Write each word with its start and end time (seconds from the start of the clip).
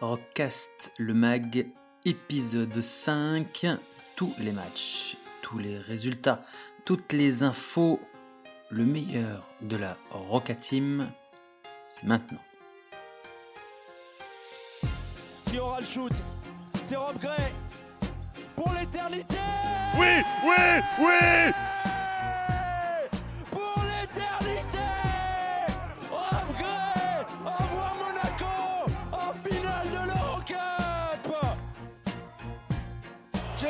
Rockcast, 0.00 0.92
le 0.98 1.12
mag, 1.12 1.66
épisode 2.06 2.80
5. 2.80 3.66
Tous 4.16 4.32
les 4.38 4.50
matchs, 4.50 5.18
tous 5.42 5.58
les 5.58 5.76
résultats, 5.76 6.42
toutes 6.86 7.12
les 7.12 7.42
infos, 7.42 8.00
le 8.70 8.86
meilleur 8.86 9.50
de 9.60 9.76
la 9.76 9.98
Rocka 10.10 10.54
Team, 10.54 11.10
c'est 11.86 12.04
maintenant. 12.04 12.40
Qui 15.46 15.58
aura 15.58 15.80
le 15.80 15.86
shoot? 15.86 16.12
C'est 16.86 16.96
Rob 16.96 17.18
Gray 17.18 17.52
pour 18.56 18.72
l'éternité 18.72 19.36
Oui, 19.98 20.22
oui, 20.46 20.82
oui 21.00 21.52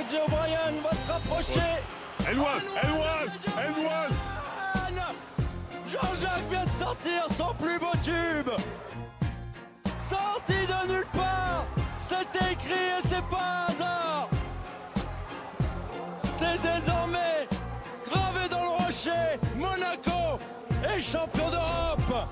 O'Brien 0.08 0.72
va 0.82 0.90
se 0.90 1.12
rapprocher 1.12 1.60
Jean-Jacques 5.86 6.50
vient 6.50 6.64
de 6.64 6.84
sortir 6.84 7.26
son 7.36 7.54
plus 7.54 7.78
beau 7.78 7.92
tube. 8.02 8.50
Sorti 10.08 10.52
de 10.52 10.92
nulle 10.92 11.06
part. 11.12 11.66
C'est 11.98 12.52
écrit 12.52 12.72
et 12.72 13.08
c'est 13.10 13.24
pas 13.28 13.66
un 13.68 13.72
hasard. 13.72 14.28
C'est 16.38 16.62
désormais 16.62 17.48
gravé 18.08 18.48
dans 18.50 18.62
le 18.62 18.84
rocher. 18.84 19.38
Monaco 19.56 20.38
est 20.84 21.00
champion 21.00 21.50
d'Europe 21.50 22.28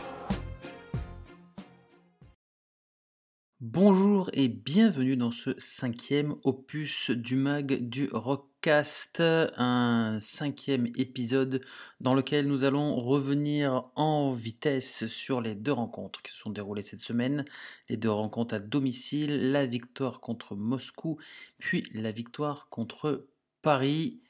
Bonjour 3.60 4.30
et 4.34 4.46
bienvenue 4.46 5.16
dans 5.16 5.32
ce 5.32 5.51
cinquième 5.59 6.37
opus 6.45 7.10
du 7.10 7.34
mag 7.34 7.88
du 7.88 8.09
Rockcast, 8.12 9.20
un 9.20 10.20
cinquième 10.20 10.87
épisode 10.95 11.64
dans 11.98 12.14
lequel 12.14 12.46
nous 12.46 12.62
allons 12.62 12.95
revenir 12.95 13.90
en 13.96 14.30
vitesse 14.30 15.09
sur 15.09 15.40
les 15.40 15.56
deux 15.56 15.73
rencontres 15.73 16.23
qui 16.23 16.30
se 16.30 16.38
sont 16.38 16.51
déroulées 16.51 16.82
cette 16.82 17.01
semaine, 17.01 17.45
les 17.88 17.96
deux 17.96 18.12
rencontres 18.12 18.54
à 18.54 18.60
domicile, 18.60 19.51
la 19.51 19.66
victoire 19.66 20.20
contre 20.20 20.54
Moscou, 20.54 21.18
puis 21.59 21.84
la 21.92 22.12
victoire 22.12 22.68
contre 22.68 23.26
Paris. 23.62 24.20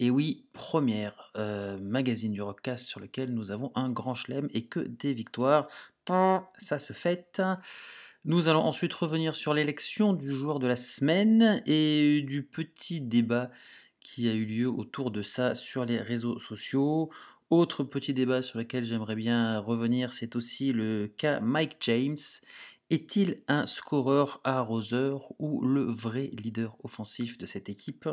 Et 0.00 0.08
oui, 0.08 0.46
première 0.54 1.30
euh, 1.36 1.76
magazine 1.78 2.32
du 2.32 2.40
Rockcast 2.40 2.88
sur 2.88 3.00
lequel 3.00 3.34
nous 3.34 3.50
avons 3.50 3.70
un 3.74 3.90
grand 3.90 4.14
chelem 4.14 4.48
et 4.54 4.64
que 4.64 4.80
des 4.80 5.12
victoires. 5.12 5.68
Ça 6.56 6.78
se 6.78 6.94
fête. 6.94 7.42
Nous 8.24 8.48
allons 8.48 8.64
ensuite 8.64 8.92
revenir 8.92 9.34
sur 9.34 9.54
l'élection 9.54 10.12
du 10.12 10.30
joueur 10.30 10.58
de 10.58 10.66
la 10.66 10.76
semaine 10.76 11.62
et 11.66 12.22
du 12.22 12.42
petit 12.42 13.00
débat 13.00 13.50
qui 14.00 14.28
a 14.28 14.34
eu 14.34 14.44
lieu 14.44 14.68
autour 14.68 15.10
de 15.10 15.22
ça 15.22 15.54
sur 15.54 15.84
les 15.84 15.98
réseaux 15.98 16.38
sociaux. 16.38 17.10
Autre 17.50 17.84
petit 17.84 18.12
débat 18.12 18.42
sur 18.42 18.58
lequel 18.58 18.84
j'aimerais 18.84 19.14
bien 19.14 19.58
revenir, 19.60 20.12
c'est 20.12 20.36
aussi 20.36 20.72
le 20.72 21.12
cas 21.16 21.40
Mike 21.40 21.76
James. 21.80 22.18
Est-il 22.90 23.36
un 23.48 23.66
scoreur 23.66 24.40
arroseur 24.44 25.32
ou 25.38 25.62
le 25.62 25.84
vrai 25.84 26.30
leader 26.32 26.76
offensif 26.84 27.38
de 27.38 27.46
cette 27.46 27.68
équipe? 27.68 28.08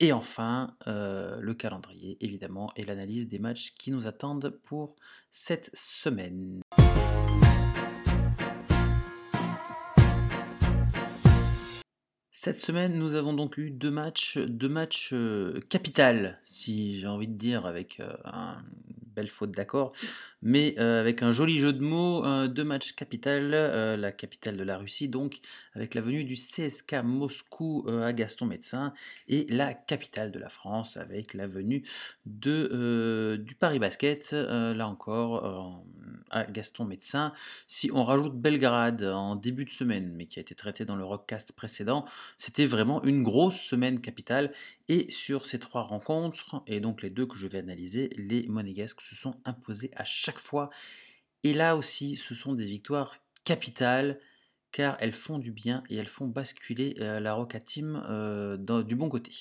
Et 0.00 0.12
enfin, 0.12 0.76
euh, 0.86 1.38
le 1.40 1.54
calendrier, 1.54 2.16
évidemment, 2.20 2.70
et 2.76 2.84
l'analyse 2.84 3.28
des 3.28 3.38
matchs 3.38 3.74
qui 3.76 3.90
nous 3.90 4.06
attendent 4.06 4.58
pour 4.64 4.96
cette 5.30 5.70
semaine. 5.74 6.62
Cette 12.40 12.60
semaine, 12.60 12.96
nous 12.96 13.16
avons 13.16 13.32
donc 13.32 13.58
eu 13.58 13.68
deux 13.68 13.90
matchs, 13.90 14.38
deux 14.38 14.68
matchs 14.68 15.10
euh, 15.12 15.60
capitales, 15.68 16.38
si 16.44 16.96
j'ai 16.96 17.08
envie 17.08 17.26
de 17.26 17.36
dire, 17.36 17.66
avec 17.66 17.98
euh, 17.98 18.12
un 18.24 18.58
belle 19.18 19.28
faute 19.28 19.50
d'accord, 19.50 19.90
mais 20.42 20.76
euh, 20.78 21.00
avec 21.00 21.24
un 21.24 21.32
joli 21.32 21.58
jeu 21.58 21.72
de 21.72 21.82
mots, 21.82 22.24
euh, 22.24 22.46
deux 22.46 22.62
matchs 22.62 22.92
capitales, 22.92 23.50
euh, 23.52 23.96
la 23.96 24.12
capitale 24.12 24.56
de 24.56 24.62
la 24.62 24.78
Russie 24.78 25.08
donc, 25.08 25.40
avec 25.74 25.94
la 25.94 26.02
venue 26.02 26.22
du 26.22 26.34
CSK 26.34 27.02
Moscou 27.02 27.84
euh, 27.88 28.06
à 28.06 28.12
Gaston 28.12 28.46
Médecin, 28.46 28.92
et 29.26 29.44
la 29.48 29.74
capitale 29.74 30.30
de 30.30 30.38
la 30.38 30.48
France 30.48 30.96
avec 30.96 31.34
la 31.34 31.48
venue 31.48 31.82
de, 32.26 32.70
euh, 32.72 33.36
du 33.38 33.56
Paris 33.56 33.80
Basket, 33.80 34.32
là 34.32 34.86
encore, 34.86 35.82
à 36.30 36.44
Gaston 36.44 36.84
Médecin. 36.84 37.32
Si 37.66 37.90
on 37.92 38.04
rajoute 38.04 38.36
Belgrade 38.36 39.02
en 39.02 39.34
début 39.34 39.64
de 39.64 39.70
semaine, 39.70 40.12
mais 40.14 40.26
qui 40.26 40.38
a 40.38 40.42
été 40.42 40.54
traité 40.54 40.84
dans 40.84 40.96
le 40.96 41.04
rockcast 41.04 41.52
précédent, 41.52 42.04
c'était 42.36 42.66
vraiment 42.66 43.02
une 43.02 43.24
grosse 43.24 43.58
semaine 43.60 44.00
capitale. 44.00 44.52
Et 44.88 45.10
sur 45.10 45.46
ces 45.46 45.58
trois 45.58 45.82
rencontres, 45.82 46.62
et 46.66 46.80
donc 46.80 47.02
les 47.02 47.10
deux 47.10 47.26
que 47.26 47.36
je 47.36 47.46
vais 47.46 47.58
analyser, 47.58 48.10
les 48.16 48.46
Monégasques 48.48 49.00
se 49.08 49.14
sont 49.14 49.40
imposés 49.44 49.90
à 49.96 50.04
chaque 50.04 50.38
fois. 50.38 50.70
Et 51.44 51.54
là 51.54 51.76
aussi, 51.76 52.16
ce 52.16 52.34
sont 52.34 52.52
des 52.52 52.64
victoires 52.64 53.16
capitales, 53.44 54.20
car 54.72 54.96
elles 55.00 55.14
font 55.14 55.38
du 55.38 55.52
bien 55.52 55.82
et 55.88 55.96
elles 55.96 56.08
font 56.08 56.26
basculer 56.26 56.96
euh, 57.00 57.20
la 57.20 57.34
Roca 57.34 57.60
Team 57.60 58.04
euh, 58.08 58.56
du 58.82 58.96
bon 58.96 59.08
côté. 59.08 59.32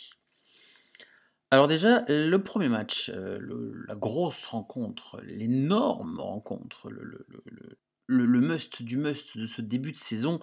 Alors 1.50 1.68
déjà, 1.68 2.04
le 2.08 2.38
premier 2.38 2.70
match, 2.70 3.10
euh, 3.10 3.40
la 3.88 3.96
grosse 3.96 4.46
rencontre, 4.46 5.22
l'énorme 5.24 6.20
rencontre, 6.20 6.90
le, 6.90 8.42
must 8.42 8.84
du 8.84 8.98
must 8.98 9.38
de 9.38 9.46
ce 9.46 9.62
début 9.62 9.94
de 9.94 9.98
saison, 9.98 10.40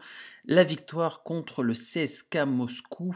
la 0.46 0.64
victoire 0.64 1.22
contre 1.22 1.62
le 1.62 1.74
CSK 1.74 2.36
Moscou, 2.46 3.14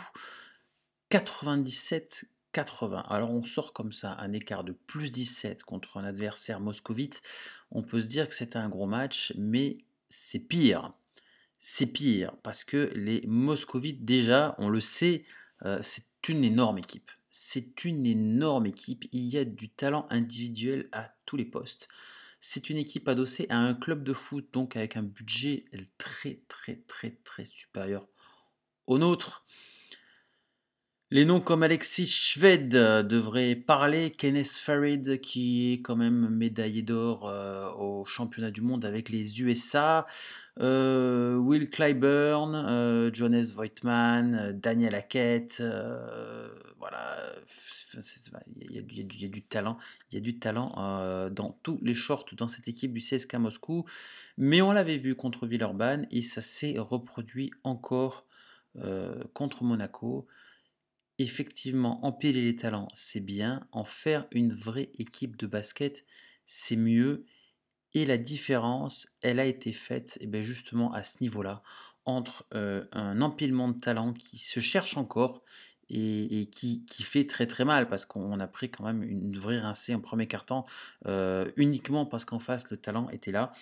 97-80. 2.55 3.05
Alors 3.09 3.31
on 3.31 3.45
sort 3.45 3.73
comme 3.73 3.93
ça 3.93 4.17
un 4.19 4.33
écart 4.33 4.65
de 4.65 4.73
plus 4.73 5.11
17 5.11 5.63
contre 5.63 5.99
un 5.99 6.05
adversaire 6.05 6.61
moscovite. 6.61 7.23
On 7.71 7.83
peut 7.83 8.01
se 8.01 8.07
dire 8.07 8.29
que 8.29 8.35
c'était 8.35 8.59
un 8.59 8.69
gros 8.69 8.87
match, 8.87 9.33
mais 9.37 9.79
c'est 10.09 10.39
pire. 10.39 10.93
C'est 11.59 11.87
pire 11.87 12.37
parce 12.43 12.65
que 12.65 12.91
les 12.95 13.23
moscovites, 13.27 14.05
déjà, 14.05 14.55
on 14.59 14.69
le 14.69 14.81
sait, 14.81 15.25
euh, 15.65 15.81
c'est 15.83 16.05
une 16.29 16.45
énorme 16.45 16.79
équipe. 16.79 17.11
C'est 17.31 17.85
une 17.85 18.07
énorme 18.07 18.67
équipe. 18.67 19.05
Il 19.13 19.27
y 19.27 19.39
a 19.39 19.45
du 19.45 19.69
talent 19.69 20.07
individuel 20.11 20.89
à 20.93 21.13
tous 21.27 21.37
les 21.37 21.45
postes. 21.45 21.89
C'est 22.41 22.71
une 22.71 22.77
équipe 22.77 23.09
adossée 23.09 23.47
à 23.49 23.59
un 23.59 23.75
club 23.75 24.05
de 24.05 24.13
foot, 24.13 24.49
donc 24.53 24.77
avec 24.77 24.97
un 24.97 25.03
budget 25.03 25.65
très 25.99 26.41
très 26.49 26.77
très 26.87 27.11
très 27.25 27.45
supérieur 27.45 28.07
au 28.87 28.99
nôtre. 28.99 29.45
Les 31.11 31.25
noms 31.25 31.41
comme 31.41 31.63
Alexis 31.63 32.07
Schved 32.07 32.75
euh, 32.75 33.03
devraient 33.03 33.57
parler, 33.57 34.11
Kenneth 34.11 34.49
Farid 34.53 35.21
qui 35.23 35.73
est 35.73 35.81
quand 35.81 35.97
même 35.97 36.29
médaillé 36.29 36.83
d'or 36.83 37.27
euh, 37.27 37.71
au 37.79 38.05
championnat 38.05 38.51
du 38.51 38.61
monde 38.61 38.85
avec 38.85 39.09
les 39.09 39.41
USA, 39.41 40.07
euh, 40.61 41.37
Will 41.37 41.71
Clyburn, 41.71 42.55
euh, 42.55 43.11
Johannes 43.11 43.47
Voigtman, 43.55 44.53
Daniel 44.61 44.95
Hackett, 44.95 45.63
voilà, 46.79 47.17
il 48.61 48.73
y, 48.73 48.79
a, 48.79 48.83
du- 49.29 49.43
talent, 49.43 49.79
il 50.11 50.17
y 50.17 50.19
a 50.19 50.21
du 50.21 50.39
talent 50.39 51.31
dans 51.31 51.59
tous 51.63 51.79
les 51.81 51.95
shorts 51.95 52.27
dans 52.37 52.49
cette 52.49 52.69
équipe 52.69 52.93
du 52.93 53.01
CSK 53.01 53.37
Moscou, 53.37 53.87
mais 54.37 54.61
on 54.61 54.73
l'avait 54.73 54.99
vu 54.99 55.15
contre 55.15 55.47
Villeurbanne 55.47 56.07
et 56.11 56.21
ça 56.21 56.43
s'est 56.43 56.75
reproduit 56.79 57.51
encore 57.65 58.27
contre 59.33 59.65
Monaco. 59.65 60.27
Effectivement, 61.19 62.05
empiler 62.07 62.43
les 62.43 62.57
talents, 62.57 62.89
c'est 62.95 63.21
bien. 63.21 63.67
En 63.73 63.85
faire 63.85 64.27
une 64.31 64.53
vraie 64.55 64.91
équipe 64.99 65.37
de 65.37 65.47
basket, 65.47 66.07
c'est 66.47 66.77
mieux. 66.77 67.25
Et 67.95 68.07
la 68.07 68.19
différence, 68.19 69.09
elle 69.21 69.41
a 69.41 69.45
été 69.47 69.73
faite 69.73 70.19
eh 70.21 70.27
bien, 70.27 70.43
justement 70.43 70.93
à 70.93 71.03
ce 71.03 71.23
niveau-là, 71.23 71.63
entre 72.05 72.47
euh, 72.55 72.85
un 72.93 73.21
empilement 73.21 73.69
de 73.69 73.79
talents 73.79 74.13
qui 74.13 74.39
se 74.39 74.61
cherche 74.61 74.97
encore 74.97 75.43
et, 75.91 76.41
et 76.41 76.47
qui, 76.47 76.85
fait 77.03 77.27
très 77.27 77.47
très 77.47 77.65
mal, 77.65 77.89
parce 77.89 78.07
qu'on 78.07 78.39
a 78.41 78.47
pris 78.47 78.71
quand 78.71 78.85
même 78.85 79.03
une 79.03 79.37
vraie 79.37 79.59
rincée 79.59 79.95
en 79.95 80.01
premier 80.01 80.27
quart-temps, 80.27 80.65
euh, 81.07 81.51
uniquement 81.57 82.07
parce 82.07 82.25
qu'en 82.25 82.39
face, 82.39 82.71
le 82.71 82.77
talent 82.77 83.09
était 83.11 83.33
là. 83.33 83.53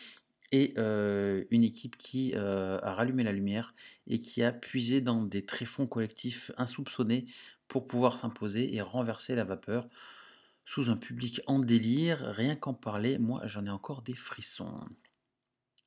Et 0.52 0.74
une 0.76 1.64
équipe 1.64 1.96
qui 1.98 2.34
a 2.34 2.92
rallumé 2.92 3.24
la 3.24 3.32
lumière 3.32 3.74
et 4.06 4.18
qui 4.20 4.42
a 4.42 4.52
puisé 4.52 5.00
dans 5.00 5.22
des 5.22 5.44
tréfonds 5.44 5.86
collectifs 5.86 6.52
insoupçonnés 6.56 7.26
pour 7.68 7.86
pouvoir 7.86 8.16
s'imposer 8.16 8.74
et 8.74 8.80
renverser 8.80 9.34
la 9.34 9.44
vapeur 9.44 9.88
sous 10.64 10.88
un 10.90 10.96
public 10.96 11.40
en 11.46 11.58
délire. 11.58 12.18
Rien 12.32 12.54
qu'en 12.56 12.74
parler, 12.74 13.18
moi 13.18 13.42
j'en 13.46 13.66
ai 13.66 13.70
encore 13.70 14.02
des 14.02 14.14
frissons. 14.14 14.80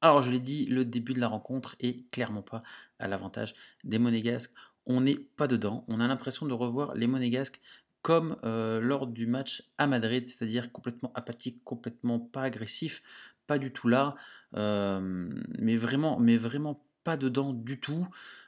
Alors 0.01 0.21
je 0.21 0.31
l'ai 0.31 0.39
dit, 0.39 0.65
le 0.65 0.85
début 0.85 1.13
de 1.13 1.19
la 1.19 1.27
rencontre 1.27 1.75
est 1.79 2.09
clairement 2.11 2.41
pas 2.41 2.63
à 2.99 3.07
l'avantage 3.07 3.55
des 3.83 3.99
Monégasques. 3.99 4.53
On 4.85 5.01
n'est 5.01 5.17
pas 5.17 5.47
dedans. 5.47 5.85
On 5.87 5.99
a 5.99 6.07
l'impression 6.07 6.45
de 6.45 6.53
revoir 6.53 6.95
les 6.95 7.07
Monégasques 7.07 7.61
comme 8.01 8.37
lors 8.43 9.07
du 9.07 9.25
match 9.25 9.63
à 9.77 9.87
Madrid, 9.87 10.29
c'est-à-dire 10.29 10.71
complètement 10.71 11.11
apathique, 11.15 11.63
complètement 11.65 12.19
pas 12.19 12.43
agressif, 12.43 13.03
pas 13.49 13.57
du 13.57 13.73
tout 13.73 13.87
là, 13.89 14.15
mais 14.53 15.75
vraiment, 15.75 16.19
mais 16.19 16.37
vraiment 16.37 16.85
pas 17.03 17.17
dedans 17.17 17.51
du 17.53 17.79
tout. 17.79 18.07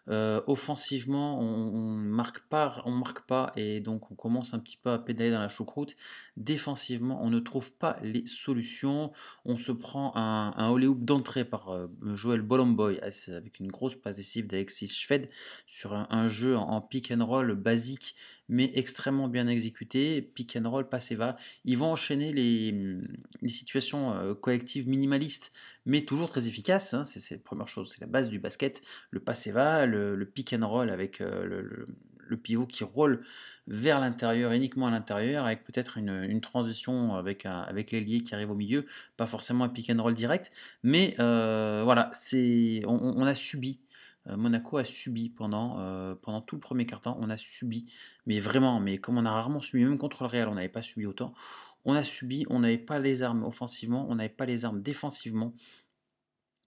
Euh, 0.09 0.42
offensivement, 0.48 1.39
on, 1.39 1.74
on 1.74 1.95
marque 1.95 2.39
pas, 2.48 2.81
on 2.86 2.92
marque 2.92 3.21
pas, 3.27 3.51
et 3.56 3.80
donc 3.80 4.12
on 4.12 4.15
commence 4.15 4.53
un 4.53 4.59
petit 4.59 4.77
peu 4.77 4.89
à 4.89 5.00
pédaler 5.00 5.31
dans 5.31 5.39
la 5.39 5.48
choucroute. 5.48 5.95
Défensivement, 6.38 7.24
on 7.24 7.30
ne 7.30 7.39
trouve 7.39 7.71
pas 7.71 7.98
les 8.01 8.25
solutions. 8.25 9.12
On 9.45 9.57
se 9.57 9.71
prend 9.71 10.13
un, 10.15 10.53
un 10.57 10.71
d'entrée 10.95 11.45
par 11.45 11.69
euh, 11.69 11.88
Joël 12.15 12.42
Bolomboy 12.42 13.00
avec 13.00 13.59
une 13.59 13.68
grosse 13.68 13.95
passe 13.95 14.38
d'Alexis 14.38 14.88
Schved 14.88 15.30
sur 15.68 15.94
un, 15.94 16.27
jeu 16.27 16.57
en, 16.57 16.81
pick 16.81 17.12
and 17.12 17.24
roll 17.24 17.53
basique 17.56 18.15
mais 18.51 18.69
extrêmement 18.75 19.30
bien 19.30 19.48
exécuté. 19.48 20.21
Pick 20.21 20.57
and 20.57 20.69
roll, 20.69 20.88
passe 20.88 21.09
et 21.12 21.15
va. 21.15 21.38
Ils 21.63 21.77
vont 21.77 21.89
enchaîner 21.92 22.33
les, 22.33 22.75
les 23.42 23.50
situations 23.50 24.13
euh, 24.13 24.36
collectives 24.36 24.89
minimalistes, 24.89 25.53
mais 25.86 26.03
toujours 26.03 26.30
très 26.30 26.48
efficaces. 26.48 26.94
Hein. 26.94 27.06
C'est 27.06 27.36
la 27.36 27.42
première 27.42 27.69
chose, 27.69 27.92
c'est 27.92 28.01
la 28.01 28.07
base 28.07 28.30
du 28.30 28.39
basket. 28.39 28.81
Le 29.09 29.21
passe 29.21 29.48
et 29.48 29.51
va, 29.51 29.86
le, 29.91 30.25
pick 30.25 30.53
and 30.53 30.67
roll 30.67 30.89
avec 30.89 31.21
euh, 31.21 31.45
le, 31.45 31.85
le, 32.17 32.38
pivot 32.38 32.65
qui 32.65 32.83
roule 32.83 33.23
vers 33.67 33.99
l'intérieur, 33.99 34.51
uniquement 34.53 34.88
à 34.88 34.91
l'intérieur, 34.91 35.45
avec 35.45 35.63
peut-être 35.63 35.97
une, 35.97 36.41
transition 36.41 37.15
avec, 37.15 37.45
avec 37.45 37.91
l'ailier 37.91 38.21
qui 38.21 38.33
arrive 38.33 38.51
au 38.51 38.55
milieu, 38.55 38.85
pas 39.17 39.25
forcément 39.25 39.65
un 39.65 39.69
pick 39.69 39.89
and 39.89 40.01
roll 40.01 40.13
direct, 40.13 40.51
mais 40.83 41.15
euh, 41.19 41.81
voilà, 41.83 42.09
c'est 42.13 42.81
on, 42.88 42.97
on, 42.97 43.25
a 43.25 43.35
subi. 43.35 43.81
Euh, 44.27 44.38
Monaco 44.38 44.77
a 44.77 44.83
subi 44.83 45.29
pendant, 45.29 45.77
pendant 46.21 46.41
tout 46.41 46.55
le 46.55 46.61
premier 46.61 46.85
quart-temps, 46.85 47.17
on 47.21 47.29
a 47.29 47.38
subi, 47.38 47.85
mais 48.25 48.39
vraiment, 48.39 48.79
mais 48.79 48.97
comme 48.97 49.17
on 49.17 49.25
a 49.25 49.31
rarement 49.31 49.59
subi, 49.59 49.83
même 49.83 49.97
contre 49.97 50.23
le 50.23 50.29
Real, 50.29 50.47
on 50.47 50.55
n'avait 50.55 50.69
pas 50.69 50.81
subi 50.81 51.05
autant. 51.05 51.33
On 51.83 51.93
a 51.93 52.03
subi, 52.03 52.45
on 52.49 52.59
n'avait 52.59 52.77
pas 52.77 52.99
les 52.99 53.23
armes 53.23 53.43
offensivement, 53.43 54.05
on 54.09 54.15
n'avait 54.15 54.29
pas 54.29 54.45
les 54.45 54.65
armes 54.65 54.81
défensivement. 54.81 55.53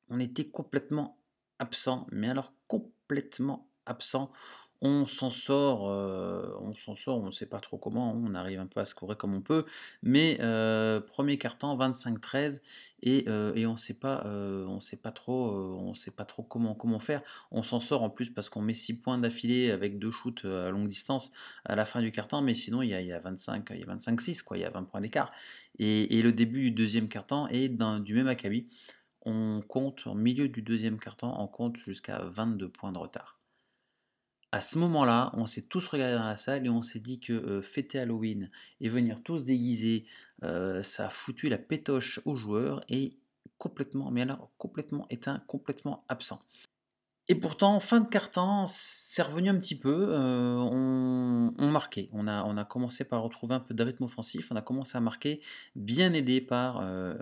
On 0.08 0.18
était 0.20 0.46
complètement 0.46 1.18
absent, 1.58 2.06
mais 2.10 2.28
alors 2.28 2.52
complètement 2.66 2.93
absent. 3.86 4.30
On 4.86 5.06
s'en 5.06 5.30
sort, 5.30 5.88
euh, 5.88 6.58
on 6.60 6.74
s'en 6.74 6.94
sort, 6.94 7.18
on 7.18 7.26
ne 7.26 7.30
sait 7.30 7.46
pas 7.46 7.60
trop 7.60 7.78
comment, 7.78 8.12
on 8.12 8.34
arrive 8.34 8.60
un 8.60 8.66
peu 8.66 8.80
à 8.80 8.84
scorer 8.84 9.16
comme 9.16 9.32
on 9.32 9.40
peut, 9.40 9.64
mais 10.02 10.36
euh, 10.40 11.00
premier 11.00 11.38
carton 11.38 11.74
25-13 11.74 12.60
et, 13.02 13.24
euh, 13.28 13.54
et, 13.54 13.66
on 13.66 13.78
sait 13.78 13.94
pas, 13.94 14.24
on 14.26 14.80
sait 14.80 14.98
pas 14.98 15.10
trop, 15.10 15.50
on 15.54 15.94
sait 15.94 16.10
pas 16.10 16.26
trop 16.26 16.42
comment 16.42 16.74
comment 16.74 16.98
faire. 16.98 17.22
On 17.50 17.62
s'en 17.62 17.80
sort 17.80 18.02
en 18.02 18.10
plus 18.10 18.28
parce 18.28 18.50
qu'on 18.50 18.60
met 18.60 18.74
6 18.74 19.00
points 19.00 19.16
d'affilée 19.16 19.70
avec 19.70 19.98
deux 19.98 20.10
shoots 20.10 20.44
à 20.44 20.68
longue 20.68 20.88
distance 20.88 21.32
à 21.64 21.76
la 21.76 21.86
fin 21.86 22.02
du 22.02 22.12
carton, 22.12 22.42
mais 22.42 22.52
sinon 22.52 22.82
il 22.82 22.90
y 22.90 22.94
a, 22.94 23.00
y 23.00 23.12
a 23.12 23.20
25, 23.20 23.70
il 23.70 23.80
y 23.80 23.84
a 23.84 23.86
25-6 23.86 24.42
quoi, 24.42 24.58
il 24.58 24.62
y 24.62 24.64
a 24.66 24.70
20 24.70 24.82
points 24.82 25.00
d'écart. 25.00 25.32
Et, 25.78 26.18
et, 26.18 26.22
le 26.22 26.32
début 26.32 26.60
du 26.60 26.70
deuxième 26.72 27.08
carton 27.08 27.48
est 27.48 27.68
du 28.00 28.14
même 28.14 28.28
acabit 28.28 28.66
on 29.24 29.60
compte, 29.66 30.06
en 30.06 30.14
milieu 30.14 30.48
du 30.48 30.62
deuxième 30.62 30.98
quart-temps, 30.98 31.40
on 31.42 31.46
compte 31.46 31.76
jusqu'à 31.76 32.18
22 32.24 32.68
points 32.68 32.92
de 32.92 32.98
retard. 32.98 33.38
À 34.52 34.60
ce 34.60 34.78
moment-là, 34.78 35.32
on 35.34 35.46
s'est 35.46 35.62
tous 35.62 35.86
regardés 35.88 36.16
dans 36.16 36.26
la 36.26 36.36
salle 36.36 36.64
et 36.64 36.68
on 36.68 36.82
s'est 36.82 37.00
dit 37.00 37.18
que 37.18 37.32
euh, 37.32 37.60
fêter 37.60 37.98
Halloween 37.98 38.50
et 38.80 38.88
venir 38.88 39.22
tous 39.22 39.44
déguisés, 39.44 40.06
euh, 40.44 40.82
ça 40.82 41.06
a 41.06 41.10
foutu 41.10 41.48
la 41.48 41.58
pétoche 41.58 42.20
aux 42.24 42.36
joueurs 42.36 42.84
et 42.88 43.18
complètement, 43.58 44.12
mais 44.12 44.22
alors 44.22 44.50
complètement 44.58 45.06
éteint, 45.10 45.42
complètement 45.48 46.04
absent. 46.08 46.40
Et 47.28 47.34
pourtant, 47.34 47.80
fin 47.80 48.00
de 48.00 48.08
carton, 48.08 48.66
c'est 48.68 49.22
revenu 49.22 49.48
un 49.48 49.58
petit 49.58 49.78
peu. 49.78 50.08
Euh, 50.10 50.56
on, 50.58 51.70
marquait. 51.70 52.10
On 52.12 52.28
a, 52.28 52.44
on 52.44 52.58
a 52.58 52.64
commencé 52.64 53.04
par 53.04 53.22
retrouver 53.22 53.54
un 53.54 53.60
peu 53.60 53.72
de 53.72 53.82
rythme 53.82 54.04
offensif. 54.04 54.48
On 54.52 54.56
a 54.56 54.62
commencé 54.62 54.98
à 54.98 55.00
marquer, 55.00 55.40
bien 55.74 56.12
aidé 56.12 56.42
par 56.42 56.80
euh, 56.82 57.14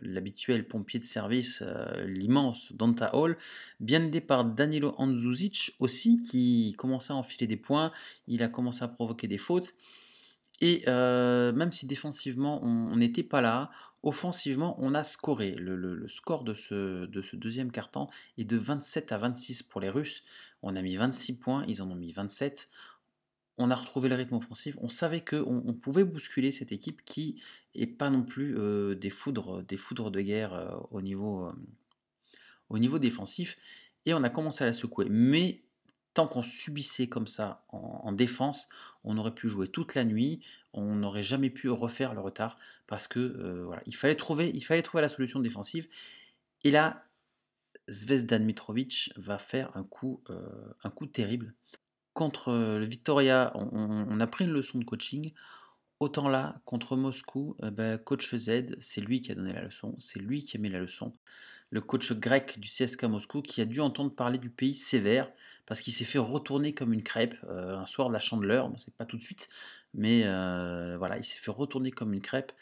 l'habituel 0.00 0.68
pompier 0.68 1.00
de 1.00 1.04
service, 1.04 1.60
euh, 1.62 2.06
l'immense 2.06 2.72
Danta 2.72 3.16
Hall, 3.16 3.36
bien 3.80 4.04
aidé 4.04 4.20
par 4.20 4.44
Danilo 4.44 4.94
Andzuzic 4.96 5.74
aussi, 5.80 6.22
qui 6.22 6.74
commençait 6.78 7.12
à 7.12 7.16
enfiler 7.16 7.48
des 7.48 7.56
points. 7.56 7.90
Il 8.28 8.44
a 8.44 8.48
commencé 8.48 8.84
à 8.84 8.88
provoquer 8.88 9.26
des 9.26 9.38
fautes. 9.38 9.74
Et 10.60 10.84
même 10.86 11.72
si 11.72 11.86
défensivement 11.86 12.62
on 12.62 12.94
n'était 12.94 13.24
pas 13.24 13.40
là, 13.40 13.72
offensivement 14.02 14.76
on 14.78 14.94
a 14.94 15.04
scoré. 15.04 15.52
Le, 15.52 16.06
score 16.08 16.44
de 16.44 16.54
ce, 16.54 17.06
de 17.06 17.22
ce 17.22 17.36
deuxième 17.36 17.70
quart-temps 17.70 18.10
est 18.38 18.44
de 18.44 18.56
27 18.56 19.12
à 19.12 19.18
26 19.18 19.62
pour 19.62 19.80
les 19.80 19.88
Russes. 19.88 20.24
On 20.62 20.76
a 20.76 20.82
mis 20.82 20.96
26 20.96 21.38
points, 21.38 21.64
ils 21.68 21.82
en 21.82 21.90
ont 21.90 21.94
mis 21.94 22.12
27. 22.12 22.68
On 23.58 23.70
a 23.70 23.74
retrouvé 23.74 24.08
le 24.08 24.14
rythme 24.14 24.36
offensif. 24.36 24.76
On 24.80 24.88
savait 24.88 25.24
qu'on 25.24 25.62
on 25.66 25.74
pouvait 25.74 26.04
bousculer 26.04 26.52
cette 26.52 26.72
équipe 26.72 27.04
qui 27.04 27.42
est 27.74 27.86
pas 27.86 28.10
non 28.10 28.22
plus 28.22 28.56
des, 28.96 29.10
foudres, 29.10 29.62
des 29.62 29.76
foudres 29.76 30.10
de 30.10 30.20
guerre 30.20 30.80
au, 30.90 31.02
niveau, 31.02 31.50
au 32.70 32.78
niveau 32.78 32.98
défensif. 32.98 33.56
Et 34.06 34.14
on 34.14 34.24
a 34.24 34.30
commencé 34.30 34.64
à 34.64 34.66
la 34.66 34.72
secouer. 34.72 35.06
Mais 35.10 35.58
tant 36.14 36.26
qu'on 36.26 36.42
subissait 36.42 37.08
comme 37.08 37.26
ça 37.26 37.64
en, 37.68 38.12
défense, 38.12 38.68
on 39.04 39.16
aurait 39.16 39.34
pu 39.34 39.48
jouer 39.48 39.68
toute 39.68 39.94
la 39.94 40.04
nuit, 40.04 40.40
on 40.72 40.94
n'aurait 40.94 41.22
jamais 41.22 41.50
pu 41.50 41.70
refaire 41.70 42.14
le 42.14 42.20
retard 42.20 42.58
parce 42.86 43.08
que 43.08 43.18
euh, 43.18 43.64
voilà, 43.64 43.82
il 43.86 43.96
fallait 43.96 44.14
trouver, 44.14 44.50
il 44.54 44.62
fallait 44.62 44.82
trouver 44.82 45.02
la 45.02 45.08
solution 45.08 45.40
défensive. 45.40 45.88
Et 46.64 46.70
là, 46.70 47.04
Zvezdan 47.90 48.40
Mitrovic 48.40 49.12
va 49.16 49.38
faire 49.38 49.74
un 49.76 49.84
coup, 49.84 50.22
euh, 50.30 50.40
un 50.84 50.90
coup 50.90 51.06
terrible 51.06 51.54
contre 52.12 52.48
euh, 52.48 52.78
le 52.78 52.84
Victoria. 52.84 53.52
On, 53.54 54.20
a 54.20 54.26
pris 54.26 54.44
une 54.44 54.52
leçon 54.52 54.78
de 54.78 54.84
coaching. 54.84 55.32
Autant 55.98 56.28
là, 56.28 56.60
contre 56.64 56.96
Moscou, 56.96 57.56
ben, 57.60 57.96
coach 57.96 58.34
Z, 58.34 58.76
c'est 58.80 59.00
lui 59.00 59.20
qui 59.20 59.30
a 59.30 59.36
donné 59.36 59.52
la 59.52 59.62
leçon, 59.62 59.94
c'est 59.98 60.18
lui 60.18 60.42
qui 60.42 60.56
a 60.56 60.60
mis 60.60 60.68
la 60.68 60.80
leçon 60.80 61.12
le 61.72 61.80
coach 61.80 62.12
grec 62.12 62.60
du 62.60 62.68
CSK 62.68 63.04
Moscou, 63.04 63.40
qui 63.40 63.62
a 63.62 63.64
dû 63.64 63.80
entendre 63.80 64.14
parler 64.14 64.38
du 64.38 64.50
pays 64.50 64.74
sévère, 64.74 65.32
parce 65.64 65.80
qu'il 65.80 65.94
s'est 65.94 66.04
fait 66.04 66.18
retourner 66.18 66.74
comme 66.74 66.92
une 66.92 67.02
crêpe 67.02 67.34
euh, 67.44 67.78
un 67.78 67.86
soir 67.86 68.08
de 68.08 68.12
la 68.12 68.18
chandeleur, 68.18 68.68
bon, 68.68 68.76
c'est 68.76 68.94
pas 68.94 69.06
tout 69.06 69.16
de 69.16 69.22
suite, 69.22 69.48
mais 69.94 70.24
euh, 70.26 70.96
voilà, 70.98 71.16
il 71.16 71.24
s'est 71.24 71.38
fait 71.38 71.50
retourner 71.50 71.90
comme 71.90 72.12
une 72.12 72.20
crêpe. 72.20 72.52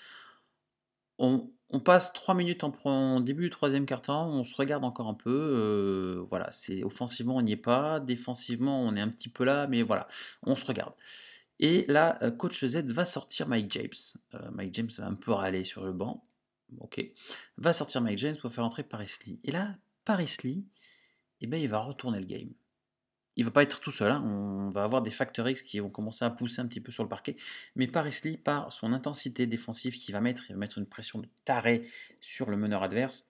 On, 1.18 1.50
passe 1.84 2.12
trois 2.12 2.34
minutes 2.34 2.62
en, 2.64 3.20
début 3.20 3.42
du 3.42 3.50
troisième 3.50 3.84
quart-temps, 3.84 4.30
on 4.30 4.44
se 4.44 4.54
regarde 4.56 4.84
encore 4.84 5.08
un 5.08 5.14
peu, 5.14 5.28
euh, 5.28 6.24
voilà, 6.28 6.50
c'est 6.52 6.84
offensivement 6.84 7.36
on 7.36 7.42
n'y 7.42 7.52
est 7.52 7.56
pas, 7.56 8.00
défensivement 8.00 8.80
on 8.80 8.94
est 8.94 9.00
un 9.00 9.08
petit 9.08 9.28
peu 9.28 9.44
là, 9.44 9.66
mais 9.66 9.82
voilà, 9.82 10.06
on 10.44 10.54
se 10.54 10.64
regarde. 10.64 10.94
Et 11.58 11.84
là, 11.88 12.18
coach 12.38 12.64
Z 12.64 12.84
va 12.92 13.04
sortir 13.04 13.48
Mike 13.48 13.70
James. 13.72 14.50
Mike 14.52 14.74
James 14.74 14.88
va 14.96 15.06
un 15.08 15.14
peu 15.14 15.32
râler 15.32 15.62
sur 15.62 15.84
le 15.84 15.92
banc 15.92 16.24
ok, 16.78 17.04
va 17.56 17.72
sortir 17.72 18.00
Mike 18.00 18.18
James 18.18 18.36
pour 18.36 18.52
faire 18.52 18.64
entrer 18.64 18.82
Paris 18.82 19.10
Lee. 19.26 19.40
Et 19.44 19.50
là, 19.50 19.76
Paris 20.04 20.36
Lee, 20.44 20.66
eh 21.40 21.46
ben, 21.46 21.60
il 21.60 21.68
va 21.68 21.78
retourner 21.78 22.20
le 22.20 22.26
game. 22.26 22.52
Il 23.36 23.44
va 23.44 23.50
pas 23.50 23.62
être 23.62 23.80
tout 23.80 23.92
seul, 23.92 24.10
hein. 24.10 24.22
on 24.22 24.68
va 24.70 24.82
avoir 24.82 25.02
des 25.02 25.10
facteurs 25.10 25.48
X 25.48 25.62
qui 25.62 25.78
vont 25.78 25.88
commencer 25.88 26.24
à 26.24 26.30
pousser 26.30 26.60
un 26.60 26.66
petit 26.66 26.80
peu 26.80 26.92
sur 26.92 27.04
le 27.04 27.08
parquet, 27.08 27.36
mais 27.76 27.86
Paris 27.86 28.14
Lee, 28.24 28.36
par 28.36 28.72
son 28.72 28.92
intensité 28.92 29.46
défensive 29.46 29.96
qu'il 29.96 30.12
va 30.12 30.20
mettre, 30.20 30.44
il 30.50 30.54
va 30.54 30.58
mettre 30.58 30.78
une 30.78 30.86
pression 30.86 31.20
de 31.20 31.28
taré 31.44 31.88
sur 32.20 32.50
le 32.50 32.56
meneur 32.56 32.82
adverse, 32.82 33.29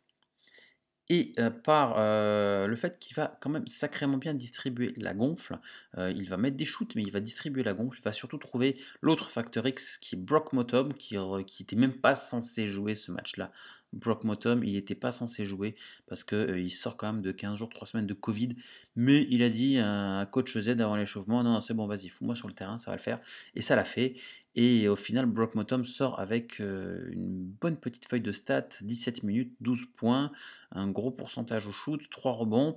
et 1.10 1.34
par 1.64 1.96
le 1.98 2.76
fait 2.76 2.98
qu'il 2.98 3.14
va 3.16 3.36
quand 3.40 3.50
même 3.50 3.66
sacrément 3.66 4.16
bien 4.16 4.32
distribuer 4.32 4.94
la 4.96 5.12
gonfle, 5.12 5.58
il 5.98 6.28
va 6.28 6.36
mettre 6.36 6.56
des 6.56 6.64
shoots, 6.64 6.94
mais 6.94 7.02
il 7.02 7.10
va 7.10 7.20
distribuer 7.20 7.62
la 7.62 7.74
gonfle, 7.74 7.98
il 7.98 8.04
va 8.04 8.12
surtout 8.12 8.38
trouver 8.38 8.78
l'autre 9.02 9.28
facteur 9.30 9.66
X 9.66 9.98
qui 9.98 10.14
est 10.14 10.18
Brock 10.18 10.52
Motom, 10.52 10.94
qui 10.94 11.16
n'était 11.18 11.76
même 11.76 11.94
pas 11.94 12.14
censé 12.14 12.66
jouer 12.68 12.94
ce 12.94 13.10
match-là. 13.10 13.50
Brock 13.92 14.24
Motom, 14.24 14.62
il 14.64 14.74
n'était 14.74 14.94
pas 14.94 15.10
censé 15.10 15.44
jouer 15.44 15.74
parce 16.06 16.24
qu'il 16.24 16.70
sort 16.70 16.96
quand 16.96 17.12
même 17.12 17.22
de 17.22 17.32
15 17.32 17.56
jours, 17.56 17.68
3 17.68 17.86
semaines 17.86 18.06
de 18.06 18.14
Covid, 18.14 18.56
mais 18.96 19.26
il 19.30 19.42
a 19.42 19.48
dit 19.48 19.78
à 19.78 20.28
coach 20.30 20.56
Z 20.58 20.68
avant 20.80 20.96
l'échauffement, 20.96 21.42
non, 21.42 21.60
c'est 21.60 21.74
bon, 21.74 21.86
vas-y, 21.86 22.08
fous-moi 22.08 22.34
sur 22.34 22.48
le 22.48 22.54
terrain, 22.54 22.78
ça 22.78 22.90
va 22.90 22.96
le 22.96 23.02
faire, 23.02 23.20
et 23.54 23.62
ça 23.62 23.76
l'a 23.76 23.84
fait, 23.84 24.16
et 24.54 24.88
au 24.88 24.96
final, 24.96 25.26
Brock 25.26 25.54
Motom 25.54 25.84
sort 25.84 26.18
avec 26.18 26.58
une 26.58 27.54
bonne 27.60 27.76
petite 27.76 28.06
feuille 28.06 28.20
de 28.20 28.32
stats, 28.32 28.68
17 28.80 29.22
minutes, 29.22 29.54
12 29.60 29.86
points, 29.96 30.32
un 30.72 30.90
gros 30.90 31.10
pourcentage 31.10 31.66
au 31.66 31.72
shoot, 31.72 32.02
3 32.10 32.32
rebonds. 32.32 32.76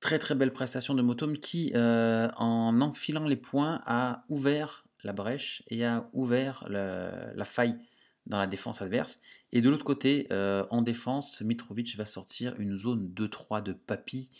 Très 0.00 0.18
très 0.18 0.34
belle 0.34 0.52
prestation 0.52 0.94
de 0.94 1.00
Motom 1.00 1.38
qui, 1.38 1.72
en 1.74 2.80
enfilant 2.80 3.26
les 3.26 3.36
points, 3.36 3.82
a 3.86 4.24
ouvert 4.28 4.86
la 5.04 5.12
brèche 5.12 5.62
et 5.68 5.84
a 5.84 6.08
ouvert 6.12 6.66
la, 6.68 7.44
faille 7.44 7.76
dans 8.26 8.38
la 8.38 8.46
défense 8.46 8.82
adverse. 8.82 9.20
Et 9.52 9.60
de 9.60 9.68
l'autre 9.68 9.84
côté, 9.84 10.26
en 10.30 10.82
défense, 10.82 11.40
Mitrovic 11.40 11.96
va 11.96 12.06
sortir 12.06 12.54
une 12.58 12.76
zone 12.76 13.12
2-3 13.14 13.62
de 13.62 13.72
papy 13.72 14.30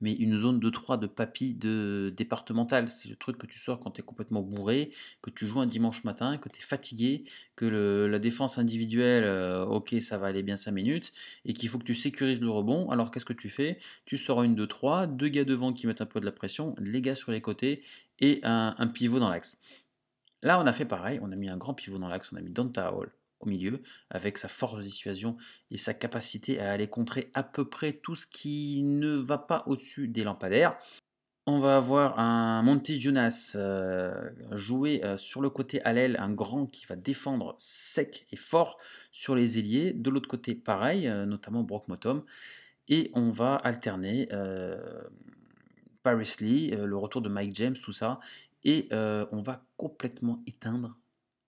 mais 0.00 0.12
une 0.12 0.36
zone 0.36 0.60
de 0.60 0.70
3 0.70 0.98
de 0.98 1.06
papy 1.06 1.54
de 1.54 2.12
départemental. 2.16 2.88
C'est 2.88 3.08
le 3.08 3.16
truc 3.16 3.38
que 3.38 3.46
tu 3.46 3.58
sors 3.58 3.80
quand 3.80 3.92
tu 3.92 4.00
es 4.00 4.04
complètement 4.04 4.42
bourré, 4.42 4.92
que 5.22 5.30
tu 5.30 5.46
joues 5.46 5.60
un 5.60 5.66
dimanche 5.66 6.04
matin, 6.04 6.38
que 6.38 6.48
tu 6.48 6.58
es 6.58 6.62
fatigué, 6.62 7.24
que 7.56 8.06
la 8.06 8.18
défense 8.18 8.58
individuelle, 8.58 9.24
euh, 9.24 9.64
ok, 9.64 9.96
ça 10.00 10.18
va 10.18 10.26
aller 10.26 10.42
bien 10.42 10.56
5 10.56 10.72
minutes, 10.72 11.12
et 11.44 11.54
qu'il 11.54 11.68
faut 11.68 11.78
que 11.78 11.84
tu 11.84 11.94
sécurises 11.94 12.40
le 12.40 12.50
rebond. 12.50 12.90
Alors 12.90 13.10
qu'est-ce 13.10 13.24
que 13.24 13.32
tu 13.32 13.48
fais? 13.48 13.78
Tu 14.04 14.18
sors 14.18 14.42
une 14.42 14.54
2-3, 14.54 15.06
deux 15.16 15.28
gars 15.28 15.44
devant 15.44 15.72
qui 15.72 15.86
mettent 15.86 16.02
un 16.02 16.06
peu 16.06 16.20
de 16.20 16.26
la 16.26 16.32
pression, 16.32 16.74
les 16.78 17.00
gars 17.00 17.14
sur 17.14 17.32
les 17.32 17.40
côtés, 17.40 17.82
et 18.20 18.40
un, 18.44 18.86
pivot 18.88 19.18
dans 19.18 19.28
l'axe. 19.28 19.58
Là, 20.42 20.60
on 20.60 20.66
a 20.66 20.72
fait 20.72 20.84
pareil, 20.84 21.18
on 21.22 21.32
a 21.32 21.36
mis 21.36 21.48
un 21.48 21.56
grand 21.56 21.74
pivot 21.74 21.98
dans 21.98 22.08
l'axe, 22.08 22.32
on 22.32 22.36
a 22.36 22.40
mis 22.40 22.50
Donta 22.50 22.94
Hall 22.94 23.10
au 23.40 23.48
milieu, 23.48 23.82
avec 24.10 24.38
sa 24.38 24.48
force 24.48 24.76
de 24.76 24.82
dissuasion 24.82 25.36
et 25.70 25.76
sa 25.76 25.94
capacité 25.94 26.60
à 26.60 26.72
aller 26.72 26.88
contrer 26.88 27.30
à 27.34 27.42
peu 27.42 27.68
près 27.68 27.92
tout 27.92 28.14
ce 28.14 28.26
qui 28.26 28.82
ne 28.82 29.14
va 29.14 29.38
pas 29.38 29.64
au-dessus 29.66 30.08
des 30.08 30.24
lampadaires. 30.24 30.76
On 31.48 31.60
va 31.60 31.76
avoir 31.76 32.18
un 32.18 32.64
Monty 32.64 33.00
Jonas 33.00 33.52
euh, 33.54 34.30
jouer 34.50 35.04
euh, 35.04 35.16
sur 35.16 35.40
le 35.40 35.48
côté 35.48 35.80
à 35.82 35.92
l'aile, 35.92 36.16
un 36.18 36.32
grand 36.32 36.66
qui 36.66 36.86
va 36.86 36.96
défendre 36.96 37.54
sec 37.56 38.26
et 38.32 38.36
fort 38.36 38.78
sur 39.12 39.36
les 39.36 39.56
ailiers. 39.56 39.92
De 39.92 40.10
l'autre 40.10 40.28
côté, 40.28 40.56
pareil, 40.56 41.06
euh, 41.06 41.24
notamment 41.24 41.62
Brock 41.62 41.86
Motom. 41.86 42.24
Et 42.88 43.12
on 43.14 43.30
va 43.30 43.54
alterner 43.54 44.28
Paris 46.04 46.36
Lee, 46.40 46.70
le 46.70 46.96
retour 46.96 47.20
de 47.20 47.28
Mike 47.28 47.54
James, 47.56 47.74
tout 47.74 47.90
ça. 47.90 48.20
Et 48.62 48.88
on 48.92 49.42
va 49.42 49.64
complètement 49.76 50.40
éteindre, 50.46 50.96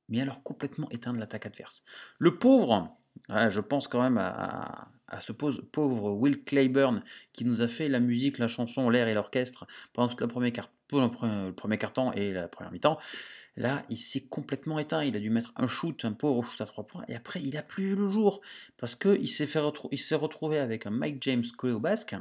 mais 0.09 0.21
alors 0.21 0.43
complètement 0.43 0.89
éteindre 0.91 1.19
l'attaque 1.19 1.47
adverse. 1.47 1.85
Le 2.19 2.39
pauvre, 2.39 2.97
je 3.29 3.61
pense 3.61 3.89
quand 3.89 4.03
même 4.03 4.19
à, 4.19 4.89
ce 5.21 5.33
pauvre 5.33 6.11
Will 6.13 6.45
Clayburn 6.45 7.03
qui 7.33 7.45
nous 7.45 7.63
a 7.63 7.69
fait 7.69 7.89
la 7.89 8.01
musique, 8.01 8.39
la 8.39 8.49
chanson, 8.49 8.91
l'air 8.91 9.09
et 9.09 9.15
l'orchestre 9.15 9.67
pendant 9.93 10.09
toute 10.09 10.21
la 10.21 10.29
première 10.29 10.53
carte, 10.53 10.71
le 10.93 11.51
premier 11.51 11.79
carton 11.79 12.13
et 12.13 12.33
la 12.33 12.49
première 12.49 12.73
mi-temps. 12.73 12.99
Là, 13.57 13.85
il 13.91 13.97
s'est 13.97 14.21
complètement 14.21 14.79
éteint. 14.79 15.03
Il 15.03 15.17
a 15.17 15.21
dû 15.21 15.31
mettre 15.31 15.53
un 15.57 15.67
shoot, 15.67 16.05
un 16.05 16.13
pauvre 16.13 16.45
shoot 16.45 16.61
à 16.61 16.65
3 16.65 16.87
points, 16.87 17.05
et 17.09 17.17
après, 17.17 17.43
il 17.43 17.57
a 17.57 17.63
plus 17.63 17.89
vu 17.89 17.97
le 17.97 18.11
jour 18.11 18.41
parce 18.77 18.95
qu'il 18.95 19.29
s'est 19.29 20.15
retrouvé 20.15 20.59
avec 20.59 20.87
un 20.87 20.91
Mike 20.91 21.23
James 21.23 21.45
collé. 21.57 21.75
Je 21.75 22.17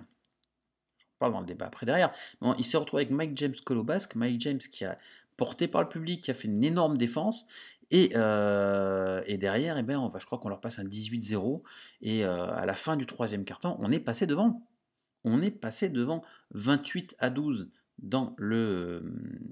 parle 1.20 1.34
dans 1.34 1.40
le 1.40 1.46
débat 1.46 1.68
après 1.68 1.86
derrière. 1.86 2.12
Bon, 2.42 2.56
il 2.58 2.66
s'est 2.66 2.78
retrouvé 2.78 3.04
avec 3.04 3.14
Mike 3.14 3.38
James 3.38 3.54
collé. 3.64 3.82
Mike 4.16 4.42
James 4.42 4.58
qui 4.58 4.86
a 4.86 4.98
porté 5.38 5.68
par 5.68 5.84
le 5.84 5.90
public, 5.90 6.24
qui 6.24 6.32
a 6.32 6.34
fait 6.34 6.48
une 6.48 6.64
énorme 6.64 6.98
défense, 6.98 7.46
et, 7.92 8.14
et, 8.14 9.38
derrière, 9.38 9.78
eh 9.78 9.84
ben, 9.84 9.98
on 9.98 10.10
va, 10.10 10.20
je 10.20 10.26
crois 10.26 10.40
qu'on 10.40 10.50
leur 10.50 10.62
passe 10.62 10.80
un 10.80 10.86
18-0. 10.86 11.62
Et 12.02 12.24
à 12.24 12.66
la 12.66 12.76
fin 12.76 12.98
du 12.98 13.06
troisième 13.06 13.46
quart-temps, 13.46 13.78
on 13.80 13.92
est 13.92 14.00
passé 14.00 14.28
devant. 14.28 14.62
On 15.24 15.42
est 15.42 15.52
passé 15.52 15.90
devant 15.90 16.24
28 16.52 17.16
à 17.20 17.30
12 17.30 17.70
dans 18.00 18.36
le, 18.38 19.04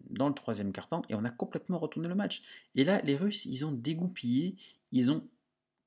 dans 0.09 0.27
le 0.27 0.33
troisième 0.33 0.71
quart-temps 0.71 1.01
et 1.09 1.15
on 1.15 1.25
a 1.25 1.29
complètement 1.29 1.77
retourné 1.77 2.07
le 2.07 2.15
match. 2.15 2.43
Et 2.75 2.83
là, 2.83 3.01
les 3.01 3.15
Russes, 3.15 3.45
ils 3.45 3.65
ont 3.65 3.71
dégoupillé, 3.71 4.55
ils 4.91 5.11
ont 5.11 5.27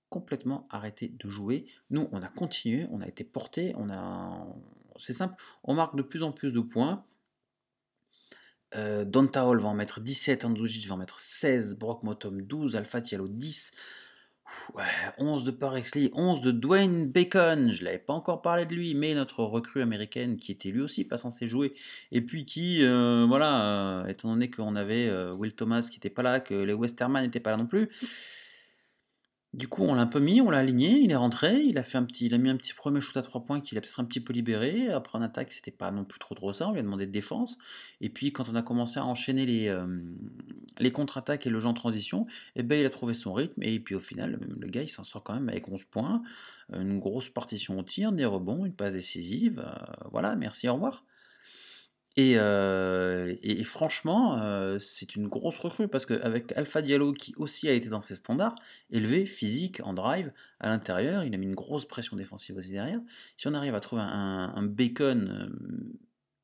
complètement 0.08 0.66
arrêté 0.70 1.08
de 1.08 1.28
jouer. 1.28 1.66
Nous, 1.90 2.08
on 2.12 2.22
a 2.22 2.28
continué, 2.28 2.86
on 2.90 3.00
a 3.00 3.06
été 3.06 3.24
porté, 3.24 3.74
on 3.76 3.90
a, 3.90 4.46
c'est 4.98 5.12
simple, 5.12 5.34
on 5.64 5.74
marque 5.74 5.96
de 5.96 6.02
plus 6.02 6.22
en 6.22 6.32
plus 6.32 6.52
de 6.52 6.60
points. 6.60 7.04
Euh, 8.76 9.04
Donta 9.04 9.46
Hall 9.46 9.60
va 9.60 9.68
en 9.68 9.74
mettre 9.74 10.00
17, 10.00 10.44
Andrujic 10.44 10.86
va 10.88 10.94
en 10.94 10.98
mettre 10.98 11.20
16, 11.20 11.76
Brock 11.76 12.02
Motom 12.02 12.42
12, 12.42 12.76
Alpha 12.76 13.00
Tiallo 13.00 13.26
10, 13.28 13.72
11 15.18 15.44
de 15.44 15.50
Parexley, 15.50 16.10
11 16.14 16.40
de 16.42 16.50
Dwayne 16.50 17.10
Bacon, 17.10 17.72
je 17.72 17.84
l'avais 17.84 17.98
pas 17.98 18.12
encore 18.12 18.42
parlé 18.42 18.66
de 18.66 18.74
lui, 18.74 18.94
mais 18.94 19.14
notre 19.14 19.42
recrue 19.42 19.82
américaine 19.82 20.36
qui 20.36 20.52
était 20.52 20.70
lui 20.70 20.82
aussi 20.82 21.04
pas 21.04 21.16
censé 21.16 21.46
jouer, 21.46 21.74
et 22.12 22.20
puis 22.20 22.44
qui, 22.44 22.82
euh, 22.82 23.26
voilà, 23.26 24.02
euh, 24.02 24.06
étant 24.06 24.28
donné 24.28 24.50
qu'on 24.50 24.76
avait 24.76 25.10
Will 25.32 25.54
Thomas 25.54 25.88
qui 25.90 25.96
n'était 25.96 26.10
pas 26.10 26.22
là, 26.22 26.40
que 26.40 26.54
les 26.54 26.74
Westerman 26.74 27.24
n'étaient 27.24 27.40
pas 27.40 27.50
là 27.50 27.56
non 27.56 27.66
plus, 27.66 27.88
du 29.54 29.66
coup, 29.66 29.82
on 29.82 29.94
l'a 29.94 30.02
un 30.02 30.06
peu 30.06 30.20
mis, 30.20 30.42
on 30.42 30.50
l'a 30.50 30.58
aligné, 30.58 30.98
il 30.98 31.10
est 31.10 31.16
rentré, 31.16 31.62
il 31.62 31.78
a 31.78 31.82
fait 31.82 31.96
un 31.96 32.04
petit, 32.04 32.26
il 32.26 32.34
a 32.34 32.38
mis 32.38 32.50
un 32.50 32.56
petit 32.56 32.74
premier 32.74 33.00
shoot 33.00 33.16
à 33.16 33.22
trois 33.22 33.46
points 33.46 33.62
qu'il 33.62 33.78
a 33.78 33.80
peut-être 33.80 33.98
un 33.98 34.04
petit 34.04 34.20
peu 34.20 34.34
libéré. 34.34 34.88
Après 34.90 35.16
en 35.16 35.22
attaque, 35.22 35.52
c'était 35.52 35.70
pas 35.70 35.90
non 35.90 36.04
plus 36.04 36.18
trop 36.18 36.34
trop 36.34 36.52
ça, 36.52 36.68
on 36.68 36.72
lui 36.72 36.80
a 36.80 36.82
demandé 36.82 37.06
de 37.06 37.12
défense. 37.12 37.56
Et 38.02 38.10
puis 38.10 38.30
quand 38.30 38.50
on 38.50 38.54
a 38.54 38.62
commencé 38.62 38.98
à 39.00 39.06
enchaîner 39.06 39.46
les, 39.46 39.68
euh, 39.68 40.90
contre-attaques 40.92 41.46
et 41.46 41.50
le 41.50 41.58
jeu 41.58 41.66
en 41.66 41.74
transition, 41.74 42.26
eh 42.56 42.62
ben, 42.62 42.78
il 42.78 42.84
a 42.84 42.90
trouvé 42.90 43.14
son 43.14 43.32
rythme. 43.32 43.62
Et 43.62 43.80
puis 43.80 43.94
au 43.94 44.00
final, 44.00 44.38
le 44.58 44.66
gars 44.68 44.82
il 44.82 44.88
s'en 44.88 45.04
sort 45.04 45.22
quand 45.24 45.34
même 45.34 45.48
avec 45.48 45.66
11 45.66 45.84
points, 45.84 46.22
une 46.74 46.98
grosse 46.98 47.30
partition 47.30 47.78
au 47.78 47.82
tir, 47.82 48.12
des 48.12 48.26
rebonds, 48.26 48.66
une 48.66 48.74
passe 48.74 48.92
décisive. 48.92 49.60
Euh, 49.60 50.08
voilà, 50.12 50.36
merci, 50.36 50.68
au 50.68 50.74
revoir. 50.74 51.04
Et, 52.18 53.62
franchement, 53.64 54.78
c'est 54.80 55.14
une 55.14 55.28
grosse 55.28 55.58
recrue 55.58 55.86
parce 55.86 56.04
qu'avec 56.04 56.52
Alpha 56.56 56.82
Diallo 56.82 57.12
qui 57.12 57.32
aussi 57.36 57.68
a 57.68 57.72
été 57.72 57.88
dans 57.88 58.00
ses 58.00 58.16
standards, 58.16 58.56
élevé, 58.90 59.24
physique, 59.24 59.80
en 59.84 59.94
drive, 59.94 60.32
à 60.58 60.68
l'intérieur, 60.68 61.22
il 61.22 61.32
a 61.32 61.36
mis 61.36 61.46
une 61.46 61.54
grosse 61.54 61.84
pression 61.84 62.16
défensive 62.16 62.56
aussi 62.56 62.72
derrière. 62.72 63.00
Si 63.36 63.46
on 63.46 63.54
arrive 63.54 63.76
à 63.76 63.80
trouver 63.80 64.02
un, 64.02 64.62
bacon 64.64 65.52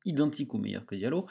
identique 0.05 0.53
ou 0.53 0.57
meilleur 0.57 0.85
que 0.85 0.95
Diallo, 0.95 1.27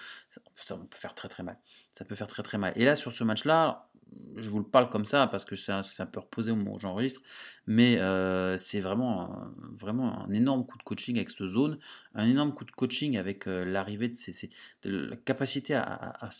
ça, 0.61 0.77
peut 0.77 0.97
faire 0.97 1.15
très 1.15 1.29
très 1.29 1.43
mal. 1.43 1.59
Ça 1.97 2.05
peut 2.05 2.15
faire 2.15 2.27
très 2.27 2.43
très 2.43 2.59
mal. 2.59 2.73
Et 2.77 2.85
là, 2.85 2.97
sur 2.97 3.13
ce 3.13 3.25
match-là, 3.25 3.89
je 4.37 4.49
vous 4.49 4.59
le 4.59 4.65
parle 4.65 4.91
comme 4.91 5.05
ça 5.05 5.27
parce 5.27 5.45
que 5.45 5.57
c'est 5.57 5.73
un, 5.73 6.07
peu 6.07 6.21
reposé 6.21 6.51
au 6.51 6.57
moment 6.57 6.75
où 6.75 6.79
j'enregistre, 6.79 7.21
mais 7.67 7.99
euh, 7.99 8.59
c'est 8.59 8.81
vraiment, 8.81 9.53
vraiment 9.73 10.25
un 10.25 10.33
énorme 10.33 10.67
coup 10.67 10.79
de 10.79 10.83
coaching 10.83 11.17
avec 11.17 11.31
cette 11.31 11.47
zone, 11.47 11.79
un 12.15 12.29
énorme 12.29 12.55
coup 12.55 12.65
de 12.65 12.71
coaching 12.71 13.17
avec 13.17 13.47
euh, 13.47 13.65
l'arrivée 13.65 14.09
de, 14.09 14.17
ces, 14.17 14.51
la 14.85 15.17
capacité 15.17 15.75
à, 15.75 16.31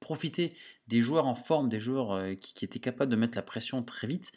profiter 0.00 0.54
des 0.86 1.00
joueurs 1.00 1.26
en 1.26 1.34
forme, 1.34 1.70
des 1.70 1.80
joueurs 1.80 2.12
euh, 2.12 2.34
qui, 2.34 2.64
étaient 2.64 2.78
capables 2.78 3.10
de 3.10 3.16
mettre 3.16 3.38
la 3.38 3.42
pression 3.42 3.82
très 3.82 4.06
vite. 4.06 4.32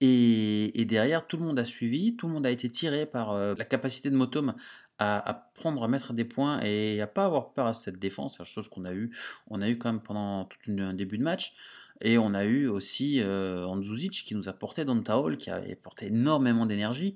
Et, 0.00 0.84
derrière, 0.86 1.26
tout 1.26 1.38
le 1.38 1.44
monde 1.44 1.58
a 1.58 1.64
suivi, 1.64 2.16
tout 2.16 2.26
le 2.26 2.34
monde 2.34 2.46
a 2.46 2.50
été 2.50 2.68
tiré 2.68 3.06
par 3.06 3.34
la 3.38 3.64
capacité 3.64 4.10
de 4.10 4.16
Motom 4.16 4.54
à, 4.98 5.50
prendre, 5.54 5.82
à 5.82 5.88
mettre 5.88 6.12
des 6.12 6.24
points 6.24 6.60
et 6.62 7.00
à 7.00 7.06
pas 7.06 7.24
avoir 7.24 7.52
peur 7.52 7.66
à 7.66 7.74
cette 7.74 7.98
défense, 7.98 8.38
la 8.38 8.44
chose 8.44 8.68
qu'on 8.68 8.84
a 8.84 8.92
eu, 8.92 9.10
on 9.48 9.60
a 9.60 9.68
eu 9.68 9.76
quand 9.76 9.92
même 9.92 10.02
pendant 10.02 10.44
tout 10.44 10.58
un 10.70 10.94
début 10.94 11.18
de 11.18 11.24
match. 11.24 11.54
Et 12.00 12.18
on 12.18 12.34
a 12.34 12.44
eu 12.44 12.66
aussi 12.66 13.20
euh, 13.20 13.66
qui 14.10 14.34
nous 14.34 14.48
a 14.48 14.52
porté 14.52 14.84
Donta 14.84 15.18
Hall, 15.18 15.38
qui 15.38 15.50
a 15.50 15.60
porté 15.82 16.06
énormément 16.06 16.66
d'énergie. 16.66 17.14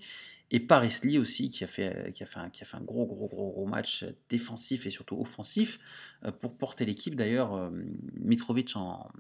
Et 0.50 0.60
Paris 0.60 0.94
Lee 1.02 1.18
aussi, 1.18 1.50
qui 1.50 1.64
a, 1.64 1.66
fait, 1.66 2.12
qui 2.14 2.22
a 2.22 2.26
fait 2.26 2.38
un 2.40 2.80
gros, 2.80 3.06
gros, 3.06 3.28
gros, 3.28 3.50
gros 3.50 3.66
match 3.66 4.06
défensif 4.30 4.86
et 4.86 4.90
surtout 4.90 5.20
offensif 5.20 5.78
euh, 6.24 6.32
pour 6.32 6.56
porter 6.56 6.86
l'équipe. 6.86 7.14
D'ailleurs, 7.14 7.54
euh, 7.54 7.70
Mitrovic 8.14 8.74
en, 8.76 9.10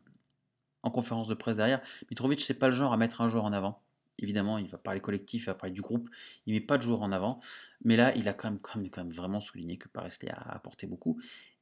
en, 0.82 0.90
conférence 0.90 1.28
de 1.28 1.34
presse 1.34 1.56
derrière, 1.56 1.82
Mitrovic, 2.10 2.40
c'est 2.40 2.54
pas 2.54 2.68
le 2.68 2.74
genre 2.74 2.92
à 2.92 2.96
mettre 2.96 3.20
un 3.20 3.28
joueur 3.28 3.44
en 3.44 3.52
avant. 3.52 3.82
Évidemment, 4.18 4.58
il 4.58 4.66
va 4.68 4.78
parler 4.78 5.00
collectif, 5.00 5.44
il 5.44 5.46
va 5.46 5.54
parler 5.54 5.72
du 5.72 5.82
groupe, 5.82 6.08
il 6.46 6.54
met 6.54 6.60
pas 6.60 6.76
de 6.76 6.82
joueur 6.82 7.02
en 7.02 7.12
avant. 7.12 7.40
Mais 7.84 7.96
là, 7.96 8.14
il 8.16 8.28
a 8.28 8.34
quand 8.34 8.50
même, 8.50 9.10
vraiment 9.12 9.40
souligné 9.40 9.76
que 9.78 9.88
Paris 9.88 10.10
Lee 10.22 10.28
a 10.30 10.54
apporté 10.54 10.86
beaucoup. 10.86 11.20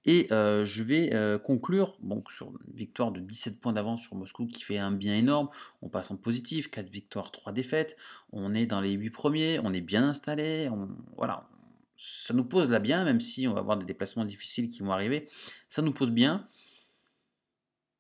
Et 0.09 0.29
je 0.31 0.83
vais 0.83 1.11
conclure 1.45 1.99
donc, 2.01 2.31
sur 2.31 2.49
une 2.49 2.75
victoire 2.75 3.11
de 3.13 3.21
17 3.21 3.61
points 3.61 3.73
d'avance 3.73 4.03
sur 4.03 4.15
Moscou 4.15 4.47
qui 4.47 4.63
fait 4.63 4.79
un 4.79 4.93
bien 4.93 5.17
énorme. 5.17 5.49
On 5.83 5.89
passe 5.89 6.11
en 6.11 6.17
positif, 6.17 6.71
4 6.71 6.89
victoires, 6.89 7.31
3 7.33 7.53
défaites. 7.53 7.97
On 8.33 8.55
est 8.55 8.67
dans 8.67 8.81
les 8.81 8.93
8 8.93 9.11
premiers, 9.11 9.59
on 9.63 9.73
est 9.73 9.81
bien 9.81 10.05
installé. 10.05 10.71
voilà, 11.17 11.49
ça 11.97 12.35
nous 12.35 12.45
pose 12.45 12.71
là 12.71 12.79
bien, 12.79 13.05
même 13.05 13.21
si 13.21 13.49
on 13.49 13.55
va 13.55 13.61
avoir 13.61 13.77
des 13.77 13.87
déplacements 13.87 14.25
difficiles 14.25 14.69
qui 14.69 14.81
vont 14.81 14.93
arriver. 14.93 15.29
Ça 15.69 15.83
nous 15.83 15.93
pose 15.93 16.11
bien. 16.11 16.47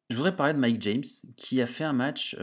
Je 0.09 0.17
voudrais 0.17 0.37
parler 0.37 0.55
de 0.55 0.59
Mike 0.59 0.81
James, 0.83 1.05
qui 1.37 1.61
a 1.61 1.67
fait 1.67 1.85
un 1.85 1.93
match 1.93 2.37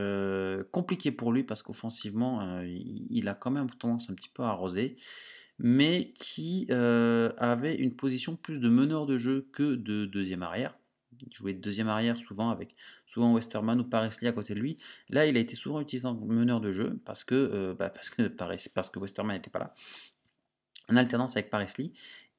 compliqué 0.71 1.11
pour 1.11 1.31
lui 1.31 1.43
parce 1.43 1.63
qu'offensivement, 1.63 2.61
il 2.61 3.27
a 3.27 3.35
quand 3.35 3.51
même 3.51 3.69
tendance 3.69 4.09
un 4.09 4.13
petit 4.13 4.29
peu 4.29 4.43
à 4.43 4.49
arroser 4.49 4.97
mais 5.59 6.11
qui 6.13 6.67
avait 6.71 7.75
une 7.75 7.95
position 7.95 8.35
plus 8.35 8.59
de 8.59 8.69
meneur 8.69 9.05
de 9.05 9.17
jeu 9.17 9.47
que 9.53 9.75
de 9.75 10.05
deuxième 10.05 10.43
arrière. 10.43 10.77
Il 11.25 11.33
jouait 11.33 11.53
deuxième 11.53 11.87
arrière 11.87 12.17
souvent 12.17 12.49
avec 12.49 12.75
souvent 13.05 13.33
Westerman 13.33 13.79
ou 13.79 13.83
Paris 13.83 14.09
à 14.23 14.31
côté 14.31 14.55
de 14.55 14.59
lui. 14.59 14.77
Là, 15.09 15.25
il 15.27 15.37
a 15.37 15.39
été 15.39 15.55
souvent 15.55 15.79
utilisé 15.79 16.07
en 16.07 16.15
meneur 16.15 16.59
de 16.59 16.71
jeu 16.71 16.99
parce 17.05 17.23
que, 17.23 17.75
bah, 17.77 17.89
parce 17.89 18.09
que, 18.09 18.23
parce 18.73 18.89
que 18.89 18.99
Westerman 18.99 19.35
n'était 19.35 19.51
pas 19.51 19.59
là. 19.59 19.73
En 20.89 20.97
alternance 20.97 21.37
avec 21.37 21.49
Paris 21.49 21.67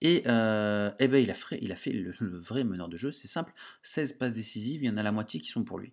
Et, 0.04 0.22
eh 0.26 1.08
ben, 1.08 1.16
il, 1.16 1.30
a 1.30 1.34
fait, 1.34 1.92
le, 1.92 2.38
vrai 2.38 2.62
meneur 2.62 2.88
de 2.88 2.96
jeu. 2.96 3.10
C'est 3.10 3.26
simple 3.26 3.52
16 3.82 4.12
passes 4.14 4.34
décisives, 4.34 4.82
il 4.82 4.86
y 4.86 4.90
en 4.90 4.96
a 4.96 5.02
la 5.02 5.12
moitié 5.12 5.40
qui 5.40 5.48
sont 5.48 5.64
pour 5.64 5.78
lui. 5.78 5.92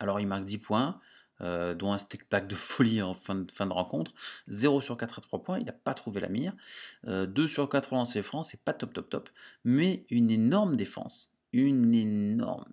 Alors, 0.00 0.18
il 0.18 0.26
marque 0.26 0.44
10 0.44 0.58
points. 0.58 1.00
Euh, 1.40 1.74
dont 1.74 1.92
un 1.92 1.98
stick 1.98 2.28
pack 2.28 2.46
de 2.46 2.54
folie 2.54 3.02
en 3.02 3.12
fin 3.12 3.34
de, 3.34 3.72
rencontre. 3.72 4.14
0 4.46 4.80
sur 4.80 4.96
4 4.96 5.18
à 5.18 5.22
3 5.22 5.42
points, 5.42 5.58
il 5.58 5.64
n'a 5.64 5.72
pas 5.72 5.92
trouvé 5.92 6.20
la 6.20 6.28
mire. 6.28 6.54
2 7.04 7.10
euh, 7.10 7.46
sur 7.48 7.68
4 7.68 7.92
lancers 7.92 8.24
francs, 8.24 8.44
c'est 8.44 8.60
pas 8.60 8.72
top 8.72 8.92
top 8.92 9.10
top, 9.10 9.30
mais 9.64 10.06
une 10.10 10.30
énorme 10.30 10.76
défense. 10.76 11.32
Une 11.52 11.92
énorme 11.94 12.72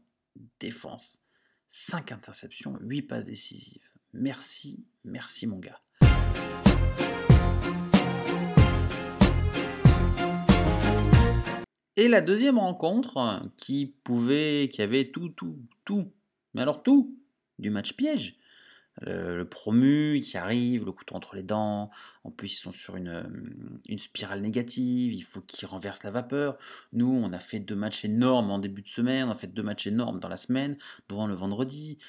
défense. 0.60 1.24
5 1.68 2.12
interceptions, 2.12 2.78
8 2.82 3.01
passes 3.04 3.25
décisives. 3.25 3.90
Merci, 4.13 4.86
merci 5.06 5.48
mon 5.48 5.58
gars. 5.58 5.82
Et 11.98 12.07
la 12.07 12.21
deuxième 12.21 12.57
rencontre 12.57 13.41
qui 13.57 13.93
pouvait, 14.03 14.69
qui 14.71 14.81
avait 14.81 15.12
tout, 15.12 15.29
tout, 15.29 15.60
tout, 15.83 16.12
mais 16.53 16.62
alors 16.62 16.83
tout, 16.83 17.17
du 17.60 17.69
match 17.69 17.93
piège, 17.93 18.38
le, 19.01 19.43
promu 19.43 20.19
qui 20.21 20.38
arrive, 20.38 20.86
le 20.86 20.91
couteau 20.91 21.15
entre 21.15 21.36
les 21.36 21.43
dents. 21.43 21.89
En 22.24 22.31
plus, 22.31 22.53
ils 22.53 22.62
sont 22.62 22.71
sur 22.71 22.95
une, 22.95 23.81
une 23.88 24.00
spirale 24.00 24.41
négative. 24.41 25.13
Il 25.13 25.24
faut 25.24 25.41
qu'ils 25.41 25.67
renversent 25.67 26.03
la 26.03 26.12
vapeur. 26.12 26.57
Nous, 26.93 27.07
on 27.07 27.33
a 27.33 27.39
fait 27.39 27.60
deux 27.60 27.75
matchs 27.75 28.05
énormes 28.05 28.51
en 28.51 28.60
début 28.60 28.81
de 28.81 28.89
semaine. 28.89 29.27
On 29.27 29.31
a 29.31 29.36
fait 29.36 29.48
deux 29.48 29.63
matchs 29.63 29.88
énormes 29.88 30.19
dans 30.19 30.29
la 30.29 30.38
semaine, 30.38 30.77
devant 31.10 31.27
le 31.27 31.33
vendredi. 31.33 32.00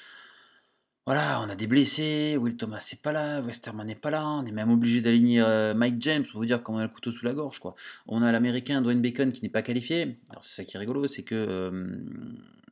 Voilà, 1.05 1.41
on 1.41 1.49
a 1.49 1.55
des 1.55 1.67
blessés, 1.67 2.37
Will 2.37 2.55
Thomas 2.55 2.87
n'est 2.93 2.99
pas 3.01 3.11
là, 3.11 3.41
Westerman 3.41 3.85
n'est 3.85 3.93
pas 3.93 4.09
là, 4.09 4.25
on 4.25 4.45
est 4.45 4.53
même 4.53 4.69
obligé 4.69 5.01
d'aligner 5.01 5.41
euh, 5.41 5.73
Mike 5.73 5.95
James 5.99 6.23
pour 6.23 6.39
vous 6.39 6.45
dire 6.45 6.63
comment 6.63 6.77
on 6.77 6.81
a 6.81 6.85
le 6.85 6.89
couteau 6.89 7.11
sous 7.11 7.25
la 7.25 7.33
gorge. 7.33 7.59
Quoi. 7.59 7.75
On 8.07 8.21
a 8.21 8.31
l'américain 8.31 8.81
Dwayne 8.81 9.01
Bacon 9.01 9.33
qui 9.33 9.41
n'est 9.41 9.49
pas 9.49 9.63
qualifié. 9.63 10.17
Alors 10.29 10.45
c'est 10.45 10.55
ça 10.55 10.63
qui 10.63 10.77
est 10.77 10.79
rigolo, 10.79 11.05
c'est 11.07 11.23
que 11.23 11.35
euh, 11.35 11.97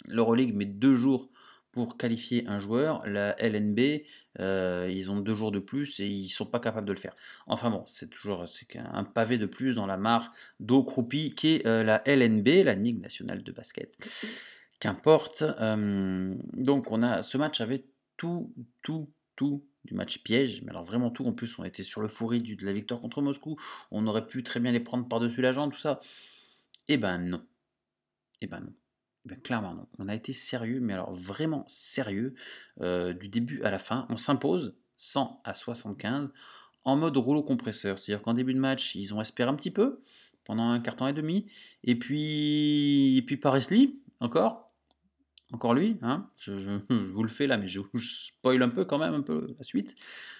l'Euroleague 0.07 0.55
met 0.55 0.63
deux 0.63 0.93
jours 0.93 1.27
pour 1.73 1.97
qualifier 1.97 2.45
un 2.47 2.59
joueur. 2.59 3.05
La 3.05 3.35
LNB, 3.37 4.03
euh, 4.39 4.89
ils 4.89 5.11
ont 5.11 5.19
deux 5.19 5.35
jours 5.35 5.51
de 5.51 5.59
plus 5.59 5.99
et 5.99 6.07
ils 6.07 6.29
sont 6.29 6.45
pas 6.45 6.61
capables 6.61 6.87
de 6.87 6.93
le 6.93 6.99
faire. 6.99 7.15
Enfin 7.47 7.69
bon, 7.69 7.83
c'est 7.85 8.09
toujours 8.09 8.45
un 8.75 9.03
pavé 9.03 9.39
de 9.39 9.45
plus 9.45 9.75
dans 9.75 9.87
la 9.87 9.97
mare 9.97 10.31
d'eau 10.61 10.83
croupie 10.83 11.35
qui 11.35 11.55
est 11.55 11.65
la 11.65 12.01
LNB, 12.05 12.63
la 12.63 12.75
Ligue 12.75 13.01
nationale 13.01 13.43
de 13.43 13.51
basket. 13.51 13.93
Qu'importe. 14.79 15.43
donc 15.43 16.91
on 16.91 17.03
a 17.03 17.21
ce 17.21 17.37
match 17.37 17.61
avait 17.61 17.83
tout, 18.21 18.53
tout, 18.83 19.11
tout 19.35 19.65
du 19.83 19.95
match 19.95 20.21
piège, 20.21 20.61
mais 20.61 20.69
alors 20.69 20.83
vraiment 20.83 21.09
tout. 21.09 21.25
En 21.25 21.33
plus, 21.33 21.57
on 21.57 21.63
était 21.63 21.81
sur 21.81 22.01
le 22.01 22.07
fourri 22.07 22.39
de 22.43 22.63
la 22.63 22.71
victoire 22.71 23.01
contre 23.01 23.19
Moscou. 23.23 23.57
On 23.89 24.05
aurait 24.05 24.27
pu 24.27 24.43
très 24.43 24.59
bien 24.59 24.71
les 24.71 24.79
prendre 24.79 25.07
par-dessus 25.07 25.41
la 25.41 25.51
jambe, 25.51 25.71
tout 25.71 25.79
ça. 25.79 25.99
Eh 26.87 26.97
ben 26.97 27.17
non. 27.17 27.43
Eh 28.41 28.45
ben 28.45 28.59
non. 28.59 28.73
Eh 29.25 29.29
ben, 29.29 29.41
clairement 29.41 29.73
non. 29.73 29.87
On 29.97 30.07
a 30.07 30.13
été 30.13 30.33
sérieux, 30.33 30.79
mais 30.79 30.93
alors 30.93 31.15
vraiment 31.15 31.65
sérieux, 31.67 32.35
euh, 32.81 33.13
du 33.13 33.27
début 33.27 33.63
à 33.63 33.71
la 33.71 33.79
fin. 33.79 34.05
On 34.09 34.17
s'impose 34.17 34.75
100 34.97 35.41
à 35.43 35.55
75 35.55 36.29
en 36.83 36.97
mode 36.97 37.17
rouleau 37.17 37.41
compresseur. 37.41 37.97
C'est-à-dire 37.97 38.21
qu'en 38.21 38.35
début 38.35 38.53
de 38.53 38.59
match, 38.59 38.93
ils 38.93 39.15
ont 39.15 39.21
espéré 39.21 39.49
un 39.49 39.55
petit 39.55 39.71
peu 39.71 40.03
pendant 40.43 40.69
un 40.69 40.79
temps 40.79 41.07
et 41.07 41.13
demi. 41.13 41.47
Et 41.83 41.97
puis, 41.97 43.17
et 43.17 43.21
puis 43.23 43.37
Paris 43.37 43.65
Lee, 43.71 43.99
encore, 44.19 44.70
encore 45.53 45.73
lui, 45.73 45.97
hein 46.01 46.27
je, 46.37 46.79
vous 46.89 47.23
le 47.23 47.29
fais 47.29 47.47
là, 47.47 47.57
mais 47.57 47.67
je 47.67 47.79
vous 47.79 47.99
spoil 47.99 48.61
un 48.61 48.69
peu 48.69 48.85
quand 48.85 48.97
même, 48.97 49.13
un 49.13 49.21
peu 49.21 49.47
la 49.57 49.63
suite. 49.63 49.95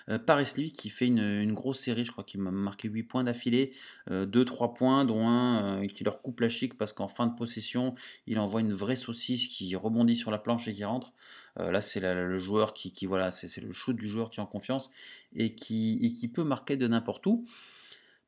Euh, 0.10 0.18
Paris 0.18 0.48
Lee 0.58 0.72
qui 0.72 0.90
fait 0.90 1.08
une, 1.08 1.54
grosse 1.54 1.80
série, 1.80 2.06
je 2.06 2.12
crois 2.12 2.24
qu'il 2.24 2.42
m'a 2.42 2.52
marqué 2.52 2.88
8 2.88 3.04
points 3.04 3.24
d'affilée, 3.24 3.74
2-3 4.10 4.12
euh, 4.12 4.68
points, 4.68 5.06
dont 5.06 5.28
un 5.28 5.84
euh, 5.84 5.88
qui 5.88 6.04
leur 6.04 6.22
coupe 6.22 6.40
la 6.40 6.50
chic 6.50 6.78
parce 6.78 6.94
qu'en 6.94 7.08
fin 7.08 7.28
de 7.28 7.36
possession, 7.36 7.96
il 8.28 8.40
envoie 8.40 8.62
une 8.62 8.74
vraie 8.74 8.96
saucisse 8.96 9.48
qui 9.48 9.76
rebondit 9.76 10.16
sur 10.16 10.32
la 10.32 10.38
planche 10.38 10.68
et 10.68 10.74
qui 10.74 10.86
rentre. 10.86 11.14
là, 11.58 11.82
c'est 11.82 12.00
le 12.00 12.38
joueur 12.38 12.74
qui, 12.74 13.06
voilà, 13.06 13.32
c'est 13.32 13.62
le 13.62 13.72
shoot 13.74 13.96
du 13.96 14.08
joueur 14.08 14.30
qui 14.30 14.40
est 14.40 14.44
en 14.44 14.48
confiance 14.48 14.92
et 15.36 15.54
qui, 15.54 16.00
et 16.02 16.14
qui 16.14 16.28
peut 16.28 16.44
marquer 16.44 16.78
de 16.78 16.88
n'importe 16.88 17.26
où. 17.28 17.46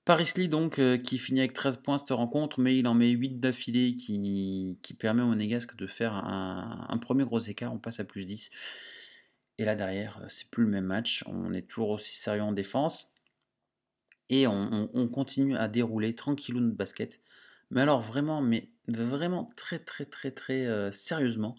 Paris 0.05 0.33
Lee 0.35 0.49
donc 0.49 0.79
euh, 0.79 0.97
qui 0.97 1.17
finit 1.17 1.39
avec 1.39 1.53
13 1.53 1.77
points 1.77 1.97
cette 1.97 2.09
rencontre, 2.09 2.59
mais 2.59 2.77
il 2.77 2.87
en 2.87 2.93
met 2.93 3.09
8 3.09 3.39
d'affilée 3.39 3.95
qui, 3.95 4.77
permet 4.99 5.21
au 5.21 5.27
Monégasque 5.27 5.75
de 5.77 5.87
faire 5.87 6.13
un, 6.13 6.97
premier 6.97 7.23
gros 7.23 7.39
écart, 7.39 7.73
on 7.73 7.79
passe 7.79 7.99
à 7.99 8.03
plus 8.03 8.25
10. 8.25 8.51
Et 9.59 9.65
là 9.65 9.75
derrière, 9.75 10.19
euh, 10.21 10.25
c'est 10.27 10.49
plus 10.49 10.63
le 10.63 10.69
même 10.69 10.85
match, 10.85 11.23
on 11.27 11.53
est 11.53 11.61
toujours 11.61 11.89
aussi 11.89 12.15
sérieux 12.15 12.43
en 12.43 12.51
défense. 12.51 13.13
Et 14.29 14.47
on, 14.47 15.07
continue 15.09 15.55
à 15.55 15.67
dérouler 15.67 16.15
tranquillou 16.15 16.59
notre 16.59 16.75
basket. 16.75 17.19
Mais 17.69 17.81
alors 17.81 18.01
vraiment, 18.01 18.41
mais 18.41 18.69
vraiment 18.87 19.47
très 19.55 19.79
très 19.79 20.05
très 20.05 20.31
très 20.31 20.65
euh, 20.65 20.91
sérieusement. 20.91 21.55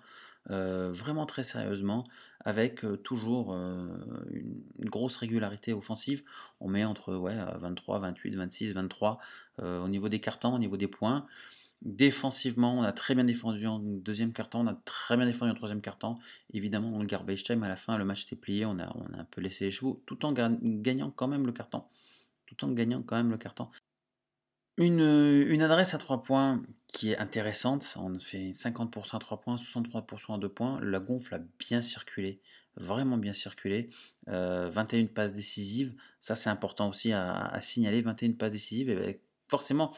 Euh, 0.50 0.92
vraiment 0.92 1.24
très 1.24 1.42
sérieusement, 1.42 2.04
avec 2.44 2.84
euh, 2.84 2.96
toujours 2.96 3.54
euh, 3.54 3.88
une, 4.30 4.90
grosse 4.90 5.16
régularité 5.16 5.72
offensive. 5.72 6.22
On 6.60 6.68
met 6.68 6.84
entre 6.84 7.16
ouais, 7.16 7.36
23, 7.56 7.98
28, 8.00 8.34
26, 8.34 8.72
23 8.72 9.18
au 9.62 9.88
niveau 9.88 10.08
des 10.08 10.20
cartons, 10.20 10.54
au 10.54 10.58
niveau 10.58 10.76
des 10.76 10.88
points. 10.88 11.26
Défensivement, 11.82 12.78
on 12.78 12.82
a 12.82 12.92
très 12.92 13.14
bien 13.14 13.24
défendu 13.24 13.66
en 13.66 13.78
deuxième 13.78 14.32
carton, 14.32 14.60
on 14.60 14.66
a 14.66 14.74
très 14.84 15.16
bien 15.16 15.26
défendu 15.26 15.52
en 15.52 15.54
troisième 15.54 15.80
carton. 15.82 16.16
Évidemment, 16.52 16.90
dans 16.90 17.00
le 17.00 17.06
garbage 17.06 17.44
time, 17.44 17.62
à 17.62 17.68
la 17.68 17.76
fin, 17.76 17.98
le 17.98 18.04
match 18.04 18.24
était 18.24 18.36
plié, 18.36 18.64
on 18.64 18.78
a, 18.78 18.90
on 18.96 19.12
a 19.14 19.20
un 19.20 19.24
peu 19.24 19.40
laissé 19.40 19.64
les 19.64 19.70
chevaux, 19.70 20.02
tout 20.06 20.24
en 20.24 20.32
gagnant 20.32 21.10
quand 21.10 21.28
même 21.28 21.46
le 21.46 21.52
carton. 21.52 21.84
Tout 22.46 22.64
en 22.64 22.72
gagnant 22.72 23.02
quand 23.02 23.16
même 23.16 23.30
le 23.30 23.38
carton. 23.38 23.68
Une, 24.76 25.62
adresse 25.62 25.94
à 25.94 25.98
3 25.98 26.22
points 26.22 26.62
qui 26.92 27.12
est 27.12 27.18
intéressante. 27.18 27.94
On 27.96 28.18
fait 28.18 28.50
50% 28.50 29.16
à 29.16 29.18
3 29.18 29.40
points, 29.40 29.56
63% 29.56 30.34
à 30.34 30.38
2 30.38 30.48
points. 30.48 30.80
La 30.82 30.98
gonfle 30.98 31.34
a 31.34 31.40
bien 31.58 31.80
circulé, 31.80 32.40
vraiment 32.76 33.16
bien 33.16 33.32
circulé. 33.32 33.88
21 34.26 34.34
euh, 34.34 35.06
passes 35.06 35.32
décisives, 35.32 35.94
ça 36.18 36.34
c'est 36.34 36.50
important 36.50 36.88
aussi 36.88 37.12
à, 37.12 37.58
signaler. 37.60 38.02
21 38.02 38.32
passes 38.32 38.52
décisives, 38.52 38.90
et 38.90 38.96
ben, 38.96 39.14
forcément, 39.48 39.94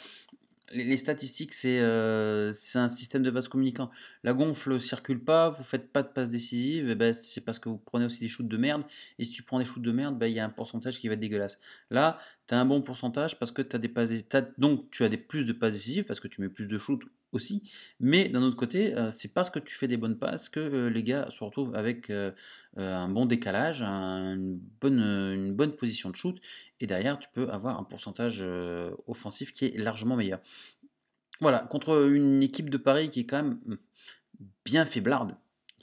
les, 0.72 0.96
statistiques, 0.96 1.52
euh, 1.64 2.50
c'est 2.52 2.78
un 2.78 2.88
système 2.88 3.22
de 3.22 3.30
vase 3.30 3.48
communicant. 3.48 3.90
La 4.24 4.32
gonfle 4.32 4.80
circule 4.80 5.22
pas, 5.22 5.50
vous 5.50 5.62
faites 5.62 5.92
pas 5.92 6.02
de 6.02 6.08
passes 6.08 6.30
décisives, 6.30 6.94
ben, 6.94 7.12
c'est 7.12 7.40
parce 7.40 7.58
que 7.58 7.68
vous 7.68 7.78
prenez 7.78 8.04
aussi 8.04 8.20
des 8.20 8.28
shoots 8.28 8.48
de 8.48 8.56
merde. 8.56 8.82
Et 9.18 9.24
si 9.24 9.30
tu 9.32 9.42
prends 9.42 9.58
des 9.58 9.64
shoots 9.64 9.82
de 9.82 9.92
merde, 9.92 10.18
ben, 10.18 10.26
il 10.26 10.34
y 10.34 10.40
a 10.40 10.44
un 10.44 10.50
pourcentage 10.50 10.98
qui 10.98 11.08
va 11.08 11.14
être 11.14 11.20
dégueulasse. 11.20 11.58
Là, 11.90 12.18
tu 12.48 12.54
as 12.54 12.60
un 12.60 12.64
bon 12.64 12.82
pourcentage 12.82 13.38
parce 13.38 13.52
que 13.52 13.62
tu 13.62 13.76
as 13.76 13.78
des 13.78 13.88
passes 13.88 14.10
donc 14.58 14.90
tu 14.90 15.04
as 15.04 15.08
des 15.08 15.16
plus 15.16 15.44
de 15.46 15.52
passes 15.52 15.74
décisives 15.74 16.04
parce 16.04 16.20
que 16.20 16.28
tu 16.28 16.40
mets 16.40 16.48
plus 16.48 16.66
de 16.66 16.78
shoots 16.78 17.04
aussi. 17.32 17.70
Mais 18.00 18.28
d'un 18.28 18.42
autre 18.42 18.56
côté, 18.56 18.94
euh, 18.94 19.10
c'est 19.10 19.28
parce 19.28 19.50
que 19.50 19.58
tu 19.58 19.74
fais 19.74 19.88
des 19.88 19.96
bonnes 19.96 20.18
passes 20.18 20.48
que 20.48 20.60
euh, 20.60 20.90
les 20.90 21.02
gars 21.02 21.28
se 21.30 21.42
retrouvent 21.42 21.74
avec 21.74 22.12
un 22.78 23.08
bon 23.08 23.26
décalage, 23.26 23.82
une, 23.82 24.60
bonne, 24.80 25.76
position 25.76 26.10
de 26.10 26.16
shoot. 26.16 26.40
Et 26.80 26.86
derrière, 26.86 27.18
tu 27.18 27.28
peux 27.32 27.48
avoir 27.48 27.78
un 27.78 27.84
pourcentage 27.84 28.46
offensif 29.06 29.52
qui 29.52 29.66
est 29.66 29.78
largement 29.78 30.16
meilleur. 30.16 30.40
Voilà, 31.40 31.60
contre 31.60 32.10
une 32.12 32.42
équipe 32.42 32.70
de 32.70 32.78
Paris 32.78 33.10
qui 33.10 33.20
est 33.20 33.26
quand 33.26 33.42
même 33.42 33.58
mmh, 33.66 33.74
bien 34.64 34.84
faiblarde, 34.84 35.36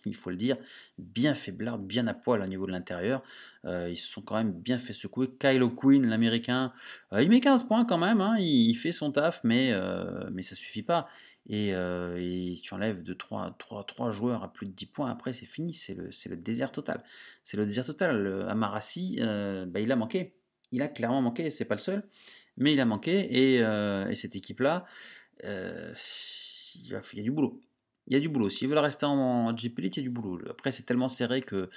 il 0.05 0.15
faut 0.15 0.29
le 0.29 0.35
dire, 0.35 0.57
bien 0.97 1.33
faiblarde, 1.35 1.85
bien 1.85 2.07
à 2.07 2.13
poil 2.13 2.41
au 2.41 2.47
niveau 2.47 2.65
de 2.65 2.71
l'intérieur. 2.71 3.23
ils 3.65 3.97
se 3.97 4.07
sont 4.07 4.21
quand 4.21 4.35
même 4.35 4.51
bien 4.51 4.77
fait 4.77 4.93
secouer. 4.93 5.29
Kyle 5.39 5.63
Quinn, 5.75 6.07
l'américain, 6.07 6.73
il 7.11 7.29
met 7.29 7.39
15 7.39 7.63
points 7.63 7.85
quand 7.85 7.97
même, 7.97 8.21
hein, 8.21 8.37
il, 8.39 8.75
fait 8.75 8.91
son 8.91 9.11
taf, 9.11 9.41
mais, 9.43 9.73
mais 10.31 10.43
ça 10.43 10.55
suffit 10.55 10.83
pas. 10.83 11.07
Et, 11.49 11.73
tu 12.63 12.73
enlèves 12.73 13.03
de 13.03 13.13
3, 13.13 13.55
3, 13.59 13.85
3, 13.85 14.11
joueurs 14.11 14.43
à 14.43 14.53
plus 14.53 14.65
de 14.65 14.71
10 14.71 14.85
points, 14.87 15.11
après 15.11 15.33
c'est 15.33 15.45
fini, 15.45 15.73
c'est 15.73 15.93
le, 15.93 16.09
le, 16.29 16.37
désert 16.37 16.71
total. 16.71 17.03
C'est 17.43 17.57
le 17.57 17.65
désert 17.65 17.85
total. 17.85 18.45
Amarassi, 18.49 19.19
bah, 19.67 19.79
il 19.79 19.91
a 19.91 19.95
manqué. 19.95 20.35
Il 20.71 20.81
a 20.81 20.87
clairement 20.87 21.21
manqué, 21.21 21.49
c'est 21.51 21.65
pas 21.65 21.75
le 21.75 21.79
seul, 21.79 22.03
mais 22.57 22.73
il 22.73 22.79
a 22.79 22.85
manqué. 22.85 23.27
Et, 23.29 24.15
cette 24.15 24.35
équipe-là, 24.35 24.85
il, 25.43 26.89
y 26.89 26.95
a 26.95 27.23
du 27.23 27.31
boulot. 27.31 27.61
Il 28.07 28.13
y 28.13 28.17
a 28.17 28.19
du 28.19 28.29
boulot. 28.29 28.49
S'ils 28.49 28.67
veulent 28.67 28.77
rester 28.79 29.05
en, 29.05 29.53
GP 29.55 29.79
il 29.79 29.97
y 29.97 29.99
a 29.99 30.03
du 30.03 30.09
boulot. 30.09 30.39
Après, 30.49 30.71
c'est 30.71 30.83
tellement 30.83 31.09
serré 31.09 31.41
que 31.41 31.69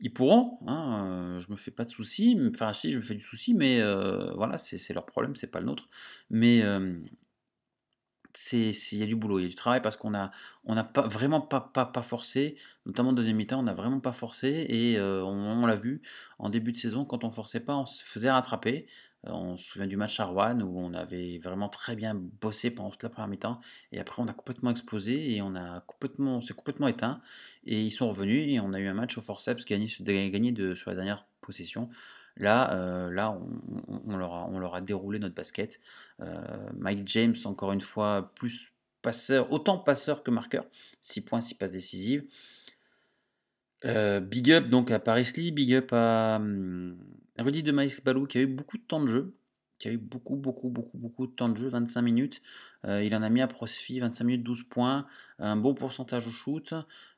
ils 0.00 0.12
pourront. 0.12 0.58
Hein, 0.66 1.38
je 1.40 1.50
me 1.50 1.56
fais 1.56 1.70
pas 1.70 1.84
de 1.84 1.90
soucis. 1.90 2.38
Enfin, 2.50 2.72
si, 2.72 2.92
je 2.92 2.98
me 2.98 3.02
fais 3.02 3.14
du 3.14 3.22
souci, 3.22 3.54
mais 3.54 3.82
voilà, 4.34 4.58
c'est 4.58 4.92
leur 4.94 5.06
problème, 5.06 5.36
c'est 5.36 5.50
pas 5.50 5.60
le 5.60 5.66
nôtre. 5.66 5.88
Mais 6.30 6.62
il 8.52 8.98
y 8.98 9.02
a 9.02 9.06
du 9.06 9.16
boulot, 9.16 9.38
il 9.38 9.42
y 9.42 9.46
a 9.46 9.48
du 9.48 9.54
travail 9.54 9.80
parce 9.82 9.96
qu'on 9.96 10.14
a, 10.14 10.30
on 10.64 10.76
a 10.76 10.84
pas, 10.84 11.06
vraiment 11.06 11.40
pas, 11.40 11.60
pas, 11.60 12.02
forcé, 12.02 12.56
notamment 12.84 13.10
en 13.10 13.12
deuxième 13.12 13.36
mi-temps, 13.36 13.60
on 13.60 13.64
n'a 13.64 13.74
vraiment 13.74 14.00
pas 14.00 14.12
forcé 14.12 14.66
et 14.68 15.00
on, 15.00 15.66
l'a 15.66 15.76
vu 15.76 16.02
en 16.38 16.50
début 16.50 16.72
de 16.72 16.76
saison, 16.76 17.04
quand 17.04 17.24
on 17.24 17.30
forçait 17.30 17.60
pas, 17.60 17.76
on 17.76 17.86
se 17.86 18.02
faisait 18.04 18.30
rattraper. 18.30 18.86
On 19.28 19.56
se 19.56 19.64
souvient 19.64 19.86
du 19.86 19.96
match 19.96 20.18
à 20.20 20.24
Rouen 20.24 20.60
où 20.60 20.78
on 20.78 20.94
avait 20.94 21.38
vraiment 21.38 21.68
très 21.68 21.96
bien 21.96 22.14
bossé 22.14 22.70
pendant 22.70 22.90
toute 22.90 23.02
la 23.02 23.08
première 23.08 23.28
mi-temps 23.28 23.60
et 23.92 23.98
après 23.98 24.22
on 24.22 24.26
a 24.26 24.32
complètement 24.32 24.70
explosé 24.70 25.34
et 25.34 25.42
on 25.42 25.54
a 25.54 25.80
complètement, 25.86 26.40
s'est 26.40 26.54
complètement 26.54 26.88
éteint 26.88 27.20
et 27.64 27.82
ils 27.82 27.90
sont 27.90 28.08
revenus 28.08 28.46
et 28.48 28.60
on 28.60 28.72
a 28.72 28.80
eu 28.80 28.86
un 28.86 28.94
match 28.94 29.16
au 29.18 29.20
forceps 29.20 29.64
gagné, 29.64 29.88
gagné 30.30 30.52
de, 30.52 30.74
sur 30.74 30.90
la 30.90 30.96
dernière 30.96 31.26
possession. 31.40 31.88
Là, 32.38 32.74
euh, 32.74 33.30
on, 33.88 34.16
leur 34.16 34.74
a, 34.74 34.80
déroulé 34.82 35.18
notre 35.18 35.34
basket. 35.34 35.80
Euh, 36.20 36.36
Mike 36.76 37.06
James, 37.06 37.34
encore 37.46 37.72
une 37.72 37.80
fois, 37.80 38.30
plus 38.34 38.72
passeur, 39.00 39.50
autant 39.52 39.78
passeur 39.78 40.22
que 40.22 40.30
marqueur. 40.30 40.66
6 41.00 41.22
points, 41.22 41.40
6 41.40 41.54
passes 41.54 41.72
décisives. 41.72 42.24
Euh, 43.84 44.20
big 44.20 44.50
up 44.52 44.68
donc 44.68 44.90
à 44.90 44.98
Paris 44.98 45.30
Lee, 45.36 45.50
big 45.50 45.74
up 45.74 45.92
à 45.92 46.36
hum, 46.36 46.98
Rudy 47.38 47.62
de 47.62 47.72
Maïs 47.72 48.02
Balou 48.02 48.26
qui 48.26 48.38
a 48.38 48.42
eu 48.42 48.46
beaucoup 48.46 48.78
de 48.78 48.82
temps 48.82 49.02
de 49.02 49.08
jeu 49.08 49.34
qui 49.78 49.88
a 49.88 49.92
eu 49.92 49.98
beaucoup, 49.98 50.36
beaucoup, 50.36 50.70
beaucoup, 50.70 50.96
beaucoup 50.96 51.26
de 51.26 51.32
temps 51.32 51.48
de 51.48 51.56
jeu, 51.56 51.68
25 51.68 52.02
minutes. 52.02 52.42
il 52.84 53.14
en 53.14 53.22
a 53.22 53.28
mis 53.28 53.40
à 53.40 53.46
profit, 53.46 54.00
25 54.00 54.24
minutes, 54.24 54.42
12 54.42 54.62
points, 54.64 55.06
un 55.38 55.56
bon 55.56 55.74
pourcentage 55.74 56.26
au 56.26 56.30
shoot, 56.30 56.74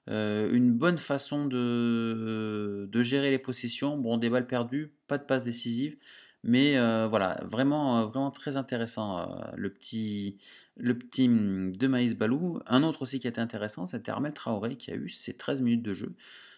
une 0.06 0.72
bonne 0.72 0.98
façon 0.98 1.46
de, 1.46 2.88
gérer 3.02 3.30
les 3.30 3.38
possessions. 3.38 3.96
Bon, 3.96 4.16
des 4.16 4.30
balles 4.30 4.46
perdues, 4.46 4.92
pas 5.06 5.18
de 5.18 5.24
passe 5.24 5.44
décisive, 5.44 5.96
mais 6.42 6.76
voilà, 7.06 7.40
vraiment, 7.44 8.06
vraiment 8.06 8.30
très 8.30 8.56
intéressant 8.56 9.40
le 9.56 9.70
petit, 9.72 10.38
le 10.76 10.98
petit 10.98 11.28
mmh, 11.28 11.76
de 11.76 11.86
Maïs 11.86 12.14
Balou. 12.14 12.60
Un 12.66 12.82
autre 12.82 13.02
aussi 13.02 13.20
qui 13.20 13.28
a 13.28 13.30
été 13.30 13.40
intéressant, 13.40 13.86
c'était 13.86 14.10
Armel 14.10 14.34
Traoré 14.34 14.76
qui 14.76 14.90
a 14.90 14.94
eu 14.94 15.08
ses 15.08 15.34
13 15.34 15.60
minutes 15.60 15.82
de 15.82 15.94
jeu, 15.94 16.14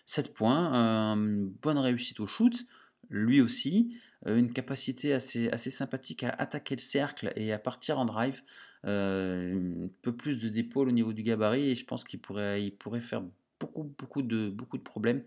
7 0.07 0.33
points, 0.33 1.15
bonne 1.17 1.79
réussite 1.79 2.21
au 2.21 2.27
shoot, 2.27 2.65
lui 3.11 3.41
aussi, 3.41 3.95
une 4.27 4.53
capacité 4.53 5.13
assez, 5.13 5.51
sympathique 5.71 6.23
à 6.25 6.31
attaquer 6.31 6.77
le 6.77 6.81
cercle 6.81 7.33
et 7.37 7.53
à 7.53 7.59
partir 7.59 7.99
en 7.99 8.05
drive. 8.05 8.43
un 8.85 9.89
peu 10.03 10.15
plus 10.17 10.39
de 10.39 10.49
d'épaule 10.49 10.89
au 10.89 10.93
niveau 10.93 11.13
du 11.13 11.23
gabarit 11.23 11.71
et 11.71 11.75
je 11.75 11.85
pense 11.85 12.05
qu'il 12.05 12.21
pourrait, 12.21 12.65
il 12.65 12.73
pourrait 12.73 13.01
faire 13.01 13.23
beaucoup, 13.59 14.23
de, 14.23 14.55
problèmes 14.85 15.23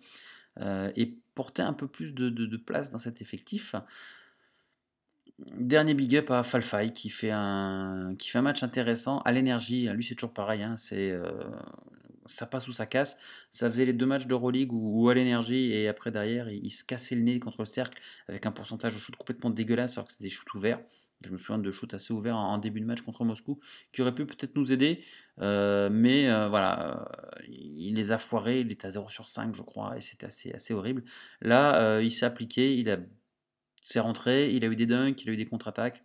et 0.59 1.17
porter 1.35 1.61
un 1.61 1.73
peu 1.73 1.87
plus 1.87 2.13
de, 2.13 2.57
place 2.57 2.91
dans 2.91 2.99
cet 2.99 3.21
effectif. 3.21 3.75
Dernier 5.57 5.95
big 5.95 6.15
up 6.15 6.29
à 6.29 6.43
Falfai 6.43 6.93
qui 6.93 7.09
fait 7.09 7.31
un, 7.31 8.15
qui 8.19 8.29
fait 8.29 8.37
un 8.37 8.43
match 8.43 8.61
intéressant 8.61 9.19
à 9.21 9.31
l'énergie. 9.31 9.89
Lui, 9.89 10.03
c'est 10.03 10.13
toujours 10.13 10.33
pareil. 10.33 10.61
Hein, 10.61 10.77
c'est, 10.77 11.11
ça 12.25 12.45
passe 12.45 12.67
ou 12.67 12.73
ça 12.73 12.85
casse. 12.85 13.17
Ça 13.51 13.69
faisait 13.69 13.85
les 13.85 13.93
deux 13.93 14.05
matchs 14.05 14.27
d'Euroleague 14.27 14.71
où, 14.71 15.09
à 15.09 15.13
l'énergie 15.13 15.71
et 15.71 15.87
après 15.87 16.11
derrière, 16.11 16.49
il, 16.49 16.71
se 16.71 16.83
cassait 16.83 17.15
le 17.15 17.21
nez 17.21 17.39
contre 17.39 17.59
le 17.59 17.65
cercle 17.65 18.01
avec 18.27 18.45
un 18.45 18.51
pourcentage 18.51 18.93
de 18.93 18.99
shoot 18.99 19.15
complètement 19.15 19.49
dégueulasse 19.49 19.97
alors 19.97 20.07
que 20.07 20.13
c'était 20.13 20.25
des 20.25 20.29
shoots 20.29 20.53
ouverts. 20.53 20.79
Je 21.25 21.31
me 21.31 21.37
souviens 21.37 21.57
de 21.57 21.71
shoot 21.71 21.93
assez 21.93 22.11
ouverts 22.11 22.35
en, 22.35 22.57
début 22.57 22.81
de 22.81 22.85
match 22.85 23.01
contre 23.01 23.23
Moscou 23.23 23.59
qui 23.93 24.01
aurait 24.01 24.13
pu 24.13 24.25
peut-être 24.25 24.55
nous 24.55 24.71
aider. 24.71 25.03
Euh, 25.39 25.89
mais 25.89 26.29
euh, 26.29 26.49
voilà, 26.49 26.99
euh, 27.39 27.43
il 27.47 27.95
les 27.95 28.11
a 28.11 28.17
foirés. 28.17 28.59
Il 28.59 28.71
est 28.71 28.83
à 28.83 28.91
0 28.91 29.09
sur 29.09 29.27
5, 29.27 29.55
je 29.55 29.61
crois, 29.61 29.97
et 29.97 30.01
c'était 30.01 30.25
assez, 30.25 30.51
assez 30.51 30.73
horrible. 30.73 31.03
Là, 31.41 32.01
il 32.01 32.11
s'est 32.11 32.25
appliqué, 32.25 32.75
il 32.75 32.89
a 32.89 32.97
s'est 33.83 33.99
rentré, 33.99 34.53
il 34.53 34.63
a 34.63 34.67
eu 34.67 34.75
des 34.75 34.85
dunks, 34.85 35.21
il 35.23 35.29
a 35.29 35.33
eu 35.33 35.37
des 35.37 35.45
contre-attaques. 35.45 36.03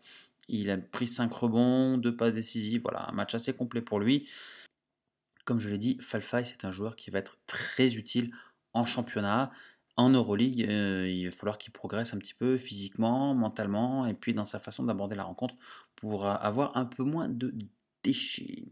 Il 0.49 0.71
a 0.71 0.79
pris 0.79 1.07
5 1.07 1.33
rebonds, 1.33 1.99
2 1.99 2.17
passes 2.17 2.35
décisives. 2.35 2.83
Voilà, 2.83 3.09
un 3.09 3.13
match 3.13 3.35
assez 3.35 3.53
complet 3.53 3.83
pour 3.83 4.01
lui. 4.01 4.29
Comme 5.49 5.61
je 5.61 5.71
l'ai 5.71 5.79
dit, 5.79 5.97
Falfai, 6.03 6.45
c'est 6.45 6.67
un 6.67 6.71
joueur 6.71 6.95
qui 6.95 7.09
va 7.09 7.21
être 7.21 7.39
très 7.47 7.95
utile 7.95 8.35
en 8.75 8.85
championnat. 8.85 9.51
En 9.97 10.11
Euroleague, 10.11 10.67
euh, 10.69 11.09
il 11.09 11.25
va 11.25 11.31
falloir 11.31 11.57
qu'il 11.57 11.73
progresse 11.73 12.13
un 12.13 12.19
petit 12.19 12.35
peu 12.35 12.59
physiquement, 12.59 13.35
mentalement, 13.35 14.05
et 14.05 14.13
puis 14.13 14.35
dans 14.35 14.45
sa 14.45 14.59
façon 14.59 14.83
d'aborder 14.83 15.17
la 15.17 15.23
rencontre 15.23 15.55
pour 15.97 16.27
avoir 16.27 16.77
un 16.77 16.85
peu 16.85 17.03
moins 17.03 17.31
de 17.31 17.55
déchets. 18.05 18.67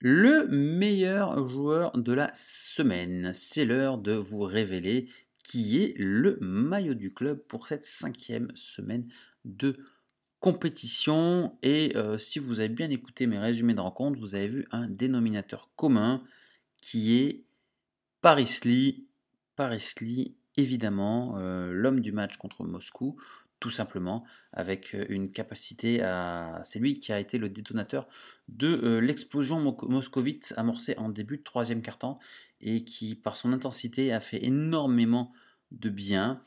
Le 0.00 0.48
meilleur 0.48 1.46
joueur 1.46 1.96
de 1.96 2.12
la 2.12 2.32
semaine, 2.34 3.30
c'est 3.32 3.64
l'heure 3.64 3.96
de 3.96 4.14
vous 4.14 4.42
révéler 4.42 5.08
qui 5.44 5.80
est 5.80 5.94
le 5.96 6.36
maillot 6.40 6.94
du 6.94 7.14
club 7.14 7.38
pour 7.46 7.68
cette 7.68 7.84
cinquième 7.84 8.50
semaine 8.56 9.06
de 9.44 9.76
compétition. 10.42 11.56
Et 11.62 11.96
euh, 11.96 12.18
si 12.18 12.38
vous 12.40 12.58
avez 12.58 12.68
bien 12.68 12.90
écouté 12.90 13.26
mes 13.26 13.38
résumés 13.38 13.74
de 13.74 13.80
rencontre, 13.80 14.18
vous 14.18 14.34
avez 14.34 14.48
vu 14.48 14.66
un 14.72 14.88
dénominateur 14.88 15.70
commun 15.76 16.22
qui 16.82 17.16
est 17.16 17.44
Paris 18.20 18.58
Lee. 18.64 19.06
Paris 19.54 19.92
Lee, 20.00 20.36
évidemment, 20.56 21.36
euh, 21.38 21.70
l'homme 21.72 22.00
du 22.00 22.10
match 22.10 22.36
contre 22.38 22.64
Moscou, 22.64 23.16
tout 23.60 23.70
simplement, 23.70 24.24
avec 24.52 24.96
euh, 24.96 25.06
une 25.08 25.30
capacité 25.30 26.02
à... 26.02 26.60
C'est 26.64 26.80
lui 26.80 26.98
qui 26.98 27.12
a 27.12 27.20
été 27.20 27.38
le 27.38 27.48
détonateur 27.48 28.08
de 28.48 28.98
l'explosion 28.98 29.60
moscovite 29.88 30.54
amorcée 30.56 30.96
en 30.98 31.08
début 31.08 31.38
de 31.38 31.44
troisième 31.44 31.82
quart-temps 31.82 32.18
et 32.60 32.82
qui, 32.82 33.14
par 33.14 33.36
son 33.36 33.52
intensité, 33.52 34.12
a 34.12 34.18
fait 34.18 34.44
énormément 34.44 35.32
de 35.70 35.88
bien. 35.88 36.42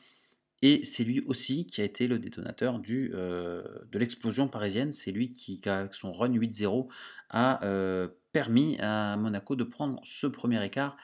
Et 0.62 0.84
c'est 0.84 1.04
lui 1.04 1.20
aussi 1.26 1.66
qui 1.66 1.82
a 1.82 1.84
été 1.84 2.06
le 2.06 2.18
détonateur 2.18 2.80
euh, 2.88 3.62
de 3.92 3.98
l'explosion 3.98 4.48
parisienne. 4.48 4.92
C'est 4.92 5.12
lui 5.12 5.30
qui, 5.30 5.60
avec 5.66 5.94
son 5.94 6.12
run 6.12 6.30
8-0, 6.30 6.88
a 7.30 7.64
euh, 7.64 8.08
permis 8.32 8.78
à 8.80 9.16
Monaco 9.16 9.54
de 9.54 9.64
prendre 9.64 10.00
ce 10.04 10.26
premier 10.26 10.64
écart. 10.64 10.96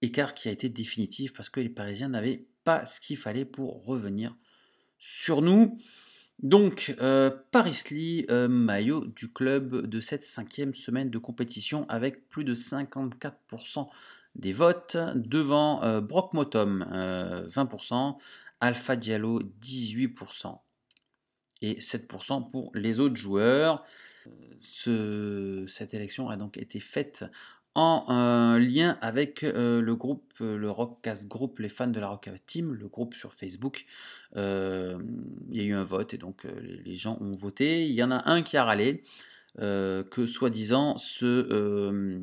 Écart 0.00 0.34
qui 0.34 0.48
a 0.48 0.52
été 0.52 0.68
définitif 0.68 1.32
parce 1.32 1.48
que 1.48 1.60
les 1.60 1.68
Parisiens 1.68 2.08
n'avaient 2.08 2.46
pas 2.64 2.84
ce 2.86 3.00
qu'il 3.00 3.16
fallait 3.16 3.44
pour 3.44 3.84
revenir 3.84 4.36
sur 4.98 5.42
nous. 5.42 5.78
Donc, 6.40 6.96
euh, 7.00 7.30
Paris 7.52 7.78
Lee, 7.90 8.26
maillot 8.28 9.06
du 9.06 9.32
club 9.32 9.86
de 9.86 10.00
cette 10.00 10.26
cinquième 10.26 10.74
semaine 10.74 11.08
de 11.08 11.18
compétition 11.18 11.86
avec 11.88 12.28
plus 12.28 12.42
de 12.42 12.54
54% 12.54 13.88
des 14.34 14.52
votes. 14.52 14.96
Devant 15.14 16.00
Brock 16.00 16.34
Motom, 16.34 16.84
20%. 17.48 18.16
Alpha 18.62 18.94
Diallo 18.94 19.42
18% 19.60 20.56
et 21.62 21.80
7% 21.80 22.50
pour 22.50 22.70
les 22.74 23.00
autres 23.00 23.16
joueurs. 23.16 23.84
Ce, 24.60 25.64
cette 25.66 25.94
élection 25.94 26.28
a 26.28 26.36
donc 26.36 26.56
été 26.56 26.78
faite 26.78 27.24
en 27.74 28.04
euh, 28.08 28.58
lien 28.60 28.98
avec 29.00 29.42
euh, 29.42 29.80
le 29.80 29.96
groupe, 29.96 30.32
euh, 30.40 30.56
le 30.56 30.70
Rockcast 30.70 31.26
Group, 31.26 31.58
les 31.58 31.68
fans 31.68 31.88
de 31.88 31.98
la 31.98 32.08
Rock 32.08 32.30
Team, 32.46 32.72
le 32.74 32.86
groupe 32.86 33.14
sur 33.14 33.34
Facebook. 33.34 33.84
il 34.36 34.40
y 35.50 35.60
a 35.60 35.64
eu 35.64 35.72
un 35.72 35.82
vote 35.82 36.14
et 36.14 36.18
donc 36.18 36.44
les, 36.44 36.94
gens 36.94 37.18
ont 37.20 37.34
voté. 37.34 37.88
Il 37.88 37.94
y 37.94 38.02
en 38.02 38.12
a 38.12 38.30
un 38.30 38.42
qui 38.42 38.56
a 38.56 38.64
râlé 38.64 39.02
que 39.56 40.26
soi-disant 40.26 40.96
ce, 40.98 42.22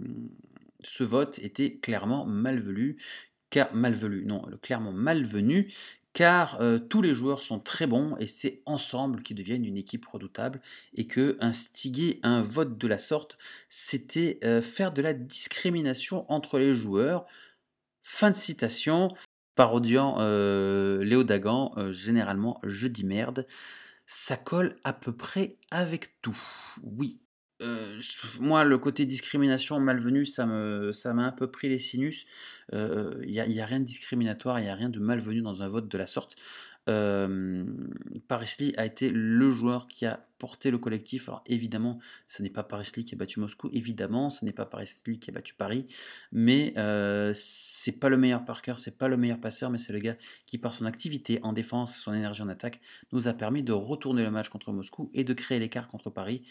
ce 0.84 1.04
vote 1.04 1.38
était 1.40 1.76
clairement 1.76 2.26
malvenu, 2.26 2.98
car 3.50 3.74
malvenu, 3.76 4.26
non, 4.26 4.44
clairement 4.62 4.94
malvenu, 4.94 5.72
car 6.20 6.60
euh, 6.60 6.80
tous 6.80 7.02
les 7.02 7.14
joueurs 7.14 7.42
sont 7.42 7.62
très 7.62 7.88
bons 7.88 8.18
et 8.18 8.28
c'est 8.28 8.62
ensemble 8.66 9.24
qu'ils 9.24 9.38
deviennent 9.38 9.64
une 9.64 9.78
équipe 9.78 10.06
redoutable 10.06 10.60
et 10.94 11.08
que 11.08 11.38
instiguer 11.40 12.20
un 12.24 12.42
vote 12.42 12.78
de 12.78 12.88
la 12.90 12.98
sorte, 12.98 13.38
c'était 13.70 14.38
euh, 14.44 14.62
faire 14.62 14.92
de 14.92 15.02
la 15.02 15.14
discrimination 15.14 16.30
entre 16.30 16.60
les 16.60 16.74
joueurs. 16.74 17.26
Fin 18.04 18.32
de 18.32 18.36
citation, 18.36 19.16
parodiant 19.56 20.18
euh, 20.20 21.02
Léo 21.06 21.24
Dagan, 21.24 21.74
généralement 21.92 22.60
je 22.64 22.90
dis 22.90 23.06
merde, 23.06 23.48
ça 24.06 24.36
colle 24.36 24.76
à 24.84 24.92
peu 24.92 25.14
près 25.14 25.56
avec 25.72 26.22
tout. 26.22 26.38
Oui, 26.84 27.22
euh, 27.62 28.00
moi, 28.40 28.64
le 28.64 28.78
côté 28.78 29.06
discrimination 29.06 29.80
malvenue, 29.80 30.26
ça 30.26 30.46
me, 30.46 30.92
ça 30.92 31.14
m'a 31.14 31.24
un 31.24 31.32
peu 31.32 31.52
pris 31.52 31.70
les 31.70 31.80
sinus. 31.80 32.26
Il 32.72 33.28
n'y 33.28 33.40
a, 33.40 33.48
y 33.48 33.60
a, 33.60 33.66
rien 33.66 33.80
de 33.80 33.86
discriminatoire, 33.86 34.60
il 34.60 34.64
n'y 34.64 34.70
a 34.70 34.76
rien 34.76 34.90
de 34.90 35.00
malvenu 35.00 35.42
dans 35.42 35.64
un 35.64 35.68
vote 35.68 35.88
de 35.88 35.98
la 35.98 36.08
sorte. 36.08 36.36
Euh, 36.90 37.66
Paris 38.28 38.56
Lee 38.60 38.74
a 38.78 38.86
été 38.86 39.12
le 39.12 39.52
joueur 39.52 39.88
qui 39.88 40.06
a 40.06 40.24
porté 40.40 40.72
le 40.72 40.78
collectif. 40.78 41.30
Alors 41.30 41.44
évidemment, 41.46 42.00
ce 42.28 42.42
n'est 42.42 42.50
pas 42.50 42.64
Paris 42.64 42.90
Lee 42.96 43.04
qui 43.04 43.14
a 43.14 43.18
battu 43.18 43.40
Moscou, 43.40 43.70
évidemment, 43.74 44.30
ce 44.30 44.44
n'est 44.44 44.54
pas 44.54 44.66
Paris 44.66 44.90
Lee 45.06 45.20
qui 45.20 45.30
a 45.30 45.34
battu 45.34 45.54
Paris, 45.54 45.86
mais 46.32 46.74
euh, 46.78 47.32
c'est 47.36 47.92
pas 47.92 48.10
le 48.10 48.18
meilleur 48.18 48.44
parker, 48.44 48.74
c'est 48.78 48.98
pas 48.98 49.08
le 49.08 49.18
meilleur 49.18 49.40
passeur, 49.40 49.70
mais 49.70 49.78
c'est 49.78 49.94
le 49.94 50.00
gars 50.00 50.16
qui, 50.48 50.58
par 50.58 50.74
son 50.74 50.86
activité 50.86 51.40
en 51.44 51.54
défense, 51.54 51.96
son 51.96 52.14
énergie 52.14 52.42
en 52.42 52.50
attaque, 52.50 52.80
nous 53.12 53.28
a 53.28 53.34
permis 53.34 53.62
de 53.62 53.74
retourner 53.74 54.24
le 54.24 54.32
match 54.32 54.50
contre 54.50 54.72
Moscou 54.72 55.12
et 55.14 55.24
de 55.24 55.34
créer 55.34 55.60
l'écart 55.60 55.88
contre 55.88 56.10
Paris. 56.10 56.44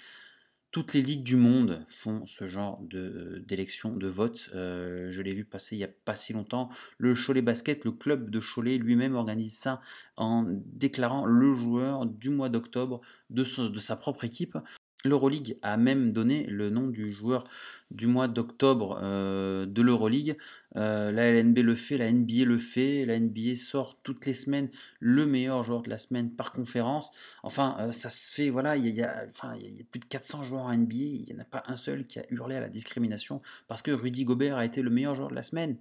Toutes 0.70 0.92
les 0.92 1.00
ligues 1.00 1.22
du 1.22 1.36
monde 1.36 1.82
font 1.88 2.26
ce 2.26 2.46
genre 2.46 2.78
d'élection, 2.82 3.96
de, 3.96 4.06
vote. 4.06 4.50
Euh, 4.54 5.10
je 5.10 5.22
l'ai 5.22 5.32
vu 5.32 5.46
passer 5.46 5.76
il 5.76 5.78
n'y 5.78 5.84
a 5.84 5.90
pas 6.04 6.14
si 6.14 6.34
longtemps. 6.34 6.68
Le 6.98 7.14
Cholet 7.14 7.40
Basket, 7.40 7.86
le 7.86 7.92
club 7.92 8.28
de 8.28 8.38
Cholet 8.38 8.76
lui-même 8.76 9.14
organise 9.14 9.56
ça 9.56 9.80
en 10.16 10.44
déclarant 10.46 11.24
le 11.24 11.52
joueur 11.54 12.04
du 12.04 12.28
mois 12.28 12.50
d'octobre 12.50 13.00
de, 13.30 13.44
sa 13.44 13.96
propre 13.96 14.24
équipe. 14.24 14.58
L'Euroleague 15.04 15.58
a 15.62 15.76
même 15.76 16.10
donné 16.10 16.44
le 16.46 16.70
nom 16.70 16.88
du 16.88 17.12
joueur 17.12 17.44
du 17.92 18.08
mois 18.08 18.26
d'octobre 18.26 18.98
euh, 19.00 19.64
de 19.64 19.80
l'Euroleague. 19.80 20.36
Euh, 20.74 21.12
la 21.12 21.30
LNB 21.30 21.58
le 21.58 21.76
fait, 21.76 21.98
la 21.98 22.10
NBA 22.10 22.44
le 22.44 22.58
fait, 22.58 23.04
la 23.04 23.18
NBA 23.18 23.54
sort 23.54 24.00
toutes 24.02 24.26
les 24.26 24.34
semaines 24.34 24.70
le 24.98 25.24
meilleur 25.24 25.62
joueur 25.62 25.82
de 25.82 25.88
la 25.88 25.98
semaine 25.98 26.32
par 26.34 26.50
conférence. 26.50 27.12
Enfin, 27.44 27.76
euh, 27.78 27.92
ça 27.92 28.10
se 28.10 28.32
fait, 28.32 28.50
voilà, 28.50 28.76
il 28.76 28.86
y, 28.88 29.02
a, 29.02 29.24
enfin, 29.28 29.54
il 29.60 29.76
y 29.76 29.80
a 29.80 29.84
plus 29.84 30.00
de 30.00 30.04
400 30.04 30.42
joueurs 30.42 30.64
en 30.64 30.76
NBA, 30.76 30.96
il 30.96 31.24
n'y 31.26 31.34
en 31.34 31.38
a 31.38 31.44
pas 31.44 31.62
un 31.68 31.76
seul 31.76 32.04
qui 32.04 32.18
a 32.18 32.24
hurlé 32.30 32.56
à 32.56 32.60
la 32.60 32.68
discrimination 32.68 33.40
parce 33.68 33.82
que 33.82 33.92
Rudy 33.92 34.24
Gobert 34.24 34.56
a 34.56 34.64
été 34.64 34.82
le 34.82 34.90
meilleur 34.90 35.14
joueur 35.14 35.30
de 35.30 35.36
la 35.36 35.44
semaine. 35.44 35.78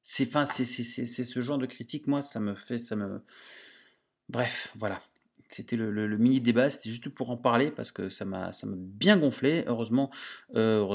C'est, 0.00 0.24
ce 0.24 1.40
genre 1.40 1.58
de 1.58 1.66
critique, 1.66 2.06
moi, 2.06 2.22
ça 2.22 2.40
me 2.40 2.54
fait, 2.54 2.78
ça 2.78 2.96
me... 2.96 3.22
Bref, 4.30 4.72
voilà 4.76 4.98
c'était 5.48 5.76
le, 5.76 6.18
mini 6.18 6.40
débat, 6.40 6.70
c'était 6.70 6.90
juste 6.90 7.08
pour 7.08 7.30
en 7.30 7.36
parler 7.36 7.70
parce 7.70 7.90
que 7.92 8.08
ça 8.08 8.24
m'a 8.24 8.50
bien 8.76 9.16
gonflé. 9.16 9.64
Heureusement, 9.66 10.10
euh, 10.54 10.86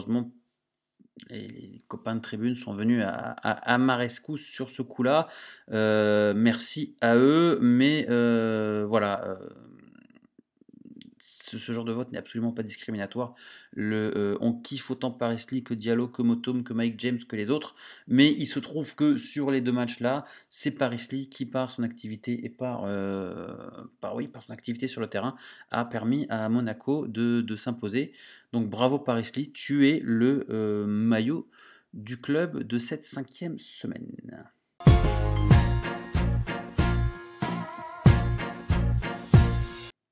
les, 1.30 1.84
copains 1.88 2.16
de 2.16 2.22
tribune 2.22 2.56
sont 2.56 2.72
venus 2.72 3.04
à, 3.04 3.32
à, 3.32 3.78
ma 3.78 3.96
rescousse 3.96 4.46
sur 4.46 4.70
ce 4.70 4.82
coup-là. 4.82 5.28
Euh, 5.72 6.34
merci 6.36 6.96
à 7.02 7.16
eux, 7.16 7.60
mais 7.62 8.06
euh, 8.10 8.86
voilà 8.88 9.38
ce, 11.26 11.72
genre 11.72 11.86
de 11.86 11.94
vote 11.94 12.12
n'est 12.12 12.18
absolument 12.18 12.52
pas 12.52 12.64
discriminatoire. 12.64 13.34
Le, 13.72 14.12
euh, 14.18 14.38
on 14.42 14.52
kiffe 14.52 14.92
autant 14.92 15.10
Paris 15.10 15.46
Lee 15.52 15.64
que 15.64 15.74
Diallo, 15.74 16.10
que 16.10 16.22
Motom, 16.22 16.64
que 16.66 16.74
Mike 16.74 17.00
James, 17.00 17.20
que 17.20 17.38
les 17.38 17.50
autres. 17.50 17.76
Mais 18.08 18.32
il 18.34 18.46
se 18.46 18.60
trouve 18.60 18.94
que 18.96 19.16
sur 19.16 19.50
les 19.50 19.62
deux 19.62 19.72
matchs-là, 19.72 20.26
c'est 20.50 20.72
Paris 20.72 21.08
Lee 21.12 21.30
qui, 21.30 21.46
par 21.46 21.72
son 21.72 21.84
activité 21.84 22.46
et 22.46 22.50
par, 22.50 22.84
euh, 22.86 23.56
par, 24.02 24.16
oui, 24.16 24.28
par 24.28 24.44
son 24.44 24.52
activité 24.52 24.88
sur 24.88 25.00
le 25.00 25.08
terrain, 25.08 25.38
a 25.72 25.86
permis 25.86 26.26
à 26.30 26.50
Monaco 26.50 27.08
de, 27.08 27.56
s'imposer. 27.56 28.12
Donc 28.52 28.70
bravo 28.70 29.00
Paris 29.00 29.32
Lee, 29.36 29.52
tu 29.52 29.88
es 29.88 30.02
le 30.04 30.46
euh, 30.50 30.86
maillot 30.86 31.48
du 31.94 32.18
club 32.18 32.64
de 32.64 32.78
cette 32.78 33.06
cinquième 33.06 33.60
semaine. 33.60 34.52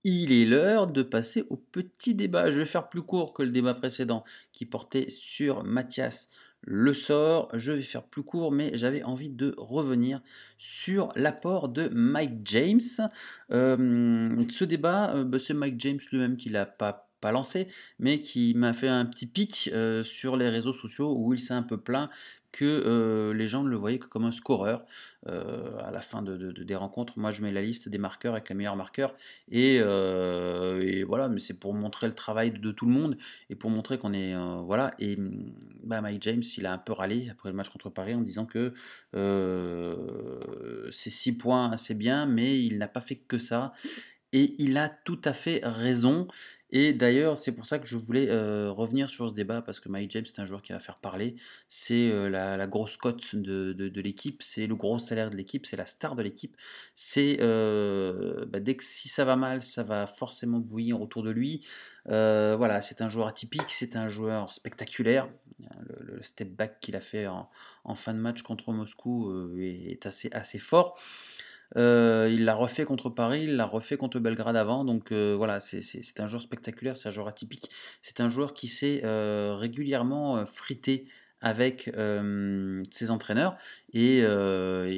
Il 0.03 0.31
est 0.31 0.45
l'heure 0.45 0.87
de 0.87 1.03
passer 1.03 1.45
au 1.49 1.57
petit 1.57 2.15
débat. 2.15 2.51
Je 2.51 2.59
vais 2.59 2.65
faire 2.65 2.89
plus 2.89 3.01
court 3.01 3.33
que 3.33 3.43
le 3.43 3.51
débat 3.51 3.73
précédent 3.73 4.23
qui 4.51 4.65
portait 4.65 5.09
sur 5.09 5.63
Mathias 5.63 6.29
le 6.61 6.93
sort. 6.93 7.49
Je 7.53 7.71
vais 7.71 7.81
faire 7.81 8.03
plus 8.03 8.23
court, 8.23 8.51
mais 8.51 8.71
j'avais 8.75 9.03
envie 9.03 9.29
de 9.29 9.53
revenir 9.57 10.21
sur 10.57 11.11
l'apport 11.15 11.69
de 11.69 11.89
Mike 11.89 12.41
James. 12.45 13.09
Euh, 13.51 14.45
ce 14.49 14.63
débat, 14.63 15.15
euh, 15.15 15.23
bah, 15.23 15.39
c'est 15.39 15.53
Mike 15.53 15.79
James 15.79 15.99
lui-même 16.11 16.37
qui 16.37 16.49
l'a 16.49 16.65
pas 16.65 17.07
lancé, 17.31 17.67
mais 17.99 18.19
qui 18.19 18.55
m'a 18.55 18.73
fait 18.73 18.87
un 18.87 19.05
petit 19.05 19.27
pic 19.27 19.69
euh, 19.73 20.03
sur 20.03 20.37
les 20.37 20.49
réseaux 20.49 20.73
sociaux 20.73 21.15
où 21.15 21.33
il 21.35 21.39
s'est 21.39 21.53
un 21.53 21.61
peu 21.61 21.77
plaint 21.77 22.09
que 22.51 22.65
euh, 22.65 23.33
les 23.33 23.47
gens 23.47 23.63
ne 23.63 23.69
le 23.69 23.75
voyaient 23.75 23.99
que 23.99 24.07
comme 24.07 24.25
un 24.25 24.31
scoreur 24.31 24.83
euh, 25.27 25.77
à 25.79 25.91
la 25.91 26.01
fin 26.01 26.21
de, 26.21 26.51
des 26.51 26.75
rencontres. 26.75 27.17
Moi, 27.17 27.31
je 27.31 27.41
mets 27.41 27.51
la 27.51 27.61
liste 27.61 27.89
des 27.89 27.97
marqueurs 27.97 28.33
avec 28.33 28.49
les 28.49 28.55
meilleurs 28.55 28.75
marqueurs 28.75 29.13
et, 29.49 29.81
voilà, 31.03 31.29
mais 31.29 31.39
c'est 31.39 31.59
pour 31.59 31.73
montrer 31.73 32.07
le 32.07 32.13
travail 32.13 32.51
de, 32.51 32.71
tout 32.71 32.85
le 32.85 32.91
monde 32.91 33.17
et 33.49 33.55
pour 33.55 33.69
montrer 33.69 33.97
qu'on 33.97 34.13
est 34.13 34.35
voilà. 34.65 34.93
Et 34.99 35.17
bah, 35.83 36.01
Mike 36.01 36.21
James, 36.23 36.43
il 36.57 36.65
a 36.65 36.73
un 36.73 36.77
peu 36.77 36.93
râlé 36.93 37.29
après 37.29 37.49
le 37.49 37.55
match 37.55 37.69
contre 37.69 37.89
Paris 37.89 38.15
en 38.15 38.21
disant 38.21 38.45
que 38.45 38.73
ces 40.91 41.09
six 41.09 41.37
points, 41.37 41.77
c'est 41.77 41.97
bien, 41.97 42.25
mais 42.25 42.63
il 42.63 42.77
n'a 42.77 42.87
pas 42.87 43.01
fait 43.01 43.15
que 43.15 43.37
ça. 43.37 43.73
Et 44.33 44.55
il 44.59 44.77
a 44.77 44.89
tout 44.89 45.19
à 45.23 45.33
fait 45.33 45.61
raison. 45.63 46.27
Et 46.73 46.93
d'ailleurs, 46.93 47.37
c'est 47.37 47.51
pour 47.51 47.65
ça 47.65 47.79
que 47.79 47.85
je 47.85 47.97
voulais 47.97 48.29
euh, 48.29 48.71
revenir 48.71 49.09
sur 49.09 49.29
ce 49.29 49.33
débat, 49.33 49.61
parce 49.61 49.81
que 49.81 49.89
Mike 49.89 50.11
James, 50.11 50.25
c'est 50.25 50.39
un 50.39 50.45
joueur 50.45 50.61
qui 50.61 50.71
va 50.71 50.79
faire 50.79 50.99
parler. 50.99 51.35
C'est 51.67 52.09
euh, 52.09 52.29
la, 52.29 52.65
grosse 52.67 52.95
cote 52.95 53.35
de, 53.35 54.01
l'équipe, 54.01 54.41
c'est 54.41 54.67
le 54.67 54.75
gros 54.75 54.97
salaire 54.97 55.29
de 55.29 55.35
l'équipe, 55.35 55.65
c'est 55.65 55.75
la 55.75 55.85
star 55.85 56.15
de 56.15 56.23
l'équipe. 56.23 56.55
C'est 56.95 57.37
euh, 57.41 58.45
bah, 58.45 58.61
dès 58.61 58.75
que 58.75 58.85
si 58.85 59.09
ça 59.09 59.25
va 59.25 59.35
mal, 59.35 59.61
ça 59.61 59.83
va 59.83 60.07
forcément 60.07 60.59
bouillir 60.59 61.01
autour 61.01 61.23
de 61.23 61.31
lui. 61.31 61.65
voilà, 62.05 62.79
c'est 62.79 63.01
un 63.01 63.09
joueur 63.09 63.27
atypique, 63.27 63.69
c'est 63.69 63.97
un 63.97 64.07
joueur 64.07 64.53
spectaculaire. 64.53 65.27
Le, 65.89 66.21
step 66.23 66.49
back 66.49 66.79
qu'il 66.79 66.95
a 66.95 67.01
fait 67.01 67.27
en, 67.27 67.49
fin 67.95 68.13
de 68.13 68.19
match 68.19 68.43
contre 68.43 68.71
Moscou 68.71 69.51
est 69.57 70.05
assez, 70.05 70.29
assez 70.31 70.59
fort. 70.59 70.97
Euh, 71.77 72.29
il 72.31 72.43
l'a 72.45 72.53
refait 72.53 72.85
contre 72.85 73.09
Paris, 73.09 73.43
il 73.43 73.55
l'a 73.55 73.65
refait 73.65 73.97
contre 73.97 74.19
Belgrade 74.19 74.55
avant. 74.55 74.85
Donc 74.85 75.11
euh, 75.11 75.35
voilà, 75.35 75.59
c'est 75.59 76.19
un 76.19 76.27
joueur 76.27 76.41
spectaculaire, 76.41 76.97
c'est 76.97 77.07
un 77.07 77.11
joueur 77.11 77.27
atypique. 77.27 77.69
C'est 78.01 78.19
un 78.19 78.29
joueur 78.29 78.53
qui 78.53 78.67
s'est 78.67 79.01
euh, 79.03 79.55
régulièrement 79.55 80.45
frité 80.45 81.05
avec 81.39 81.91
ses 82.91 83.11
entraîneurs. 83.11 83.57
Et, 83.93 84.23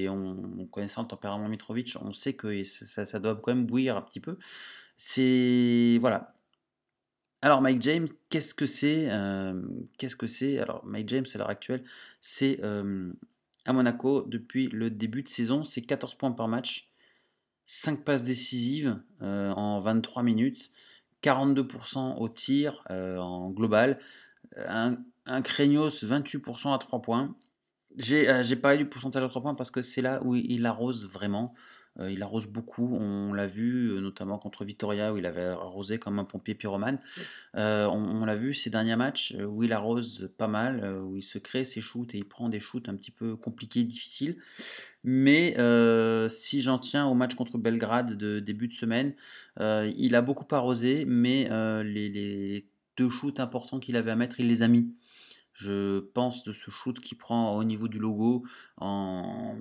on, 0.10 0.68
connaissant 0.72 1.04
le 1.04 1.08
tempérament 1.08 1.48
Mitrovic, 1.48 1.96
on 2.02 2.14
sait 2.14 2.34
que 2.34 2.64
ça, 2.64 3.20
doit 3.20 3.36
quand 3.36 3.54
même 3.56 3.66
bouillir 3.66 3.98
un 3.98 4.02
petit 4.02 4.20
peu. 4.20 4.38
C'est. 4.98 5.98
Voilà. 6.02 6.34
Alors 7.42 7.62
Mike 7.62 7.82
James, 7.82 8.08
qu'est-ce 8.30 8.54
que 8.54 8.66
c'est 8.66 9.10
Qu'est-ce 9.98 10.16
que 10.16 10.28
c'est? 10.28 10.60
Alors 10.60 10.84
Mike 10.86 11.10
James, 11.10 11.26
à 11.34 11.38
l'heure 11.38 11.50
actuelle, 11.50 11.84
c'est 12.20 12.60
à 13.66 13.74
Monaco 13.74 14.24
depuis 14.28 14.68
le 14.68 14.90
début 14.90 15.24
de 15.24 15.28
saison. 15.28 15.64
C'est 15.64 15.82
14 15.82 16.16
points 16.16 16.32
par 16.32 16.48
match, 16.48 16.90
5 17.66 18.04
passes 18.04 18.24
décisives 18.24 19.00
euh, 19.22 19.52
en 19.52 19.80
23 19.80 20.24
minutes, 20.24 20.72
42% 21.24 22.18
au 22.18 22.30
tir 22.30 22.84
euh, 22.90 23.18
en 23.18 23.50
global, 23.50 24.00
un, 24.58 24.98
un 25.26 25.42
28% 25.42 26.74
à 26.74 26.78
3 26.78 27.02
points. 27.02 27.36
J'ai 27.96 28.30
euh, 28.30 28.56
parlé 28.62 28.78
du 28.78 28.86
pourcentage 28.86 29.24
à 29.24 29.30
3 29.30 29.42
points 29.42 29.56
parce 29.56 29.72
que 29.72 29.82
c'est 29.82 30.02
là 30.02 30.22
où 30.24 30.36
il 30.36 30.66
arrose 30.66 31.06
vraiment. 31.06 31.54
Euh, 32.00 32.12
il 32.12 32.24
arrose 32.24 32.48
beaucoup, 32.48 32.96
on 32.96 33.34
l'a 33.34 33.46
vu 33.46 33.90
euh, 33.92 34.00
notamment 34.00 34.40
contre 34.40 34.66
Vitoria 34.66 35.14
où 35.14 35.18
il 35.18 35.26
avait 35.28 35.44
arrosé 35.44 36.00
comme 36.00 36.18
un 36.18 36.24
pompier 36.24 36.56
pyromane. 36.56 37.00
Euh, 37.56 37.86
on, 37.86 38.26
l'a 38.26 38.36
vu 38.36 38.54
ces 38.54 38.70
derniers 38.70 38.96
matchs 38.96 39.36
où 39.36 39.64
il 39.64 39.74
arrose 39.74 40.32
pas 40.38 40.48
mal, 40.48 40.84
où 41.04 41.18
il 41.18 41.22
se 41.22 41.38
crée 41.38 41.66
ses 41.66 41.82
shoots 41.82 42.16
et 42.16 42.18
il 42.18 42.26
prend 42.26 42.50
des 42.50 42.60
shoots 42.60 42.90
un 42.90 42.96
petit 42.96 43.12
peu 43.12 43.36
compliqués, 43.36 43.84
difficiles. 43.84 44.38
Mais 45.04 45.56
si 46.30 46.62
j'en 46.62 46.80
tiens 46.80 47.06
au 47.06 47.14
match 47.14 47.36
contre 47.36 47.58
Belgrade 47.58 48.18
de 48.18 48.40
début 48.40 48.68
de 48.68 48.74
semaine, 48.74 49.14
il 49.60 50.16
a 50.16 50.22
beaucoup 50.22 50.48
arrosé, 50.56 51.06
mais 51.06 51.50
les, 51.84 52.10
les, 52.10 52.66
deux 52.96 53.10
shoots 53.10 53.40
importants 53.40 53.80
qu'il 53.80 53.98
avait 53.98 54.12
à 54.12 54.16
mettre, 54.16 54.40
il 54.40 54.48
les 54.48 54.62
a 54.62 54.68
mis. 54.68 54.94
Je 55.54 56.00
pense 56.00 56.44
de 56.44 56.54
ce 56.54 56.72
shoot 56.72 57.00
qu'il 57.00 57.18
prend 57.18 57.56
au 57.58 57.64
niveau 57.64 57.88
du 57.88 58.00
logo 58.00 58.44
en, 58.78 59.56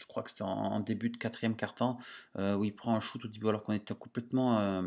je 0.00 0.06
crois 0.06 0.22
que 0.22 0.30
c'était 0.30 0.42
en, 0.42 0.80
début 0.80 1.10
de 1.10 1.16
quatrième 1.16 1.54
quart-temps, 1.54 1.98
euh, 2.38 2.56
où 2.56 2.64
il 2.64 2.74
prend 2.74 2.94
un 2.94 3.00
shoot 3.00 3.24
au 3.24 3.28
début 3.28 3.48
alors 3.48 3.62
qu'on 3.62 3.74
était 3.74 3.94
complètement, 3.94 4.58
euh, 4.58 4.82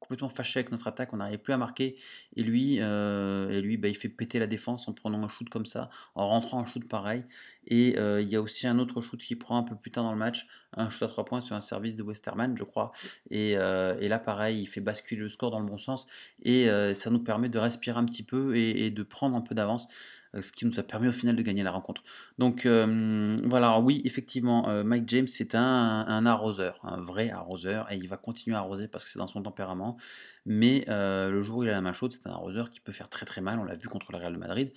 complètement 0.00 0.28
fâché 0.28 0.58
avec 0.58 0.72
notre 0.72 0.88
attaque, 0.88 1.12
on 1.12 1.18
n'arrivait 1.18 1.38
plus 1.38 1.52
à 1.52 1.56
marquer, 1.56 1.96
et 2.34 2.42
lui, 2.42 2.80
euh, 2.80 3.48
et 3.50 3.62
lui 3.62 3.76
bah, 3.76 3.88
il 3.88 3.96
fait 3.96 4.08
péter 4.08 4.40
la 4.40 4.48
défense 4.48 4.88
en 4.88 4.92
prenant 4.92 5.22
un 5.22 5.28
shoot 5.28 5.48
comme 5.48 5.66
ça, 5.66 5.88
en 6.16 6.28
rentrant 6.28 6.60
un 6.60 6.64
shoot 6.64 6.86
pareil, 6.88 7.24
et 7.68 7.96
il 7.96 8.28
y 8.28 8.34
a 8.34 8.40
aussi 8.40 8.66
un 8.66 8.78
autre 8.78 9.00
shoot 9.00 9.20
qui 9.20 9.36
prend 9.36 9.56
un 9.58 9.62
peu 9.62 9.76
plus 9.76 9.90
tard 9.92 10.02
dans 10.02 10.12
le 10.12 10.18
match, 10.18 10.48
un 10.72 10.90
shoot 10.90 11.04
à 11.04 11.08
trois 11.08 11.24
points 11.24 11.40
sur 11.40 11.54
un 11.54 11.60
service 11.60 11.94
de 11.94 12.02
Westerman, 12.02 12.56
je 12.56 12.64
crois, 12.64 12.90
et 13.30 13.54
là 13.54 14.18
pareil, 14.18 14.62
il 14.62 14.66
fait 14.66 14.80
basculer 14.80 15.20
le 15.20 15.28
score 15.28 15.52
dans 15.52 15.60
le 15.60 15.66
bon 15.66 15.78
sens, 15.78 16.08
et 16.42 16.66
ça 16.94 17.10
nous 17.10 17.22
permet 17.22 17.50
de 17.50 17.58
respirer 17.58 17.98
un 17.98 18.04
petit 18.04 18.24
peu 18.24 18.56
et 18.56 18.90
de 18.90 19.02
prendre 19.04 19.36
un 19.36 19.42
peu 19.42 19.54
d'avance. 19.54 19.88
Euh, 20.34 20.42
ce 20.42 20.52
qui 20.52 20.66
nous 20.66 20.78
a 20.78 20.82
permis 20.82 21.08
au 21.08 21.12
final 21.12 21.36
de 21.36 21.42
gagner 21.42 21.62
la 21.62 21.70
rencontre. 21.70 22.02
Donc 22.38 22.66
euh, 22.66 23.36
voilà, 23.44 23.78
oui, 23.80 24.02
effectivement, 24.04 24.68
euh, 24.68 24.84
Mike 24.84 25.08
James, 25.08 25.26
c'est 25.26 25.54
un, 25.54 26.26
arroseur, 26.26 26.78
un 26.82 27.00
vrai 27.00 27.30
arroseur, 27.30 27.90
et 27.90 27.96
il 27.96 28.08
va 28.08 28.18
continuer 28.18 28.56
à 28.56 28.60
arroser 28.60 28.88
parce 28.88 29.04
que 29.04 29.10
c'est 29.10 29.18
dans 29.18 29.26
son 29.26 29.42
tempérament. 29.42 29.96
Mais 30.44 30.84
le 30.88 31.40
jour 31.40 31.58
où 31.58 31.62
il 31.64 31.68
a 31.70 31.72
la 31.72 31.80
main 31.80 31.92
chaude, 31.92 32.12
c'est 32.12 32.26
un 32.26 32.32
arroseur 32.32 32.70
qui 32.70 32.80
peut 32.80 32.92
faire 32.92 33.08
très 33.08 33.26
très 33.26 33.40
mal, 33.40 33.58
on 33.58 33.64
l'a 33.64 33.76
vu 33.76 33.88
contre 33.88 34.12
le 34.12 34.18
Real 34.18 34.36
Madrid. 34.36 34.72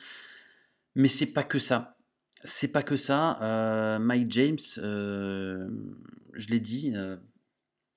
Mais 0.96 1.08
c'est 1.08 1.28
pas 1.28 1.44
que 1.44 1.60
ça. 1.60 1.98
C'est 2.44 2.68
pas 2.68 2.84
que 2.84 2.96
ça. 2.96 3.98
Mike 4.00 4.32
James, 4.32 4.58
je 4.78 6.48
l'ai 6.50 6.60
dit, 6.60 6.94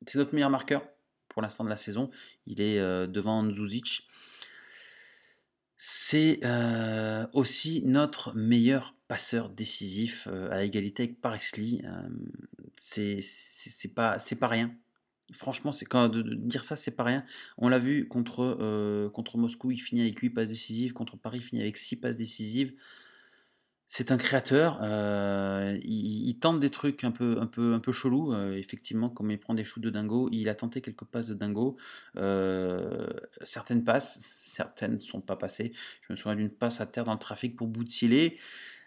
c'est 0.07 0.19
notre 0.19 0.35
meilleur 0.35 0.51
marqueur 0.51 0.83
pour 1.29 1.43
l'instant 1.43 1.65
de 1.65 1.69
la 1.69 1.77
saison. 1.77 2.11
Il 2.47 2.61
est 2.61 2.79
devant 3.09 3.49
Zuzic. 3.53 4.09
C'est 5.87 6.41
euh, 6.45 7.27
aussi 7.35 7.83
notre 7.85 8.33
meilleur 8.35 8.97
passeur 9.07 9.51
décisif 9.51 10.27
euh, 10.31 10.51
à 10.51 10.65
égalité 10.65 11.03
avec 11.03 11.21
Parexli. 11.21 11.83
Euh, 11.85 12.09
c'est 12.79 13.95
pas, 13.95 14.17
pas 14.41 14.49
rien. 14.49 14.75
Franchement, 15.35 15.73
c'est 15.73 15.85
quand 15.85 16.09
de, 16.09 16.23
dire 16.23 16.65
ça, 16.65 16.75
c'est 16.75 16.93
pas 16.93 17.03
rien. 17.03 17.23
On 17.59 17.69
l'a 17.69 17.79
vu 17.79 18.09
contre, 18.09 19.11
contre 19.13 19.37
Moscou, 19.37 19.73
il 19.73 19.79
finit 19.79 20.01
avec 20.01 20.19
8 20.19 20.31
passes 20.31 20.49
décisives. 20.49 20.95
Contre 20.95 21.19
Paris, 21.19 21.41
il 21.41 21.45
finit 21.45 21.61
avec 21.61 21.77
6 21.77 21.97
passes 21.97 22.17
décisives 22.17 22.73
c'est 23.87 24.11
un 24.11 24.17
créateur, 24.17 24.81
euh, 24.83 25.79
il, 25.85 26.37
tente 26.41 26.59
des 26.59 26.71
trucs 26.71 27.05
un 27.05 27.11
peu, 27.11 27.39
un 27.41 27.47
peu, 27.47 27.75
un 27.75 27.93
chelous. 27.93 28.33
Euh, 28.33 28.57
effectivement, 28.57 29.09
comme 29.09 29.31
il 29.31 29.39
prend 29.39 29.55
des 29.55 29.63
shoots 29.63 29.83
de 29.83 29.91
dingo, 29.91 30.29
il 30.33 30.49
a 30.49 30.55
tenté 30.55 30.81
quelques 30.81 31.05
passes 31.05 31.29
de 31.29 31.35
dingo. 31.35 31.77
Euh, 32.17 33.07
certaines 33.45 33.85
passes, 33.85 34.19
certaines 34.21 34.95
ne 34.95 34.99
sont 34.99 35.21
pas 35.21 35.37
passées. 35.37 35.73
Je 36.01 36.13
me 36.13 36.17
souviens 36.17 36.37
d'une 36.37 36.51
passe 36.51 36.81
à 36.81 36.87
terre 36.87 37.05
dans 37.05 37.13
le 37.13 37.19
trafic 37.19 37.57
pour 37.57 37.69
Boutilé. 37.69 38.39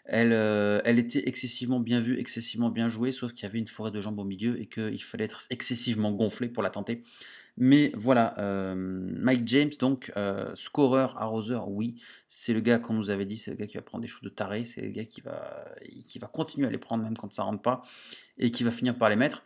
Elle, 0.05 0.31
elle 0.31 0.99
était 0.99 1.27
excessivement 1.27 1.81
bien 1.81 1.99
vue, 1.99 2.17
excessivement 2.17 2.69
bien 2.69 2.87
jouée, 2.87 3.11
sauf 3.11 3.33
qu'il 3.33 3.43
y 3.43 3.45
avait 3.45 3.59
une 3.59 3.67
forêt 3.67 3.91
de 3.91 3.99
jambes 3.99 4.19
au 4.19 4.23
milieu 4.23 4.59
et 4.59 4.65
qu'il 4.65 5.03
fallait 5.03 5.25
être 5.25 5.45
excessivement 5.49 6.11
gonflé 6.11 6.47
pour 6.47 6.63
la 6.63 6.69
tenter. 6.69 7.03
Mais 7.57 7.91
voilà, 7.95 8.37
euh, 8.37 8.75
Mike 8.75 9.47
James, 9.47 9.71
donc, 9.79 10.11
euh, 10.15 10.55
scoreur, 10.55 11.17
arroseur, 11.19 11.69
oui, 11.69 11.99
c'est 12.27 12.53
le 12.53 12.61
gars, 12.61 12.77
comme 12.77 12.97
vous 12.97 13.09
avez 13.09 13.25
dit, 13.25 13.37
c'est 13.37 13.49
le 13.49 13.57
gars 13.57 13.65
qui 13.65 13.77
va 13.77 13.83
prendre 13.83 14.03
des 14.03 14.07
shoots 14.07 14.23
de 14.23 14.29
taré, 14.29 14.63
c'est 14.63 14.81
le 14.81 14.89
gars 14.89 15.05
qui 15.05 15.21
va, 15.21 15.65
qui 16.05 16.19
va 16.19 16.27
continuer 16.27 16.67
à 16.67 16.69
les 16.69 16.77
prendre 16.77 17.03
même 17.03 17.17
quand 17.17 17.31
ça 17.31 17.43
rentre 17.43 17.63
pas, 17.63 17.81
et 18.37 18.51
qui 18.51 18.63
va 18.63 18.69
finir 18.69 18.95
par 18.95 19.09
les 19.09 19.15
mettre. 19.15 19.43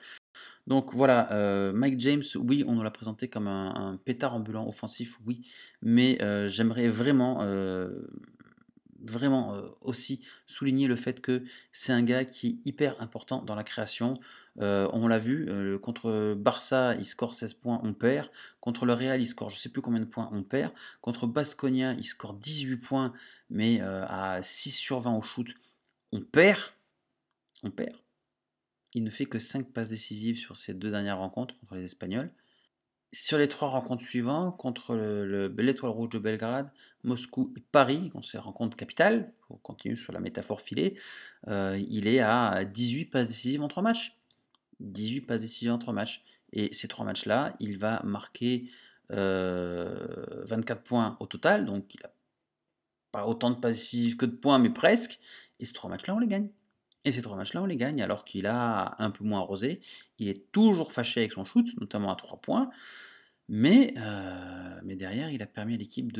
Donc 0.67 0.93
voilà, 0.93 1.31
euh, 1.31 1.71
Mike 1.71 1.99
James, 2.01 2.23
oui, 2.35 2.65
on 2.67 2.73
nous 2.73 2.83
l'a 2.83 2.91
présenté 2.91 3.29
comme 3.29 3.47
un, 3.47 3.97
pétard 4.03 4.35
ambulant 4.35 4.67
offensif, 4.67 5.17
oui, 5.25 5.47
mais 5.81 6.17
j'aimerais 6.49 6.89
vraiment 6.89 7.41
vraiment 9.03 9.61
aussi 9.81 10.23
souligner 10.47 10.87
le 10.87 10.95
fait 10.95 11.21
que 11.21 11.43
c'est 11.71 11.93
un 11.93 12.03
gars 12.03 12.25
qui 12.25 12.47
est 12.47 12.67
hyper 12.67 13.01
important 13.01 13.41
dans 13.41 13.55
la 13.55 13.63
création. 13.63 14.15
on 14.57 15.07
l'a 15.07 15.17
vu, 15.17 15.47
contre 15.79 16.35
Barça, 16.35 16.95
il 16.95 17.05
score 17.05 17.33
16 17.33 17.53
points, 17.55 17.79
on 17.83 17.93
perd. 17.93 18.29
Contre 18.59 18.85
le 18.85 18.93
Real, 18.93 19.21
il 19.21 19.27
score 19.27 19.49
je 19.49 19.59
sais 19.59 19.69
plus 19.69 19.81
combien 19.81 19.99
de 19.99 20.05
points, 20.05 20.29
on 20.31 20.43
perd. 20.43 20.73
Contre 21.01 21.27
Basconia, 21.27 21.93
il 21.93 22.03
score 22.03 22.33
18 22.33 22.77
points, 22.77 23.13
mais 23.49 23.81
à 23.81 24.41
6 24.41 24.71
sur 24.71 24.99
20 24.99 25.17
au 25.17 25.21
shoot, 25.21 25.47
on 26.11 26.21
perd. 26.21 26.61
On 27.63 27.71
perd. 27.71 27.95
Il 28.93 29.03
ne 29.03 29.09
fait 29.09 29.25
que 29.25 29.39
5 29.39 29.71
passes 29.71 29.89
décisives 29.89 30.37
sur 30.37 30.57
ces 30.57 30.73
deux 30.73 30.91
dernières 30.91 31.19
rencontres 31.19 31.57
contre 31.59 31.75
les 31.75 31.85
Espagnols. 31.85 32.31
Sur 33.13 33.37
les 33.37 33.49
trois 33.49 33.67
rencontres 33.67 34.05
suivantes, 34.05 34.57
contre 34.57 34.95
l'Étoile 34.95 35.91
Rouge 35.91 36.09
de 36.09 36.19
Belgrade, 36.19 36.71
Moscou 37.03 37.53
et 37.57 37.59
Paris, 37.59 38.09
contre 38.09 38.27
ces 38.27 38.37
rencontres 38.37 38.77
capitales, 38.77 39.33
pour 39.47 39.61
continuer 39.61 39.97
sur 39.97 40.13
la 40.13 40.21
métaphore 40.21 40.61
filée, 40.61 40.97
euh, 41.49 41.77
il 41.89 42.07
est 42.07 42.19
à 42.19 42.63
18 42.63 43.05
passes 43.05 43.27
décisives 43.27 43.61
entre 43.61 43.81
matchs. 43.81 44.17
18 44.79 45.21
passes 45.21 45.41
décisives 45.41 45.71
entre 45.71 45.91
matchs. 45.91 46.23
Et 46.53 46.73
ces 46.73 46.87
trois 46.87 47.05
matchs-là, 47.05 47.55
il 47.59 47.77
va 47.77 48.01
marquer 48.03 48.69
24 49.09 50.81
points 50.81 51.17
au 51.19 51.25
total, 51.25 51.65
donc 51.65 51.93
il 51.93 51.99
n'a 52.01 52.11
pas 53.11 53.27
autant 53.27 53.51
de 53.51 53.57
passifs 53.57 54.15
que 54.15 54.25
de 54.25 54.35
points, 54.35 54.57
mais 54.57 54.69
presque. 54.69 55.19
Et 55.59 55.65
ces 55.65 55.73
trois 55.73 55.89
matchs-là, 55.89 56.15
on 56.15 56.19
les 56.19 56.27
gagne. 56.27 56.49
Et 57.03 57.11
ces 57.11 57.21
trois 57.21 57.35
matchs-là, 57.35 57.63
on 57.63 57.65
les 57.65 57.77
gagne, 57.77 58.01
alors 58.01 58.25
qu'il 58.25 58.45
a 58.45 58.95
un 58.99 59.09
peu 59.11 59.23
moins 59.23 59.39
arrosé. 59.39 59.81
Il 60.19 60.27
est 60.27 60.51
toujours 60.51 60.91
fâché 60.91 61.21
avec 61.21 61.31
son 61.33 61.43
shoot, 61.43 61.65
notamment 61.79 62.11
à 62.11 62.15
3 62.15 62.41
points. 62.41 62.69
Mais, 63.49 63.95
mais 64.83 64.95
derrière, 64.95 65.29
il 65.31 65.41
a 65.41 65.47
permis 65.47 65.73
à 65.73 65.77
l'équipe 65.77 66.13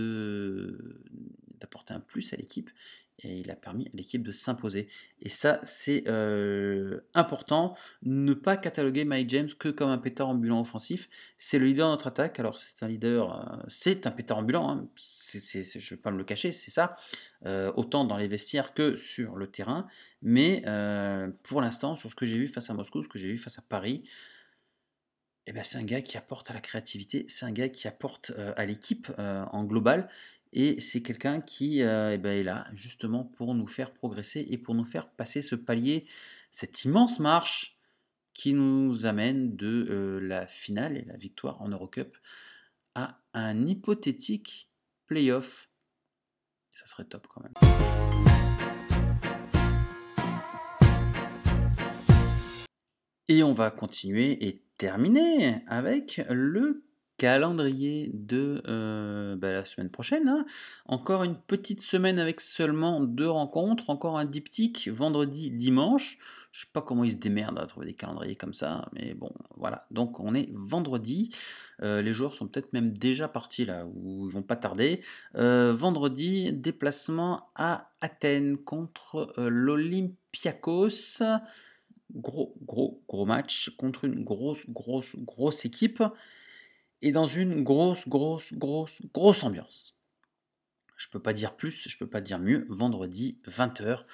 d'apporter 1.59 1.93
un 1.93 1.99
plus 1.99 2.33
à 2.33 2.35
l'équipe 2.35 2.69
et 3.23 3.39
il 3.39 3.51
a 3.51 3.55
permis 3.55 3.87
à 3.87 3.89
l'équipe 3.93 4.23
de 4.23 4.31
s'imposer. 4.31 4.87
Et 5.21 5.29
ça, 5.29 5.59
c'est 5.63 6.03
important. 7.13 7.75
Ne 8.03 8.33
pas 8.33 8.57
cataloguer 8.57 9.05
Mike 9.05 9.29
James 9.29 9.49
que 9.57 9.69
comme 9.69 9.89
un 9.89 9.97
pétard 9.97 10.29
ambulant 10.29 10.61
offensif. 10.61 11.09
C'est 11.37 11.59
le 11.59 11.67
leader 11.67 11.87
de 11.87 11.91
notre 11.91 12.07
attaque. 12.07 12.39
Alors, 12.39 12.57
c'est 12.57 12.83
un 12.83 12.87
leader, 12.87 13.63
c'est 13.67 14.07
un 14.07 14.11
pétard 14.11 14.39
ambulant. 14.39 14.69
Hein. 14.69 14.89
je 14.95 15.57
ne 15.57 15.89
vais 15.89 15.97
pas 15.97 16.11
me 16.11 16.17
le 16.17 16.23
cacher, 16.23 16.51
c'est 16.51 16.71
ça. 16.71 16.95
autant 17.45 18.05
dans 18.05 18.17
les 18.17 18.27
vestiaires 18.27 18.73
que 18.73 18.95
sur 18.95 19.35
le 19.37 19.47
terrain. 19.47 19.87
Mais 20.21 20.63
pour 21.43 21.61
l'instant, 21.61 21.95
sur 21.95 22.09
ce 22.09 22.15
que 22.15 22.25
j'ai 22.25 22.37
vu 22.37 22.47
face 22.47 22.69
à 22.69 22.73
Moscou, 22.73 23.03
ce 23.03 23.07
que 23.07 23.19
j'ai 23.19 23.29
vu 23.29 23.37
face 23.37 23.59
à 23.59 23.63
Paris, 23.63 24.03
eh 25.47 25.53
ben, 25.53 25.63
c'est 25.63 25.79
un 25.79 25.83
gars 25.83 26.01
qui 26.01 26.17
apporte 26.17 26.51
à 26.51 26.53
la 26.53 26.61
créativité, 26.61 27.25
c'est 27.27 27.45
un 27.45 27.51
gars 27.51 27.67
qui 27.67 27.87
apporte 27.87 28.31
à 28.55 28.65
l'équipe 28.65 29.11
en 29.17 29.63
global. 29.65 30.09
Et 30.53 30.79
c'est 30.79 31.01
quelqu'un 31.01 31.39
qui 31.39 31.79
eh 31.79 32.17
ben, 32.17 32.25
est 32.25 32.43
là 32.43 32.67
justement 32.73 33.23
pour 33.23 33.55
nous 33.55 33.67
faire 33.67 33.93
progresser 33.93 34.45
et 34.49 34.57
pour 34.57 34.75
nous 34.75 34.83
faire 34.83 35.09
passer 35.09 35.41
ce 35.41 35.55
palier, 35.55 36.05
cette 36.49 36.83
immense 36.83 37.19
marche 37.19 37.77
qui 38.33 38.53
nous 38.53 39.05
amène 39.05 39.55
de 39.55 40.19
la 40.21 40.47
finale 40.47 40.97
et 40.97 41.05
la 41.05 41.17
victoire 41.17 41.61
en 41.61 41.69
Eurocup 41.69 42.17
à 42.95 43.19
un 43.33 43.65
hypothétique 43.65 44.69
playoff. 45.07 45.69
Ça 46.69 46.85
serait 46.85 47.05
top 47.05 47.27
quand 47.27 47.41
même. 47.41 47.53
Et 53.27 53.43
on 53.43 53.53
va 53.53 53.71
continuer 53.71 54.45
et 54.45 54.61
terminer 54.77 55.63
avec 55.67 56.21
le 56.29 56.79
calendrier 57.21 58.09
de 58.15 58.63
euh, 58.67 59.35
bah, 59.35 59.51
la 59.51 59.63
semaine 59.63 59.91
prochaine. 59.91 60.27
Hein. 60.27 60.43
Encore 60.87 61.23
une 61.23 61.35
petite 61.35 61.81
semaine 61.81 62.17
avec 62.17 62.41
seulement 62.41 62.99
deux 62.99 63.29
rencontres, 63.29 63.91
encore 63.91 64.17
un 64.17 64.25
diptyque 64.25 64.89
vendredi, 64.91 65.51
dimanche. 65.51 66.17
Je 66.51 66.61
sais 66.61 66.71
pas 66.73 66.81
comment 66.81 67.03
ils 67.03 67.11
se 67.11 67.17
démerdent 67.17 67.59
à 67.59 67.67
trouver 67.67 67.85
des 67.85 67.93
calendriers 67.93 68.35
comme 68.35 68.55
ça, 68.55 68.89
mais 68.93 69.13
bon, 69.13 69.31
voilà. 69.55 69.85
Donc 69.91 70.19
on 70.19 70.33
est 70.33 70.49
vendredi. 70.55 71.29
Euh, 71.83 72.01
les 72.01 72.11
joueurs 72.11 72.33
sont 72.33 72.47
peut-être 72.47 72.73
même 72.73 72.91
déjà 72.91 73.27
partis 73.27 73.65
là, 73.65 73.85
ou 73.85 74.27
ils 74.27 74.33
vont 74.33 74.41
pas 74.41 74.55
tarder. 74.55 75.01
Euh, 75.35 75.71
vendredi, 75.71 76.51
déplacement 76.51 77.51
à 77.53 77.91
Athènes 78.01 78.57
contre 78.57 79.31
l'Olympiakos. 79.37 81.21
Gros, 82.15 82.55
gros, 82.65 83.03
gros 83.07 83.25
match 83.27 83.69
contre 83.77 84.05
une 84.05 84.23
grosse, 84.23 84.67
grosse, 84.67 85.15
grosse 85.17 85.65
équipe 85.65 86.01
et 87.01 87.11
dans 87.11 87.27
une 87.27 87.63
grosse, 87.63 88.07
grosse, 88.07 88.53
grosse, 88.53 89.01
grosse 89.13 89.43
ambiance. 89.43 89.95
Je 90.97 91.09
peux 91.09 91.21
pas 91.21 91.33
dire 91.33 91.55
plus, 91.55 91.87
je 91.89 91.97
peux 91.97 92.07
pas 92.07 92.21
dire 92.21 92.39
mieux. 92.39 92.65
Vendredi, 92.69 93.39
20h. 93.47 94.05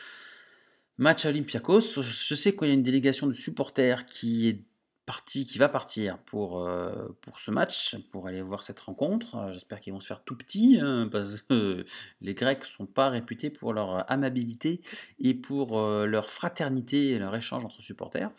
Match 0.97 1.25
Olympiakos. 1.25 2.01
Je 2.01 2.35
sais 2.35 2.55
qu'il 2.55 2.67
y 2.67 2.71
a 2.71 2.73
une 2.73 2.83
délégation 2.83 3.27
de 3.27 3.33
supporters 3.33 4.05
qui 4.05 4.47
est 4.47 4.63
partie, 5.05 5.45
qui 5.45 5.57
va 5.57 5.69
partir 5.69 6.17
pour, 6.19 6.65
euh, 6.65 7.07
pour 7.21 7.39
ce 7.39 7.49
match, 7.49 7.95
pour 8.11 8.27
aller 8.27 8.41
voir 8.41 8.61
cette 8.61 8.79
rencontre. 8.79 9.51
J'espère 9.53 9.79
qu'ils 9.79 9.93
vont 9.93 10.01
se 10.01 10.07
faire 10.07 10.23
tout 10.23 10.35
petits, 10.35 10.79
hein, 10.81 11.09
parce 11.11 11.41
que 11.41 11.85
les 12.21 12.33
Grecs 12.33 12.65
sont 12.65 12.85
pas 12.85 13.09
réputés 13.09 13.49
pour 13.49 13.73
leur 13.73 14.09
amabilité 14.11 14.81
et 15.19 15.33
pour 15.33 15.79
euh, 15.79 16.05
leur 16.05 16.29
fraternité 16.29 17.11
et 17.11 17.19
leur 17.19 17.35
échange 17.35 17.63
entre 17.63 17.81
supporters. 17.81 18.31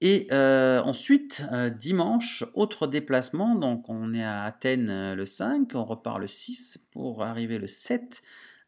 Et 0.00 0.28
ensuite, 0.32 1.44
dimanche, 1.76 2.44
autre 2.54 2.86
déplacement, 2.86 3.56
donc 3.56 3.88
on 3.88 4.14
est 4.14 4.22
à 4.22 4.44
Athènes 4.44 5.14
le 5.14 5.24
5, 5.26 5.74
on 5.74 5.84
repart 5.84 6.20
le 6.20 6.28
6 6.28 6.78
pour 6.92 7.24
arriver 7.24 7.58
le 7.58 7.66
7 7.66 8.22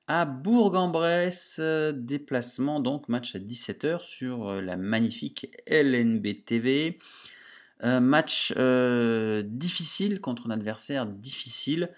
à 0.08 0.24
Bourg-en-Bresse, 0.24 1.60
déplacement, 1.94 2.80
donc 2.80 3.08
match 3.08 3.36
à 3.36 3.38
17h 3.38 4.02
sur 4.02 4.60
la 4.60 4.76
magnifique 4.76 5.56
LNB 5.68 6.44
TV. 6.44 6.98
match 7.84 8.52
difficile 8.52 10.20
contre 10.20 10.48
un 10.48 10.50
adversaire 10.50 11.06
difficile. 11.06 11.90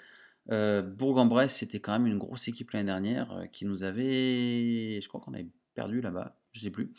Bourg-en-Bresse, 0.51 1.57
c'était 1.57 1.81
quand 1.81 1.93
même 1.93 2.07
une 2.07 2.19
grosse 2.19 2.49
équipe 2.49 2.73
l'année 2.73 2.85
dernière 2.85 3.47
qui 3.51 3.65
nous 3.65 3.83
avait. 3.83 5.01
Je 5.01 5.09
crois 5.09 5.23
qu'on 5.23 5.33
avait 5.33 5.49
perdu 5.75 6.03
là-bas, 6.03 6.37
je 6.53 6.61
sais 6.61 6.71
plus. 6.71 6.93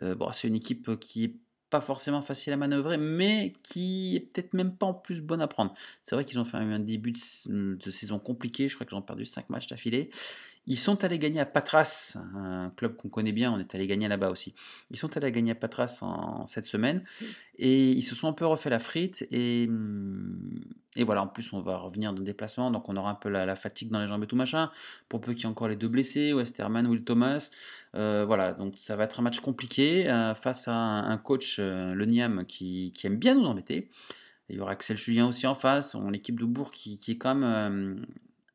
bon, 0.00 0.30
c'est 0.30 0.46
une 0.46 0.54
équipe 0.54 1.00
qui 1.00 1.24
est 1.24 1.34
pas 1.70 1.80
forcément 1.80 2.20
facile 2.20 2.52
à 2.52 2.56
manœuvrer, 2.56 2.98
mais 2.98 3.52
qui 3.62 4.16
est 4.16 4.20
peut-être 4.20 4.54
même 4.54 4.74
pas 4.74 4.86
en 4.86 4.94
plus 4.94 5.20
bonne 5.20 5.40
à 5.40 5.48
prendre. 5.48 5.74
C'est 6.02 6.14
vrai 6.16 6.24
qu'ils 6.24 6.38
ont 6.38 6.44
fait 6.44 6.56
un 6.56 6.80
début 6.80 7.14
de, 7.46 7.90
saison 7.90 8.18
compliqué, 8.18 8.68
je 8.68 8.74
crois 8.74 8.86
qu'ils 8.86 8.98
ont 8.98 9.02
perdu 9.02 9.24
5 9.24 9.48
matchs 9.50 9.68
d'affilée. 9.68 10.10
Ils 10.70 10.78
sont 10.78 11.02
allés 11.02 11.18
gagner 11.18 11.40
à 11.40 11.46
Patras, 11.46 12.16
un 12.36 12.70
club 12.76 12.94
qu'on 12.94 13.08
connaît 13.08 13.32
bien, 13.32 13.50
on 13.52 13.58
est 13.58 13.74
allé 13.74 13.88
gagner 13.88 14.06
là-bas 14.06 14.30
aussi. 14.30 14.54
Ils 14.92 14.96
sont 14.96 15.16
allés 15.16 15.32
gagner 15.32 15.50
à 15.50 15.54
Patras 15.56 15.98
en, 16.00 16.46
cette 16.46 16.64
semaine 16.64 17.02
et 17.58 17.90
ils 17.90 18.04
se 18.04 18.14
sont 18.14 18.28
un 18.28 18.32
peu 18.32 18.46
refait 18.46 18.70
la 18.70 18.78
frite 18.78 19.26
et, 19.32 19.68
et 20.94 21.02
voilà, 21.02 21.22
en 21.22 21.26
plus 21.26 21.52
on 21.52 21.60
va 21.60 21.76
revenir 21.76 22.12
de 22.12 22.22
déplacement, 22.22 22.70
donc 22.70 22.88
on 22.88 22.96
aura 22.96 23.10
un 23.10 23.16
peu 23.16 23.28
la, 23.28 23.56
fatigue 23.56 23.90
dans 23.90 24.00
les 24.00 24.06
jambes 24.06 24.22
et 24.22 24.28
tout 24.28 24.36
machin, 24.36 24.70
pour 25.08 25.20
peu 25.20 25.32
qu'il 25.32 25.42
y 25.42 25.46
ait 25.46 25.50
encore 25.50 25.66
les 25.66 25.74
deux 25.74 25.88
blessés, 25.88 26.32
Westerman, 26.32 26.86
Will 26.86 27.02
Thomas, 27.02 27.50
euh, 27.96 28.24
voilà, 28.24 28.54
donc 28.54 28.78
ça 28.78 28.94
va 28.94 29.02
être 29.02 29.18
un 29.18 29.24
match 29.24 29.40
compliqué 29.40 30.08
euh, 30.08 30.36
face 30.36 30.68
à 30.68 30.72
un, 30.72 31.18
coach, 31.18 31.56
euh, 31.58 31.94
le 31.94 32.04
Niam, 32.04 32.44
qui, 32.46 32.92
aime 33.02 33.16
bien 33.16 33.34
nous 33.34 33.46
embêter. 33.46 33.88
Il 34.48 34.56
y 34.56 34.60
aura 34.60 34.70
Axel 34.70 34.96
Julien 34.96 35.26
aussi 35.26 35.48
en 35.48 35.54
face, 35.54 35.96
l'équipe 36.12 36.38
de 36.38 36.44
Bourg 36.44 36.70
qui, 36.70 36.96
qui, 36.98 37.12
est 37.12 37.18
quand 37.18 37.34
même 37.34 38.04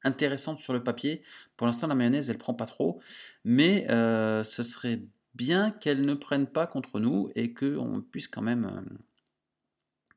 intéressante 0.06 0.60
sur 0.60 0.74
le 0.74 0.84
papier. 0.84 1.22
Pour 1.58 1.68
l'instant, 1.68 1.88
la 1.88 1.96
mayonnaise, 1.96 2.30
elle 2.30 2.38
prend 2.38 2.54
pas 2.54 2.66
trop, 2.66 3.02
mais 3.44 3.90
euh, 3.90 4.44
ce 4.44 4.64
serait 4.64 5.02
bien 5.34 5.72
qu'elle 5.72 6.06
ne 6.06 6.14
prenne 6.14 6.48
pas 6.48 6.68
contre 6.68 7.00
nous 7.00 7.30
et 7.36 7.54
qu'on 7.54 8.02
puisse 8.02 8.28
quand 8.28 8.42
même 8.42 8.66
euh, 8.66 8.98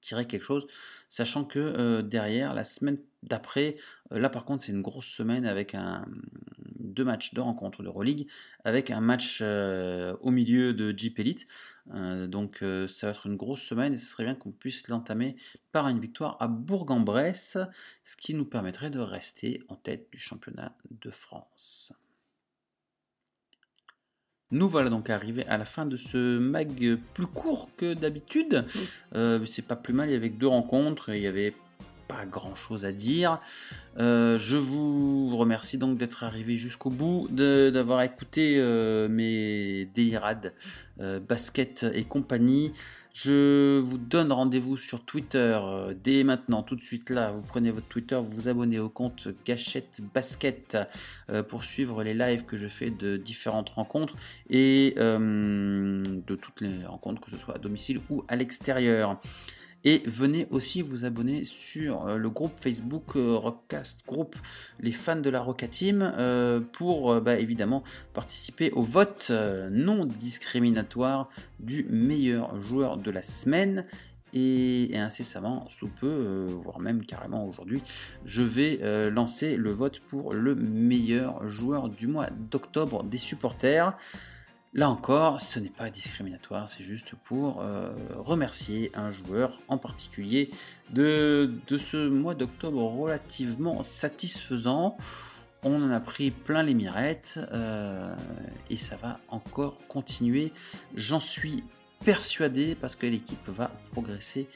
tirer 0.09 0.27
quelque 0.27 0.43
chose, 0.43 0.67
sachant 1.09 1.45
que 1.45 2.01
derrière, 2.01 2.55
la 2.55 2.65
semaine 2.65 2.99
d'après, 3.23 3.77
là 4.11 4.31
par 4.31 4.45
contre, 4.45 4.65
c'est 4.65 4.73
une 4.73 4.83
grosse 4.83 5.07
semaine 5.07 5.45
avec 5.45 5.75
un, 5.75 6.07
deux 6.79 7.05
matchs 7.05 7.35
de 7.35 7.41
rencontre 7.41 7.83
de 7.83 7.89
Euroleague, 7.89 8.27
avec 8.65 8.91
un 8.91 9.01
match 9.01 9.43
au 9.43 10.31
milieu 10.31 10.73
de 10.73 10.97
Jeep 10.97 11.19
Elite. 11.19 11.47
donc 11.87 12.65
ça 12.89 13.07
va 13.07 13.11
être 13.11 13.27
une 13.27 13.37
grosse 13.37 13.63
semaine 13.63 13.93
et 13.93 13.97
ce 13.97 14.07
serait 14.07 14.25
bien 14.25 14.35
qu'on 14.35 14.53
puisse 14.53 14.89
l'entamer 14.89 15.37
par 15.73 15.89
une 15.89 16.01
victoire 16.01 16.37
à 16.41 16.49
Bourg-en-Bresse, 16.49 17.59
ce 18.05 18.17
qui 18.17 18.35
nous 18.35 18.47
permettrait 18.47 18.91
de 18.91 19.01
rester 19.01 19.63
en 19.69 19.77
tête 19.77 20.09
du 20.11 20.19
championnat 20.19 20.75
de 20.91 21.11
France. 21.11 21.93
Nous 24.51 24.67
voilà 24.67 24.89
donc 24.89 25.11
arrivés 25.11 25.47
à 25.47 25.59
la 25.59 25.67
fin 25.67 25.85
de 25.85 25.99
ce 25.99 26.39
mag 26.39 26.99
plus 27.13 27.27
court 27.27 27.69
que 27.77 27.93
d'habitude. 27.93 28.65
Euh, 29.15 29.45
c'est 29.45 29.67
pas 29.67 29.77
plus 29.77 29.93
mal, 29.93 30.09
il 30.09 30.13
y 30.13 30.17
avait 30.17 30.31
deux 30.31 30.47
rencontres, 30.47 31.11
il 31.11 31.21
y 31.21 31.27
avait 31.27 31.55
pas 32.09 32.25
grand 32.25 32.55
chose 32.55 32.87
à 32.87 32.93
dire. 32.93 33.41
Euh, 33.99 34.39
je 34.39 34.57
vous 34.57 35.37
remercie 35.37 35.77
donc 35.77 35.99
d'être 35.99 36.25
arrivé 36.25 36.57
jusqu'au 36.57 36.89
bout, 36.89 37.29
d'avoir 37.31 38.01
écouté 38.01 38.55
euh, 38.57 39.07
mes 39.09 39.85
délirades 39.95 40.55
basket 41.29 41.87
et 41.95 42.05
compagnie. 42.05 42.73
Je 43.21 43.81
vous 43.81 43.99
donne 43.99 44.31
rendez-vous 44.31 44.77
sur 44.77 45.05
Twitter 45.05 45.59
euh, 45.61 45.93
dès 45.93 46.23
maintenant, 46.23 46.63
tout 46.63 46.77
de 46.77 46.81
suite 46.81 47.11
là. 47.11 47.33
Vous 47.33 47.41
prenez 47.41 47.73
votre 47.73 47.89
Twitter, 47.89 48.15
vous 48.15 48.31
vous 48.31 48.47
abonnez 48.47 48.79
au 48.79 48.89
compte 48.89 49.27
Gachette 49.45 50.01
Basket 50.15 50.79
euh, 51.29 51.43
pour 51.43 51.65
suivre 51.65 52.05
les 52.05 52.15
lives 52.15 52.45
que 52.45 52.57
je 52.57 52.69
fais 52.69 52.91
de 52.91 53.17
différentes 53.17 53.71
rencontres 53.71 54.15
et 54.51 54.95
euh, 54.99 56.01
de 56.01 56.37
toutes 56.37 56.61
les 56.61 56.87
rencontres, 56.87 57.21
que 57.21 57.33
ce 57.33 57.37
soit 57.37 57.57
à 57.57 57.59
domicile 57.59 58.01
ou 58.09 58.23
à 58.29 58.37
l'extérieur. 58.37 59.21
Et 59.85 60.03
venez 60.07 60.49
aussi 60.51 60.83
vous 60.83 61.05
abonner 61.05 61.45
sur 61.45 62.07
euh, 62.07 62.17
le 62.17 62.31
groupe 62.31 62.59
Facebook 62.59 63.17
euh, 63.17 63.37
Rockcast 63.37 64.07
Group, 64.07 64.35
les 64.81 64.93
fans 64.93 65.17
de 65.17 65.31
la 65.31 65.41
Roca 65.41 65.69
Team, 65.69 66.03
euh, 66.19 66.61
pour 66.61 67.21
bah, 67.21 67.39
évidemment 67.39 67.85
participer 68.13 68.73
au 68.73 68.83
vote 68.83 69.31
non 69.71 70.05
discriminatoire 70.05 71.29
du 71.61 71.85
meilleur 71.85 72.61
joueur 72.61 72.97
de 72.97 73.11
la 73.11 73.23
semaine 73.23 73.85
et, 74.35 74.91
incessamment, 74.95 75.69
sous 75.71 75.89
peu, 75.89 76.47
voire 76.63 76.81
même 76.81 77.05
carrément 77.05 77.47
aujourd'hui, 77.47 77.83
je 78.25 78.43
vais 78.43 79.11
lancer 79.11 79.57
le 79.57 79.71
vote 79.71 80.01
pour 80.01 80.35
le 80.35 80.55
meilleur 80.55 81.49
joueur 81.49 81.89
du 81.89 82.07
mois 82.07 82.29
d'octobre 82.31 83.05
des 83.05 83.17
supporters. 83.17 83.97
Là 84.75 84.91
encore, 84.91 85.41
ce 85.41 85.59
n'est 85.59 85.71
pas 85.71 85.89
discriminatoire, 85.89 86.69
c'est 86.69 86.83
juste 86.85 87.15
pour 87.25 87.63
euh, 87.63 87.91
remercier 88.17 88.91
un 88.95 89.11
joueur 89.11 89.61
en 89.69 89.79
particulier 89.79 90.51
de, 90.91 91.51
ce 91.79 92.09
mois 92.09 92.35
d'octobre 92.35 92.83
relativement 92.83 93.81
satisfaisant. 93.83 94.99
On 95.65 95.83
en 95.83 95.91
a 95.91 96.01
pris 96.01 96.31
plein 96.31 96.63
les 96.63 96.75
mirettes 96.75 97.41
euh, 97.53 98.15
et 98.69 98.77
ça 98.77 98.97
va 98.97 99.21
encore 99.29 99.87
continuer. 99.89 100.53
J'en 100.95 101.21
suis 101.21 101.65
persuadé 102.05 102.75
parce 102.75 102.95
que 102.95 103.07
l'équipe 103.07 103.49
va 103.49 103.71
progresser 103.93 104.49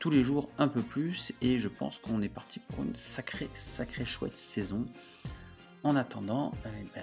tous 0.00 0.10
les 0.10 0.22
jours 0.22 0.48
un 0.58 0.66
peu 0.66 0.82
plus 0.82 1.32
et 1.40 1.58
je 1.58 1.68
pense 1.68 2.00
qu'on 2.00 2.20
est 2.20 2.28
parti 2.28 2.58
pour 2.58 2.82
une 2.82 2.96
sacrée, 2.96 3.48
sacrée 3.54 4.04
chouette 4.04 4.36
saison. 4.36 4.84
En 5.84 5.96
attendant, 5.96 6.52
eh 6.64 6.68
ben, 6.94 7.02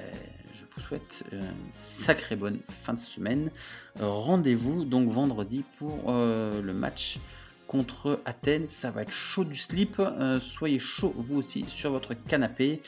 je 0.53 0.63
vous 0.73 0.81
souhaite 0.81 1.23
une 1.31 1.51
sacrée 1.73 2.35
bonne 2.35 2.59
fin 2.69 2.93
de 2.93 2.99
semaine. 2.99 3.51
Rendez-vous 3.99 4.85
donc 4.85 5.09
vendredi 5.09 5.65
pour 5.77 6.05
euh, 6.07 6.61
le 6.61 6.73
match 6.73 7.19
contre 7.67 8.21
Athènes. 8.25 8.67
Ça 8.69 8.89
va 8.89 9.01
être 9.01 9.11
chaud 9.11 9.43
du 9.43 9.57
slip. 9.57 9.99
Euh, 9.99 10.39
soyez 10.39 10.79
chaud 10.79 11.13
vous 11.17 11.37
aussi 11.37 11.63
sur 11.65 11.91
votre 11.91 12.13
canapé. 12.13 12.81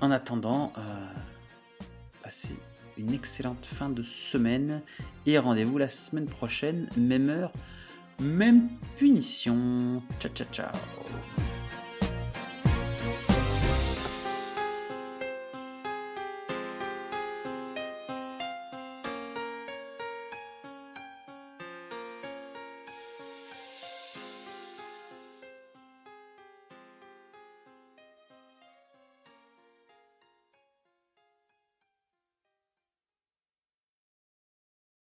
En 0.00 0.10
attendant, 0.10 0.72
euh, 0.78 0.80
passez 2.22 2.56
une 2.96 3.12
excellente 3.12 3.66
fin 3.66 3.88
de 3.88 4.02
semaine 4.02 4.82
et 5.26 5.38
rendez-vous 5.38 5.78
la 5.78 5.88
semaine 5.88 6.26
prochaine, 6.26 6.88
même 6.96 7.28
heure, 7.28 7.52
même 8.20 8.68
punition. 8.98 10.02
Ciao 10.20 10.32
ciao 10.32 10.46
ciao. 10.52 10.72